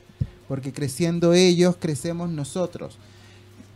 porque 0.49 0.71
creciendo 0.73 1.33
ellos, 1.33 1.77
crecemos 1.81 2.29
nosotros. 2.29 2.99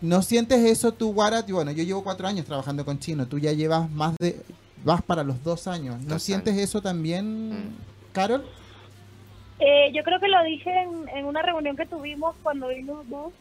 ¿No 0.02 0.20
sientes 0.20 0.62
eso 0.62 0.92
tú, 0.92 1.08
Warat? 1.08 1.50
Bueno, 1.50 1.70
yo 1.70 1.82
llevo 1.84 2.04
cuatro 2.04 2.26
años 2.28 2.44
trabajando 2.44 2.84
con 2.84 2.98
chino, 2.98 3.26
tú 3.26 3.38
ya 3.38 3.52
llevas 3.52 3.90
más 3.90 4.14
de, 4.20 4.38
vas 4.87 5.03
para 5.03 5.22
los 5.22 5.43
dos 5.45 5.66
años. 5.68 6.01
¿No 6.03 6.14
Dos 6.14 6.22
sientes 6.22 6.55
años. 6.55 6.64
eso 6.64 6.80
también, 6.80 7.51
Mm. 7.51 7.74
Carol? 8.12 8.43
Eh, 9.59 9.91
yo 9.95 10.03
creo 10.03 10.20
que 10.20 10.28
lo 10.28 10.43
dije 10.45 10.70
en, 10.70 11.09
en 11.16 11.24
una 11.26 11.43
reunión 11.43 11.76
que 11.76 11.87
tuvimos 11.87 12.34
cuando 12.43 12.68
vimos 12.68 13.07
vos 13.09 13.32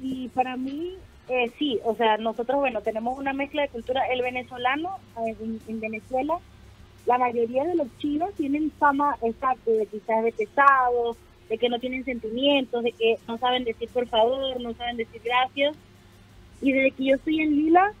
y 0.00 0.28
para 0.28 0.56
mí 0.56 0.94
eh, 1.28 1.50
sí, 1.58 1.78
o 1.84 1.94
sea, 1.96 2.16
nosotros 2.16 2.58
bueno 2.58 2.80
tenemos 2.80 3.18
una 3.18 3.32
mezcla 3.32 3.62
de 3.62 3.68
cultura, 3.68 4.06
el 4.06 4.22
venezolano 4.22 4.96
eh, 5.26 5.34
en, 5.40 5.60
en 5.68 5.80
Venezuela, 5.80 6.38
la 7.06 7.18
mayoría 7.18 7.64
de 7.64 7.74
los 7.74 7.88
chinos 7.98 8.32
tienen 8.34 8.70
fama 8.78 9.16
exacto 9.22 9.70
de 9.72 9.86
quizás 9.86 10.22
de 10.24 10.32
pesados, 10.32 11.16
de 11.48 11.58
que 11.58 11.68
no 11.68 11.78
tienen 11.80 12.04
sentimientos, 12.04 12.84
de 12.84 12.92
que 12.92 13.16
no 13.26 13.36
saben 13.38 13.64
decir 13.64 13.88
por 13.92 14.06
favor, 14.06 14.60
no 14.60 14.72
saben 14.74 14.96
decir 14.96 15.20
gracias 15.24 15.76
y 16.62 16.72
desde 16.72 16.90
que 16.92 17.04
yo 17.04 17.14
estoy 17.16 17.40
en 17.40 17.56
Lila 17.56 17.92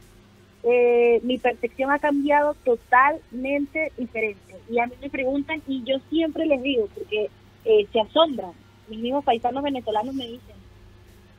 eh, 0.64 1.20
mi 1.22 1.38
percepción 1.38 1.90
ha 1.90 1.98
cambiado 1.98 2.54
totalmente 2.64 3.92
diferente. 3.96 4.56
Y 4.70 4.78
a 4.78 4.86
mí 4.86 4.94
me 5.00 5.10
preguntan 5.10 5.62
y 5.66 5.82
yo 5.84 5.98
siempre 6.10 6.46
les 6.46 6.62
digo, 6.62 6.88
porque 6.94 7.30
eh, 7.64 7.86
se 7.92 8.00
asombran, 8.00 8.52
mis 8.88 8.98
mismos 9.00 9.24
paisanos 9.24 9.62
venezolanos 9.62 10.14
me 10.14 10.26
dicen, 10.26 10.56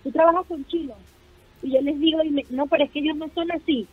tú 0.03 0.11
trabajas 0.11 0.45
con 0.47 0.65
chinos. 0.65 0.97
Y 1.61 1.72
yo 1.72 1.82
les 1.82 1.99
digo, 1.99 2.24
y 2.24 2.30
me- 2.30 2.45
no, 2.49 2.67
pero 2.67 2.86
es 2.86 2.91
que 2.91 2.99
ellos 2.99 3.17
no 3.17 3.28
son 3.30 3.51
así. 3.51 3.88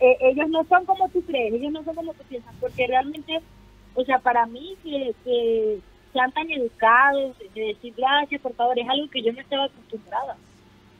Eh, 0.00 0.16
ellos 0.20 0.48
no 0.50 0.64
son 0.64 0.84
como 0.86 1.08
tú 1.08 1.22
crees, 1.22 1.54
ellos 1.54 1.72
no 1.72 1.82
son 1.84 1.94
como 1.94 2.12
tú 2.14 2.22
piensas, 2.28 2.54
porque 2.60 2.86
realmente, 2.86 3.40
o 3.94 4.04
sea, 4.04 4.18
para 4.18 4.46
mí 4.46 4.74
que, 4.82 5.14
que 5.24 5.78
sean 6.12 6.30
tan 6.32 6.50
educados, 6.50 7.36
de 7.54 7.60
decir 7.60 7.94
gracias, 7.96 8.40
por 8.40 8.54
favor, 8.54 8.78
es 8.78 8.88
algo 8.88 9.08
que 9.08 9.22
yo 9.22 9.32
no 9.32 9.40
estaba 9.40 9.64
acostumbrada 9.64 10.36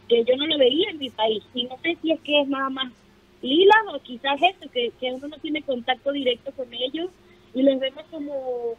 que 0.09 0.23
yo 0.25 0.37
no 0.37 0.47
lo 0.47 0.59
veía 0.59 0.91
en 0.91 0.99
mi 0.99 1.09
país. 1.11 1.43
Y 1.55 1.65
no 1.65 1.79
sé 1.83 1.97
si 2.03 2.13
es 2.13 2.21
que 2.21 2.41
es 2.43 2.49
nada 2.49 2.69
más 2.69 2.93
lila 3.45 3.75
o 3.93 4.01
quizás 4.01 4.41
eso, 4.41 4.71
que, 4.71 4.91
que 4.99 5.13
uno 5.13 5.29
no 5.29 5.39
tiene 5.39 5.63
contacto 5.63 6.13
directo 6.13 6.51
con 6.53 6.73
ellos 6.73 7.11
y 7.53 7.63
los 7.63 7.79
vemos 7.79 8.05
como, 8.11 8.75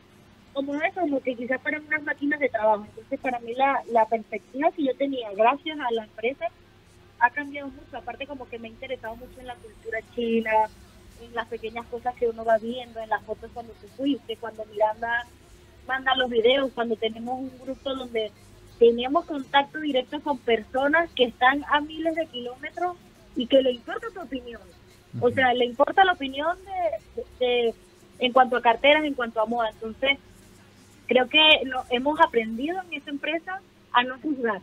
como 0.53 0.73
eso, 0.75 1.01
como 1.01 1.21
que 1.21 1.35
quizás 1.35 1.61
fueran 1.61 1.85
unas 1.85 2.03
máquinas 2.03 2.39
de 2.39 2.49
trabajo. 2.49 2.85
Entonces, 2.89 3.19
para 3.19 3.39
mí 3.39 3.53
la, 3.53 3.83
la 3.91 4.05
perspectiva 4.07 4.71
que 4.71 4.83
yo 4.83 4.95
tenía 4.95 5.31
gracias 5.33 5.79
a 5.79 5.91
la 5.91 6.03
empresa 6.03 6.47
ha 7.19 7.29
cambiado 7.29 7.69
mucho. 7.69 7.97
Aparte, 7.97 8.27
como 8.27 8.49
que 8.49 8.59
me 8.59 8.67
he 8.67 8.71
interesado 8.71 9.15
mucho 9.15 9.39
en 9.39 9.47
la 9.47 9.55
cultura 9.55 9.99
china, 10.15 10.51
en 11.21 11.33
las 11.35 11.47
pequeñas 11.47 11.85
cosas 11.87 12.15
que 12.15 12.27
uno 12.27 12.43
va 12.43 12.57
viendo, 12.57 12.99
en 12.99 13.09
las 13.09 13.23
fotos 13.23 13.51
cuando 13.53 13.73
tú 13.73 13.87
fuiste, 13.95 14.35
cuando 14.37 14.65
Miranda 14.65 15.25
manda 15.87 16.15
los 16.15 16.29
videos, 16.29 16.71
cuando 16.73 16.95
tenemos 16.95 17.39
un 17.39 17.51
grupo 17.63 17.93
donde 17.93 18.31
tenemos 18.79 19.25
contacto 19.25 19.79
directo 19.79 20.19
con 20.21 20.37
personas 20.39 21.09
que 21.13 21.25
están 21.25 21.63
a 21.69 21.79
miles 21.79 22.15
de 22.15 22.25
kilómetros 22.25 22.97
y 23.35 23.47
que 23.47 23.61
le 23.61 23.71
importa 23.71 24.07
tu 24.13 24.21
opinión. 24.21 24.61
O 25.21 25.29
sea, 25.31 25.53
le 25.53 25.65
importa 25.65 26.03
la 26.03 26.13
opinión 26.13 26.57
de, 26.65 27.21
de- 27.39 27.45
de- 27.45 27.73
en 28.19 28.31
cuanto 28.33 28.57
a 28.57 28.61
carteras, 28.61 29.03
en 29.03 29.13
cuanto 29.13 29.41
a 29.41 29.45
moda. 29.45 29.69
Entonces, 29.69 30.17
creo 31.07 31.27
que 31.29 31.39
lo, 31.65 31.83
hemos 31.89 32.19
aprendido 32.19 32.81
en 32.81 32.93
esa 33.01 33.09
empresa 33.09 33.59
a 33.93 34.03
no 34.03 34.19
juzgar. 34.19 34.61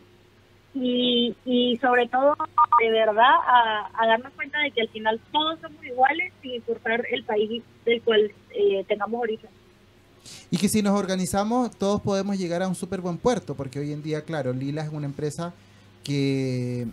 Y, 0.74 1.34
y 1.44 1.76
sobre 1.78 2.08
todo, 2.08 2.34
de 2.82 2.90
verdad, 2.90 3.34
a, 3.46 3.90
a 3.94 4.06
darnos 4.06 4.32
cuenta 4.34 4.58
de 4.60 4.70
que 4.70 4.80
al 4.82 4.88
final 4.88 5.20
todos 5.30 5.58
somos 5.60 5.84
iguales 5.84 6.32
sin 6.40 6.52
importar 6.54 7.04
el 7.10 7.24
país 7.24 7.62
del 7.84 8.00
cual 8.02 8.32
eh, 8.54 8.84
tengamos 8.88 9.20
origen. 9.22 9.50
Y 10.50 10.56
que 10.56 10.68
si 10.68 10.82
nos 10.82 10.98
organizamos, 10.98 11.76
todos 11.76 12.00
podemos 12.00 12.38
llegar 12.38 12.62
a 12.62 12.68
un 12.68 12.74
súper 12.74 13.00
buen 13.00 13.18
puerto, 13.18 13.54
porque 13.54 13.80
hoy 13.80 13.92
en 13.92 14.02
día, 14.02 14.22
claro, 14.24 14.52
Lila 14.52 14.82
es 14.82 14.90
una 14.90 15.06
empresa 15.06 15.52
que, 16.04 16.86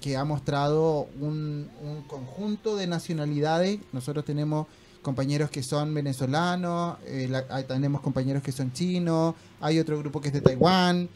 que 0.00 0.16
ha 0.16 0.24
mostrado 0.24 1.08
un, 1.20 1.68
un 1.82 2.02
conjunto 2.06 2.76
de 2.76 2.86
nacionalidades. 2.86 3.78
Nosotros 3.92 4.24
tenemos 4.24 4.66
compañeros 5.02 5.50
que 5.50 5.62
son 5.62 5.92
venezolanos, 5.92 6.96
eh, 7.06 7.26
la- 7.30 7.62
tenemos 7.66 8.00
compañeros 8.00 8.42
que 8.42 8.52
son 8.52 8.72
chinos, 8.72 9.34
hay 9.60 9.78
otro 9.78 9.98
grupo 9.98 10.20
que 10.20 10.28
es 10.28 10.34
de 10.34 10.40
Taiwán, 10.40 11.08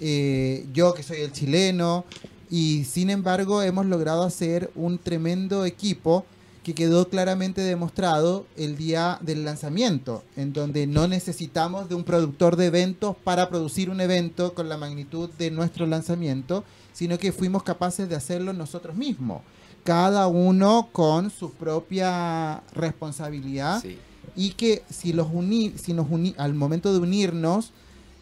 eh, 0.00 0.66
yo 0.72 0.92
que 0.92 1.02
soy 1.04 1.18
el 1.20 1.32
chileno, 1.32 2.04
y 2.50 2.84
sin 2.84 3.10
embargo 3.10 3.62
hemos 3.62 3.86
logrado 3.86 4.24
hacer 4.24 4.70
un 4.74 4.98
tremendo 4.98 5.64
equipo 5.64 6.24
que 6.68 6.74
quedó 6.74 7.08
claramente 7.08 7.62
demostrado 7.62 8.44
el 8.54 8.76
día 8.76 9.18
del 9.22 9.42
lanzamiento, 9.42 10.22
en 10.36 10.52
donde 10.52 10.86
no 10.86 11.08
necesitamos 11.08 11.88
de 11.88 11.94
un 11.94 12.04
productor 12.04 12.56
de 12.56 12.66
eventos 12.66 13.16
para 13.24 13.48
producir 13.48 13.88
un 13.88 14.02
evento 14.02 14.52
con 14.52 14.68
la 14.68 14.76
magnitud 14.76 15.30
de 15.38 15.50
nuestro 15.50 15.86
lanzamiento, 15.86 16.64
sino 16.92 17.16
que 17.18 17.32
fuimos 17.32 17.62
capaces 17.62 18.06
de 18.10 18.16
hacerlo 18.16 18.52
nosotros 18.52 18.94
mismos, 18.96 19.40
cada 19.82 20.26
uno 20.26 20.90
con 20.92 21.30
su 21.30 21.52
propia 21.52 22.62
responsabilidad 22.74 23.80
Sí. 23.80 23.96
y 24.36 24.50
que 24.50 24.82
si 24.90 25.14
los 25.14 25.28
uní, 25.32 25.72
si 25.82 25.94
nos 25.94 26.06
uní, 26.10 26.34
al 26.36 26.52
momento 26.52 26.92
de 26.92 26.98
unirnos 26.98 27.72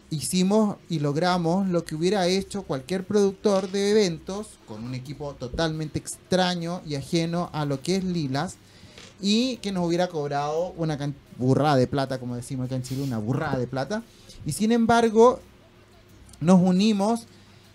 hicimos 0.09 0.77
y 0.89 0.99
logramos 0.99 1.67
lo 1.67 1.83
que 1.83 1.95
hubiera 1.95 2.27
hecho 2.27 2.63
cualquier 2.63 3.05
productor 3.05 3.69
de 3.69 3.91
eventos 3.91 4.47
con 4.65 4.83
un 4.83 4.95
equipo 4.95 5.33
totalmente 5.33 5.99
extraño 5.99 6.81
y 6.85 6.95
ajeno 6.95 7.49
a 7.53 7.65
lo 7.65 7.81
que 7.81 7.97
es 7.97 8.03
Lilas 8.03 8.55
y 9.19 9.57
que 9.57 9.71
nos 9.71 9.85
hubiera 9.85 10.07
cobrado 10.07 10.73
una 10.77 10.97
burrada 11.37 11.75
de 11.75 11.87
plata, 11.87 12.19
como 12.19 12.35
decimos 12.35 12.67
acá 12.67 12.75
en 12.75 12.83
Chile, 12.83 13.03
una 13.03 13.17
burrada 13.17 13.57
de 13.57 13.67
plata. 13.67 14.03
Y 14.45 14.53
sin 14.53 14.71
embargo, 14.71 15.39
nos 16.39 16.61
unimos 16.61 17.27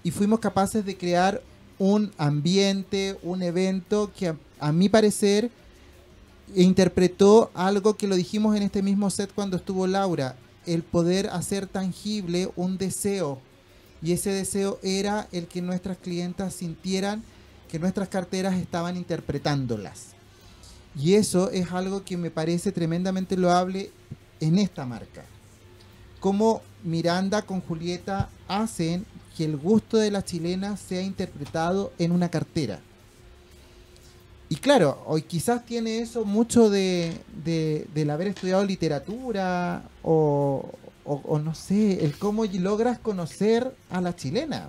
y 0.02 0.10
fuimos 0.10 0.40
capaces 0.40 0.84
de 0.84 0.96
crear 0.96 1.42
un 1.78 2.12
ambiente, 2.16 3.18
un 3.22 3.42
evento 3.42 4.10
que 4.16 4.28
a, 4.28 4.36
a 4.60 4.72
mi 4.72 4.88
parecer 4.88 5.50
interpretó 6.54 7.50
algo 7.54 7.96
que 7.96 8.06
lo 8.06 8.14
dijimos 8.14 8.56
en 8.56 8.62
este 8.62 8.82
mismo 8.82 9.10
set 9.10 9.32
cuando 9.34 9.56
estuvo 9.56 9.86
Laura, 9.86 10.36
el 10.66 10.82
poder 10.82 11.28
hacer 11.28 11.66
tangible 11.66 12.50
un 12.56 12.78
deseo. 12.78 13.40
Y 14.02 14.12
ese 14.12 14.30
deseo 14.30 14.78
era 14.82 15.28
el 15.32 15.46
que 15.46 15.62
nuestras 15.62 15.96
clientas 15.96 16.54
sintieran 16.54 17.22
que 17.68 17.78
nuestras 17.78 18.08
carteras 18.08 18.56
estaban 18.56 18.96
interpretándolas. 18.96 20.08
Y 20.94 21.14
eso 21.14 21.50
es 21.50 21.72
algo 21.72 22.04
que 22.04 22.18
me 22.18 22.30
parece 22.30 22.70
tremendamente 22.70 23.36
loable 23.36 23.90
en 24.40 24.58
esta 24.58 24.84
marca. 24.84 25.24
Como 26.20 26.60
Miranda 26.84 27.42
con 27.42 27.62
Julieta 27.62 28.28
hacen 28.46 29.06
que 29.36 29.44
el 29.44 29.56
gusto 29.56 29.96
de 29.96 30.10
la 30.10 30.22
chilena 30.22 30.76
sea 30.76 31.00
interpretado 31.00 31.92
en 31.98 32.12
una 32.12 32.28
cartera. 32.28 32.80
Y 34.52 34.56
claro, 34.56 35.02
hoy 35.06 35.22
quizás 35.22 35.64
tiene 35.64 36.00
eso 36.00 36.26
mucho 36.26 36.68
de, 36.68 37.16
de- 37.42 37.86
del 37.94 38.10
haber 38.10 38.26
estudiado 38.26 38.62
literatura 38.66 39.82
o, 40.02 40.68
o- 41.06 41.22
o 41.24 41.38
no 41.38 41.54
sé, 41.54 42.04
el 42.04 42.18
cómo 42.18 42.44
logras 42.44 42.98
conocer 42.98 43.74
a 43.88 44.02
la 44.02 44.14
chilena. 44.14 44.68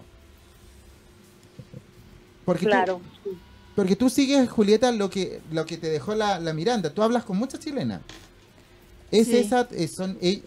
Porque 2.45 2.63
tú- 2.63 2.69
Claro. 2.69 3.01
sí. 3.25 3.31
porque 3.75 3.97
tú 3.97 4.09
sigues, 4.09 4.49
Julieta, 4.49 4.89
lo 4.93 5.09
que, 5.09 5.41
lo 5.51 5.65
que 5.65 5.77
te 5.77 5.89
dejó 5.89 6.15
la, 6.15 6.39
la 6.39 6.53
Miranda. 6.53 6.89
Tú 6.93 7.01
hablas 7.03 7.25
con 7.25 7.35
mucha 7.35 7.59
chilena. 7.59 7.99
Es 9.11 9.27
Sí. 9.27 9.35
esa, 9.35 9.67
eh, 9.71 9.89
son, 9.89 10.17
eh, 10.21 10.43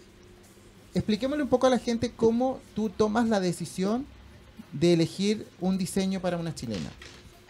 expliquémosle 0.95 1.43
un 1.43 1.49
poco 1.49 1.67
a 1.67 1.69
la 1.69 1.77
gente 1.77 2.11
cómo 2.11 2.59
tú 2.75 2.89
tomas 2.89 3.27
la 3.29 3.39
decisión 3.39 4.03
de 4.73 4.93
elegir 4.93 5.45
un 5.61 5.77
diseño 5.77 6.21
para 6.21 6.37
una 6.37 6.55
chilena. 6.55 6.89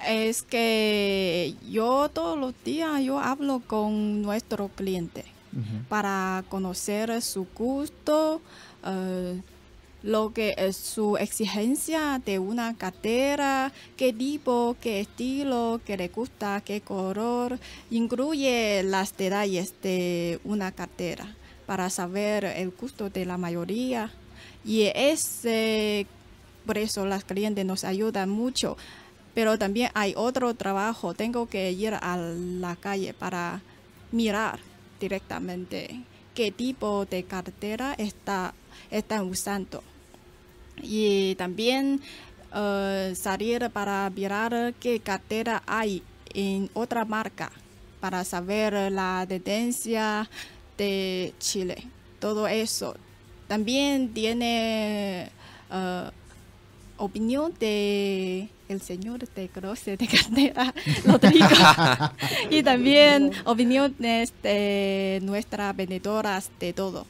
Es 0.06 0.44
que 0.44 1.56
yo 1.70 2.10
todos 2.10 2.38
los 2.38 2.54
días 2.64 3.02
yo 3.02 3.20
hablo 3.20 3.62
con 3.66 4.22
nuestro 4.22 4.70
cliente 4.70 5.26
para 5.90 6.44
conocer 6.50 7.20
su 7.22 7.48
gusto, 7.56 8.42
eh, 8.86 9.42
lo 10.04 10.32
que 10.32 10.54
es 10.58 10.78
su 10.78 11.18
exigencia 11.18 12.22
de 12.24 12.38
una 12.38 12.78
cartera, 12.78 13.74
qué 13.96 14.14
tipo, 14.14 14.76
qué 14.80 15.00
estilo, 15.02 15.82
qué 15.84 15.98
le 15.98 16.10
gusta, 16.10 16.62
qué 16.62 16.82
color, 16.82 17.60
incluye 17.90 18.84
los 18.84 19.18
detalles 19.18 19.74
de 19.82 20.40
una 20.44 20.72
cartera 20.72 21.36
para 21.66 21.90
saber 21.90 22.46
el 22.46 22.70
gusto 22.72 23.10
de 23.10 23.26
la 23.26 23.38
mayoría. 23.38 24.12
Y 24.64 24.84
ese, 24.96 26.06
por 26.66 26.78
eso 26.78 27.06
las 27.06 27.24
clientes 27.24 27.66
nos 27.66 27.84
ayudan 27.84 28.30
mucho. 28.30 28.78
Pero 29.38 29.60
también 29.60 29.92
hay 29.94 30.16
otro 30.18 30.56
trabajo, 30.56 31.14
tengo 31.14 31.46
que 31.46 31.72
ir 31.72 31.94
a 31.94 32.18
la 32.18 32.76
calle 32.76 33.14
para 33.14 33.62
mirar 34.12 34.58
directamente 35.00 36.02
qué 36.34 36.52
tipo 36.52 37.06
de 37.06 37.22
cartera 37.22 37.94
está, 38.00 38.56
están 38.90 39.30
usando. 39.30 39.84
Y 40.82 41.36
también 41.36 42.02
eh, 42.52 43.14
salir 43.16 43.70
para 43.70 44.10
mirar 44.10 44.74
qué 44.80 45.02
cartera 45.02 45.62
hay 45.68 46.02
en 46.34 46.72
otra 46.74 47.06
marca 47.06 47.52
para 48.00 48.24
saber 48.24 48.92
la 48.92 49.24
tendencia 49.30 50.28
de 50.80 51.36
Chile. 51.38 51.84
Todo 52.20 52.48
eso. 52.48 52.96
También 53.48 54.16
tiene 54.16 55.30
eh, 55.72 56.10
opinión 56.98 57.54
de 57.60 58.50
el 58.70 58.82
señor 58.82 59.28
de 59.30 59.50
Croce 59.50 59.98
de 59.98 60.08
cartera, 60.08 60.74
Rodrigo. 61.06 61.48
y 62.50 62.64
también 62.64 63.32
opiniones 63.46 64.34
de 64.44 65.20
nuestras 65.24 65.76
vendedoras 65.76 66.50
de 66.60 66.74
todo. 66.74 67.06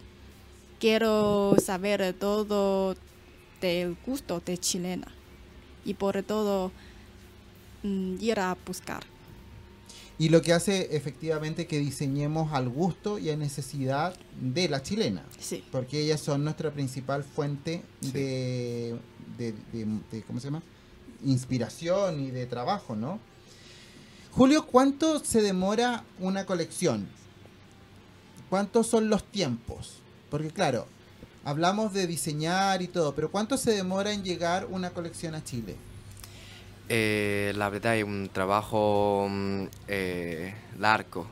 Quiero 0.80 1.56
saber 1.64 2.14
todo 2.20 2.96
del 3.62 3.96
gusto 4.06 4.42
de 4.46 4.58
chilena. 4.58 5.08
Y 5.84 5.94
por 5.96 6.22
todo 6.24 6.72
mm, 7.84 8.16
ir 8.20 8.40
a 8.40 8.56
buscar. 8.66 9.04
Y 10.20 10.30
lo 10.30 10.42
que 10.42 10.52
hace 10.54 10.96
efectivamente 10.96 11.68
que 11.68 11.78
diseñemos 11.80 12.52
al 12.54 12.70
gusto 12.70 13.20
y 13.20 13.30
a 13.30 13.38
necesidad 13.38 14.16
de 14.42 14.68
la 14.68 14.82
chilena. 14.84 15.24
Sí. 15.40 15.64
Porque 15.72 16.02
ellas 16.02 16.20
son 16.22 16.44
nuestra 16.44 16.72
principal 16.72 17.24
fuente 17.24 17.84
de, 18.02 18.96
de- 19.38 19.54
de- 19.72 19.86
de- 20.12 20.24
¿cómo 20.24 20.40
se 20.40 20.48
llama? 20.48 20.62
Inspiración 21.26 22.20
y 22.20 22.32
de 22.32 22.46
trabajo, 22.46 22.96
¿no? 22.96 23.20
Julio, 24.32 24.68
¿cuánto 24.68 25.24
se 25.24 25.42
demora 25.42 26.04
una 26.20 26.46
colección? 26.46 27.08
¿Cuántos 28.50 28.88
son 28.88 29.10
los 29.10 29.24
tiempos? 29.24 30.00
Porque 30.30 30.52
claro, 30.52 30.86
hablamos 31.44 31.92
de 31.94 32.06
diseñar 32.06 32.82
y 32.82 32.88
todo, 32.88 33.16
pero 33.16 33.32
¿cuánto 33.32 33.58
se 33.58 33.72
demora 33.72 34.14
en 34.14 34.24
llegar 34.24 34.68
una 34.70 34.92
colección 34.92 35.34
a 35.34 35.44
Chile? 35.44 35.76
Eh, 36.90 37.52
la 37.56 37.70
verdad 37.70 37.98
es 37.98 38.04
un 38.04 38.30
trabajo 38.32 39.28
mm, 39.30 39.64
eh, 39.88 40.54
largo. 40.78 41.28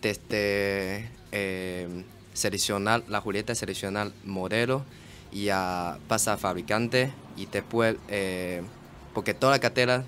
Desde 0.00 1.08
eh, 1.32 2.04
seleccionar 2.32 3.02
la 3.08 3.20
Julieta, 3.20 3.54
seleccionar 3.54 4.12
modelo 4.24 4.84
y 5.32 5.48
a 5.48 5.98
pasar 6.08 6.34
a 6.34 6.38
fabricante 6.38 7.12
y 7.36 7.46
después, 7.46 7.96
porque 9.16 9.32
toda 9.32 9.52
la 9.52 9.58
cartera 9.58 10.04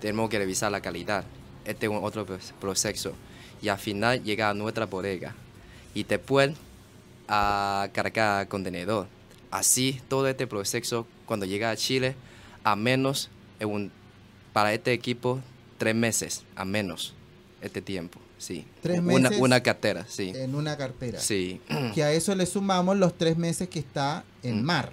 tenemos 0.00 0.30
que 0.30 0.38
revisar 0.38 0.70
la 0.70 0.80
calidad. 0.80 1.24
Este 1.64 1.86
es 1.86 1.92
otro 2.00 2.24
proce- 2.24 2.52
proceso. 2.60 3.12
Y 3.60 3.68
al 3.68 3.78
final 3.78 4.22
llega 4.22 4.48
a 4.50 4.54
nuestra 4.54 4.86
bodega. 4.86 5.34
Y 5.94 6.04
después 6.04 6.52
a 7.28 7.88
cargar 7.92 8.46
contenedor. 8.46 9.08
Así, 9.50 10.00
todo 10.08 10.28
este 10.28 10.46
proceso, 10.46 11.06
cuando 11.26 11.44
llega 11.44 11.70
a 11.72 11.76
Chile, 11.76 12.14
a 12.62 12.76
menos 12.76 13.30
en 13.58 13.68
un 13.68 13.90
para 14.52 14.72
este 14.74 14.92
equipo 14.92 15.40
tres 15.78 15.94
meses 15.96 16.44
a 16.54 16.64
menos 16.64 17.14
este 17.62 17.80
tiempo 17.82 18.20
sí 18.38 18.64
Tres 18.82 19.00
una, 19.00 19.30
meses 19.30 19.40
una 19.40 19.60
cartera 19.62 20.04
sí 20.08 20.30
En 20.36 20.54
una 20.54 20.76
cartera. 20.76 21.18
sí 21.18 21.60
Que 21.94 22.04
a 22.04 22.12
eso 22.12 22.34
le 22.36 22.44
sumamos 22.46 22.96
los 22.98 23.16
tres 23.18 23.36
meses 23.38 23.68
que 23.68 23.78
está 23.80 24.24
en 24.42 24.60
Mm. 24.62 24.64
mar. 24.64 24.92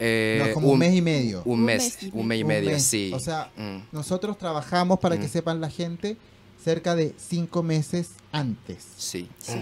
Eh, 0.00 0.42
No, 0.48 0.54
como 0.54 0.68
un, 0.70 0.78
mes 0.78 0.94
y 0.94 1.02
medio. 1.02 1.42
un 1.44 1.60
Un 1.60 1.64
mes 1.66 1.98
un 2.12 2.26
mes 2.26 2.40
y 2.40 2.44
medio 2.44 2.70
mes. 2.70 2.82
sí 2.82 3.12
O 3.14 3.20
sea, 3.20 3.50
Mm, 3.56 3.78
nosotros 3.92 4.38
trabajamos, 4.38 4.98
para 4.98 5.18
que 5.18 5.26
Mm. 5.26 5.30
sepan 5.30 5.60
la 5.60 5.68
gente, 5.70 6.16
cerca 6.62 6.94
de 6.96 7.14
cinco 7.18 7.62
meses 7.62 8.12
antes. 8.32 8.84
sí 8.96 9.28
Sí. 9.38 9.58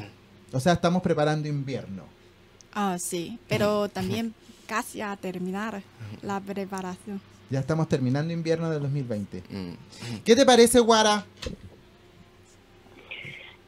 O 0.52 0.60
sea, 0.60 0.72
estamos 0.74 1.02
preparando 1.02 1.46
invierno. 1.48 2.04
Ah, 2.72 2.96
sí. 2.98 3.38
Pero 3.48 3.88
también 3.88 4.32
casi 4.66 5.00
a 5.00 5.16
terminar 5.16 5.82
la 6.22 6.40
preparación. 6.40 7.20
Ya 7.50 7.60
estamos 7.60 7.88
terminando 7.88 8.32
invierno 8.32 8.70
del 8.70 8.80
2020. 8.82 9.42
Mm. 9.50 10.18
¿Qué 10.24 10.36
te 10.36 10.44
parece, 10.46 10.78
Guara? 10.80 11.24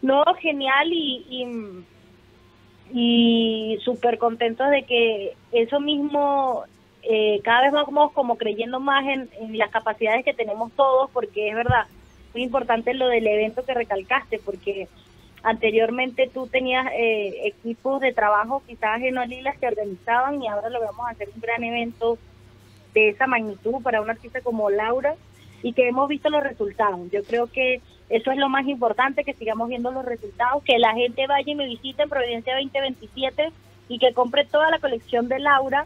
No, 0.03 0.23
genial 0.41 0.89
y, 0.93 1.27
y, 1.29 1.45
y 2.93 3.40
súper 3.85 4.19
contentos 4.19 4.71
de 4.71 4.83
que 4.85 5.35
eso 5.53 5.81
mismo, 5.81 6.65
eh, 7.03 7.41
cada 7.43 7.63
vez 7.63 7.73
vamos 7.73 8.13
como 8.13 8.37
creyendo 8.37 8.81
más 8.81 9.05
en, 9.07 9.29
las 9.57 9.71
capacidades 9.71 10.25
que 10.25 10.35
tenemos 10.35 10.73
todos, 10.73 11.11
porque 11.11 11.49
es 11.49 11.55
verdad, 11.55 11.87
muy 12.35 12.43
importante 12.43 12.95
lo 12.95 13.09
del 13.09 13.27
evento 13.27 13.65
que 13.65 13.75
recalcaste, 13.75 14.39
porque 14.39 14.89
anteriormente 15.43 16.31
tú 16.33 16.47
tenías 16.47 16.87
eh, 16.93 17.47
equipos 17.47 18.01
de 18.01 18.13
trabajo 18.13 18.63
quizás 18.67 19.01
en 19.03 19.17
Olilas 19.17 19.59
que 19.59 19.67
organizaban 19.67 20.43
y 20.43 20.49
ahora 20.49 20.69
lo 20.69 20.81
vamos 20.81 21.07
a 21.07 21.11
hacer 21.11 21.29
un 21.35 21.41
gran 21.41 21.65
evento 21.65 22.19
de 22.93 23.09
esa 23.09 23.27
magnitud 23.27 23.83
para 23.83 24.03
una 24.03 24.13
artista 24.13 24.41
como 24.43 24.71
Laura 24.71 25.15
y 25.63 25.73
que 25.73 25.89
hemos 25.89 26.09
visto 26.09 26.29
los 26.31 26.43
resultados. 26.43 27.01
Yo 27.11 27.23
creo 27.25 27.47
que 27.47 27.81
eso 28.09 28.33
es 28.33 28.39
lo 28.39 28.49
más 28.49 28.67
importante, 28.67 29.25
que 29.25 29.35
sigamos 29.35 29.69
viendo 29.69 29.93
los 29.93 30.05
resultados, 30.05 30.65
que 30.65 30.79
la 30.79 30.95
gente 30.95 31.27
vaya 31.27 31.53
y 31.53 31.55
me 31.55 31.67
visite 31.67 32.03
en 32.03 32.09
Providencia 32.09 32.55
2027 32.55 33.53
y 33.91 33.99
que 33.99 34.15
compre 34.15 34.47
toda 34.47 34.71
la 34.71 34.79
colección 34.79 35.29
de 35.29 35.41
Laura 35.41 35.85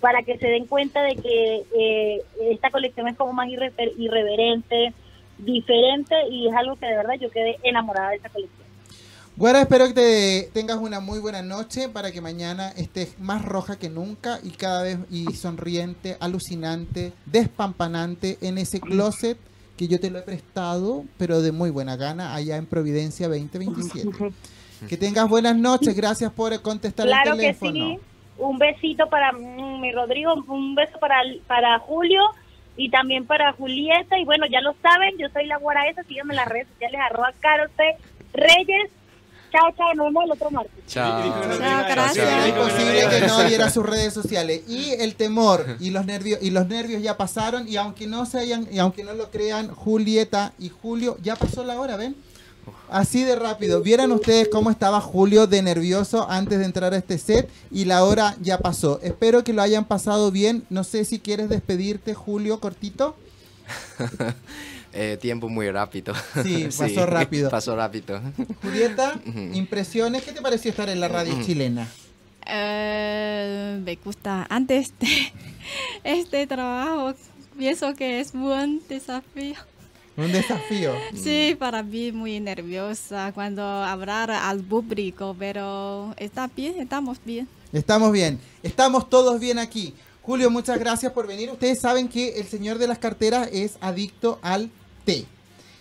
para 0.00 0.22
que 0.22 0.36
se 0.36 0.48
den 0.48 0.66
cuenta 0.66 1.02
de 1.02 1.16
que 1.16 1.64
eh, 1.78 2.22
esta 2.50 2.70
colección 2.70 3.08
es 3.08 3.16
como 3.16 3.32
más 3.32 3.48
irrever- 3.48 3.94
irreverente, 3.96 4.92
diferente 5.38 6.14
y 6.30 6.48
es 6.48 6.54
algo 6.54 6.76
que 6.76 6.86
de 6.86 6.96
verdad 6.96 7.14
yo 7.20 7.30
quedé 7.30 7.56
enamorada 7.62 8.10
de 8.10 8.16
esa 8.16 8.28
colección. 8.28 8.66
Guara, 9.36 9.60
espero 9.60 9.86
que 9.86 9.94
te 9.94 10.50
tengas 10.52 10.78
una 10.78 10.98
muy 10.98 11.18
buena 11.18 11.42
noche 11.42 11.88
para 11.88 12.10
que 12.10 12.20
mañana 12.20 12.70
estés 12.70 13.18
más 13.18 13.44
roja 13.44 13.78
que 13.78 13.88
nunca 13.90 14.40
y 14.42 14.50
cada 14.50 14.82
vez 14.82 14.98
y 15.10 15.26
sonriente, 15.34 16.16
alucinante, 16.20 17.12
despampanante 17.26 18.38
en 18.40 18.58
ese 18.58 18.80
closet 18.80 19.38
que 19.76 19.88
yo 19.88 20.00
te 20.00 20.10
lo 20.10 20.18
he 20.18 20.22
prestado, 20.22 21.04
pero 21.18 21.42
de 21.42 21.52
muy 21.52 21.68
buena 21.70 21.96
gana, 21.96 22.34
allá 22.34 22.56
en 22.56 22.66
Providencia 22.66 23.28
2027. 23.28 24.08
Que 24.88 24.96
tengas 24.96 25.28
buenas 25.28 25.56
noches, 25.56 25.94
gracias 25.96 26.30
por 26.32 26.60
contestar 26.62 27.06
Claro 27.06 27.32
el 27.32 27.38
que 27.38 27.54
teléfono. 27.54 27.72
sí. 27.72 27.98
Un 28.38 28.58
besito 28.58 29.08
para 29.08 29.32
mm, 29.32 29.80
mi 29.80 29.92
Rodrigo, 29.92 30.34
un 30.48 30.74
beso 30.74 30.98
para, 30.98 31.16
para 31.46 31.78
Julio 31.78 32.20
y 32.76 32.90
también 32.90 33.26
para 33.26 33.52
Julieta. 33.52 34.18
Y 34.18 34.24
bueno, 34.24 34.46
ya 34.46 34.60
lo 34.60 34.74
saben, 34.82 35.16
yo 35.18 35.28
soy 35.32 35.46
la 35.46 35.56
guara 35.56 35.88
esa, 35.88 36.02
síganme 36.04 36.34
en 36.34 36.36
las 36.36 36.48
redes 36.48 36.68
sociales, 36.68 37.00
arroba 37.10 37.32
Carol. 37.40 37.70
Reyes. 38.34 38.90
Chao, 39.52 39.72
chao, 39.76 39.94
nos 39.94 40.06
vemos 40.06 40.24
el 40.24 40.32
otro 40.32 40.50
martes. 40.50 40.72
chao 40.86 41.22
que 41.22 41.58
Chao, 41.58 41.86
que 41.86 41.92
gracias. 41.92 42.28
Es 42.28 42.42
que 42.42 42.48
imposible 42.48 43.08
que 43.08 43.26
no 43.26 43.38
que 43.38 43.44
diera 43.44 43.70
sus 43.70 43.86
redes 43.86 44.12
sociales. 44.12 44.62
Y 44.68 44.90
el 44.98 45.14
temor 45.14 45.76
y 45.80 45.90
los 45.90 46.04
nervios 46.04 46.40
y 46.42 46.50
los 46.50 46.66
nervios 46.66 47.02
ya 47.02 47.16
pasaron. 47.16 47.66
Y 47.66 47.76
aunque 47.76 48.06
no 48.06 48.26
se 48.26 48.40
hayan, 48.40 48.68
y 48.70 48.78
aunque 48.78 49.04
no 49.04 49.14
lo 49.14 49.30
crean, 49.30 49.68
Julieta 49.68 50.52
y 50.58 50.68
Julio, 50.68 51.16
ya 51.22 51.36
pasó 51.36 51.64
la 51.64 51.80
hora, 51.80 51.96
¿ven? 51.96 52.16
Así 52.88 53.24
de 53.24 53.36
rápido. 53.36 53.82
Vieran 53.82 54.12
ustedes 54.12 54.48
cómo 54.48 54.70
estaba 54.70 55.00
Julio 55.00 55.46
de 55.46 55.62
nervioso 55.62 56.28
antes 56.30 56.58
de 56.58 56.64
entrar 56.64 56.94
a 56.94 56.96
este 56.96 57.18
set 57.18 57.48
y 57.70 57.84
la 57.84 58.04
hora 58.04 58.36
ya 58.40 58.58
pasó. 58.58 59.00
Espero 59.02 59.42
que 59.44 59.52
lo 59.52 59.62
hayan 59.62 59.84
pasado 59.84 60.30
bien. 60.30 60.64
No 60.70 60.84
sé 60.84 61.04
si 61.04 61.18
quieres 61.18 61.48
despedirte, 61.48 62.14
Julio, 62.14 62.60
cortito. 62.60 63.16
Eh, 64.98 65.18
tiempo 65.20 65.50
muy 65.50 65.70
rápido 65.70 66.14
Sí, 66.42 66.68
pasó 66.78 67.04
rápido. 67.04 67.50
pasó 67.50 67.76
rápido 67.76 68.18
Julieta, 68.62 69.20
impresiones. 69.52 70.22
¿Qué 70.22 70.32
te 70.32 70.40
pareció 70.40 70.70
estar 70.70 70.88
en 70.88 71.00
la 71.00 71.08
radio 71.08 71.34
chilena? 71.44 71.86
Eh, 72.46 73.78
me 73.84 73.96
gusta 73.96 74.46
antes 74.48 74.94
de 74.98 75.32
este 76.02 76.46
trabajo. 76.46 77.14
Pienso 77.58 77.94
que 77.94 78.20
es 78.20 78.32
buen 78.32 78.80
desafío. 78.88 79.56
Un 80.16 80.32
desafío. 80.32 80.94
Sí, 81.14 81.56
para 81.58 81.82
mí 81.82 82.10
muy 82.10 82.40
nerviosa 82.40 83.32
cuando 83.34 83.62
hablar 83.62 84.30
al 84.30 84.62
público, 84.62 85.36
pero 85.38 86.14
está 86.16 86.48
bien, 86.48 86.80
estamos 86.80 87.18
bien. 87.24 87.46
Estamos 87.72 88.12
bien, 88.12 88.40
estamos 88.62 89.10
todos 89.10 89.38
bien 89.38 89.58
aquí. 89.58 89.94
Julio, 90.22 90.50
muchas 90.50 90.78
gracias 90.78 91.12
por 91.12 91.26
venir. 91.26 91.50
Ustedes 91.50 91.80
saben 91.80 92.08
que 92.08 92.40
el 92.40 92.46
señor 92.46 92.78
de 92.78 92.88
las 92.88 92.98
carteras 92.98 93.48
es 93.52 93.76
adicto 93.80 94.38
al 94.42 94.70
té. 95.04 95.26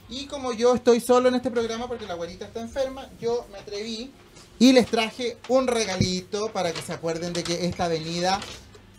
Y 0.09 0.25
como 0.25 0.53
yo 0.53 0.75
estoy 0.75 0.99
solo 0.99 1.29
en 1.29 1.35
este 1.35 1.49
programa 1.49 1.87
porque 1.87 2.05
la 2.05 2.13
abuelita 2.13 2.45
está 2.45 2.61
enferma, 2.61 3.09
yo 3.19 3.47
me 3.51 3.57
atreví 3.57 4.11
y 4.59 4.73
les 4.73 4.87
traje 4.87 5.37
un 5.47 5.67
regalito 5.67 6.49
para 6.51 6.71
que 6.73 6.81
se 6.81 6.93
acuerden 6.93 7.33
de 7.33 7.43
que 7.43 7.65
esta 7.65 7.85
avenida 7.85 8.39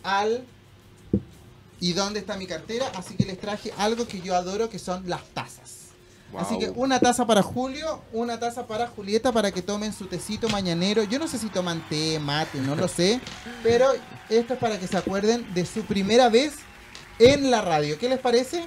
al... 0.03 0.45
¿Y 1.87 1.93
dónde 1.93 2.19
está 2.19 2.37
mi 2.37 2.47
cartera? 2.49 2.91
Así 2.97 3.15
que 3.15 3.25
les 3.25 3.39
traje 3.39 3.73
algo 3.79 4.09
que 4.09 4.21
yo 4.21 4.35
adoro, 4.35 4.69
que 4.69 4.79
son 4.81 5.09
las 5.09 5.23
tazas. 5.35 5.87
Así 6.37 6.55
Wow. 6.55 6.59
que 6.59 6.71
una 6.71 6.99
taza 6.99 7.25
para 7.25 7.41
Julio, 7.43 8.03
una 8.13 8.41
taza 8.41 8.67
para 8.67 8.89
Julieta 8.89 9.31
para 9.31 9.53
que 9.53 9.63
tomen 9.63 9.93
su 9.93 10.07
tecito 10.07 10.49
mañanero. 10.49 11.05
Yo 11.05 11.21
no 11.21 11.29
sé 11.29 11.39
si 11.39 11.47
toman 11.49 11.81
té, 11.89 12.19
mate, 12.19 12.59
no 12.59 12.75
lo 12.75 12.89
sé. 12.89 13.21
Pero 13.63 13.87
esto 14.29 14.55
es 14.55 14.59
para 14.59 14.81
que 14.81 14.89
se 14.89 14.97
acuerden 14.97 15.47
de 15.55 15.65
su 15.65 15.83
primera 15.85 16.29
vez 16.29 16.55
en 17.21 17.53
la 17.53 17.61
radio. 17.63 17.97
¿Qué 18.01 18.09
les 18.09 18.19
parece? 18.19 18.67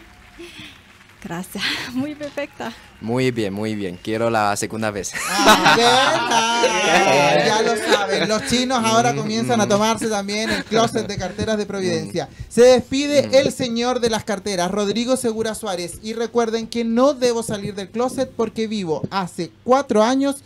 Gracias, 1.21 1.63
muy 1.93 2.15
perfecta. 2.15 2.71
muy 3.01 3.31
bien 3.31 3.53
muy 3.53 3.75
bien 3.75 3.99
quiero 4.01 4.29
la 4.29 4.55
segunda 4.55 4.89
vez 4.89 5.11
Ah, 5.29 5.75
ya 7.45 7.61
lo 7.61 7.75
saben. 7.75 8.27
Los 8.27 8.45
chinos 8.47 8.79
ahora 8.83 9.13
comienzan 9.15 9.59
a 9.61 9.67
tomarse 9.67 10.07
también 10.07 10.49
el 10.49 10.63
closet 10.65 11.07
de 11.07 11.17
carteras 11.17 11.57
de 11.57 11.65
Providencia. 11.65 12.29
Se 12.47 12.61
despide 12.63 13.39
el 13.39 13.51
señor 13.51 13.99
de 13.99 14.09
las 14.09 14.23
carteras, 14.23 14.71
Rodrigo 14.71 15.15
Segura 15.17 15.55
Suárez. 15.55 15.99
Y 16.03 16.13
recuerden 16.13 16.67
que 16.67 16.83
no 16.83 17.13
debo 17.13 17.43
salir 17.43 17.75
del 17.75 17.89
closet 17.89 18.29
porque 18.35 18.67
vivo 18.67 19.01
hace 19.11 19.51
cuatro 19.63 20.03
años 20.03 20.37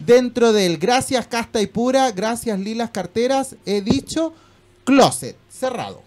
dentro 0.00 0.52
de 0.52 0.66
él. 0.66 0.78
Gracias, 0.78 1.26
Casta 1.26 1.60
y 1.60 1.66
Pura. 1.66 2.10
Gracias, 2.12 2.58
Lilas 2.58 2.90
Carteras. 2.90 3.56
He 3.66 3.80
dicho 3.82 4.32
closet 4.84 5.36
cerrado. 5.50 6.02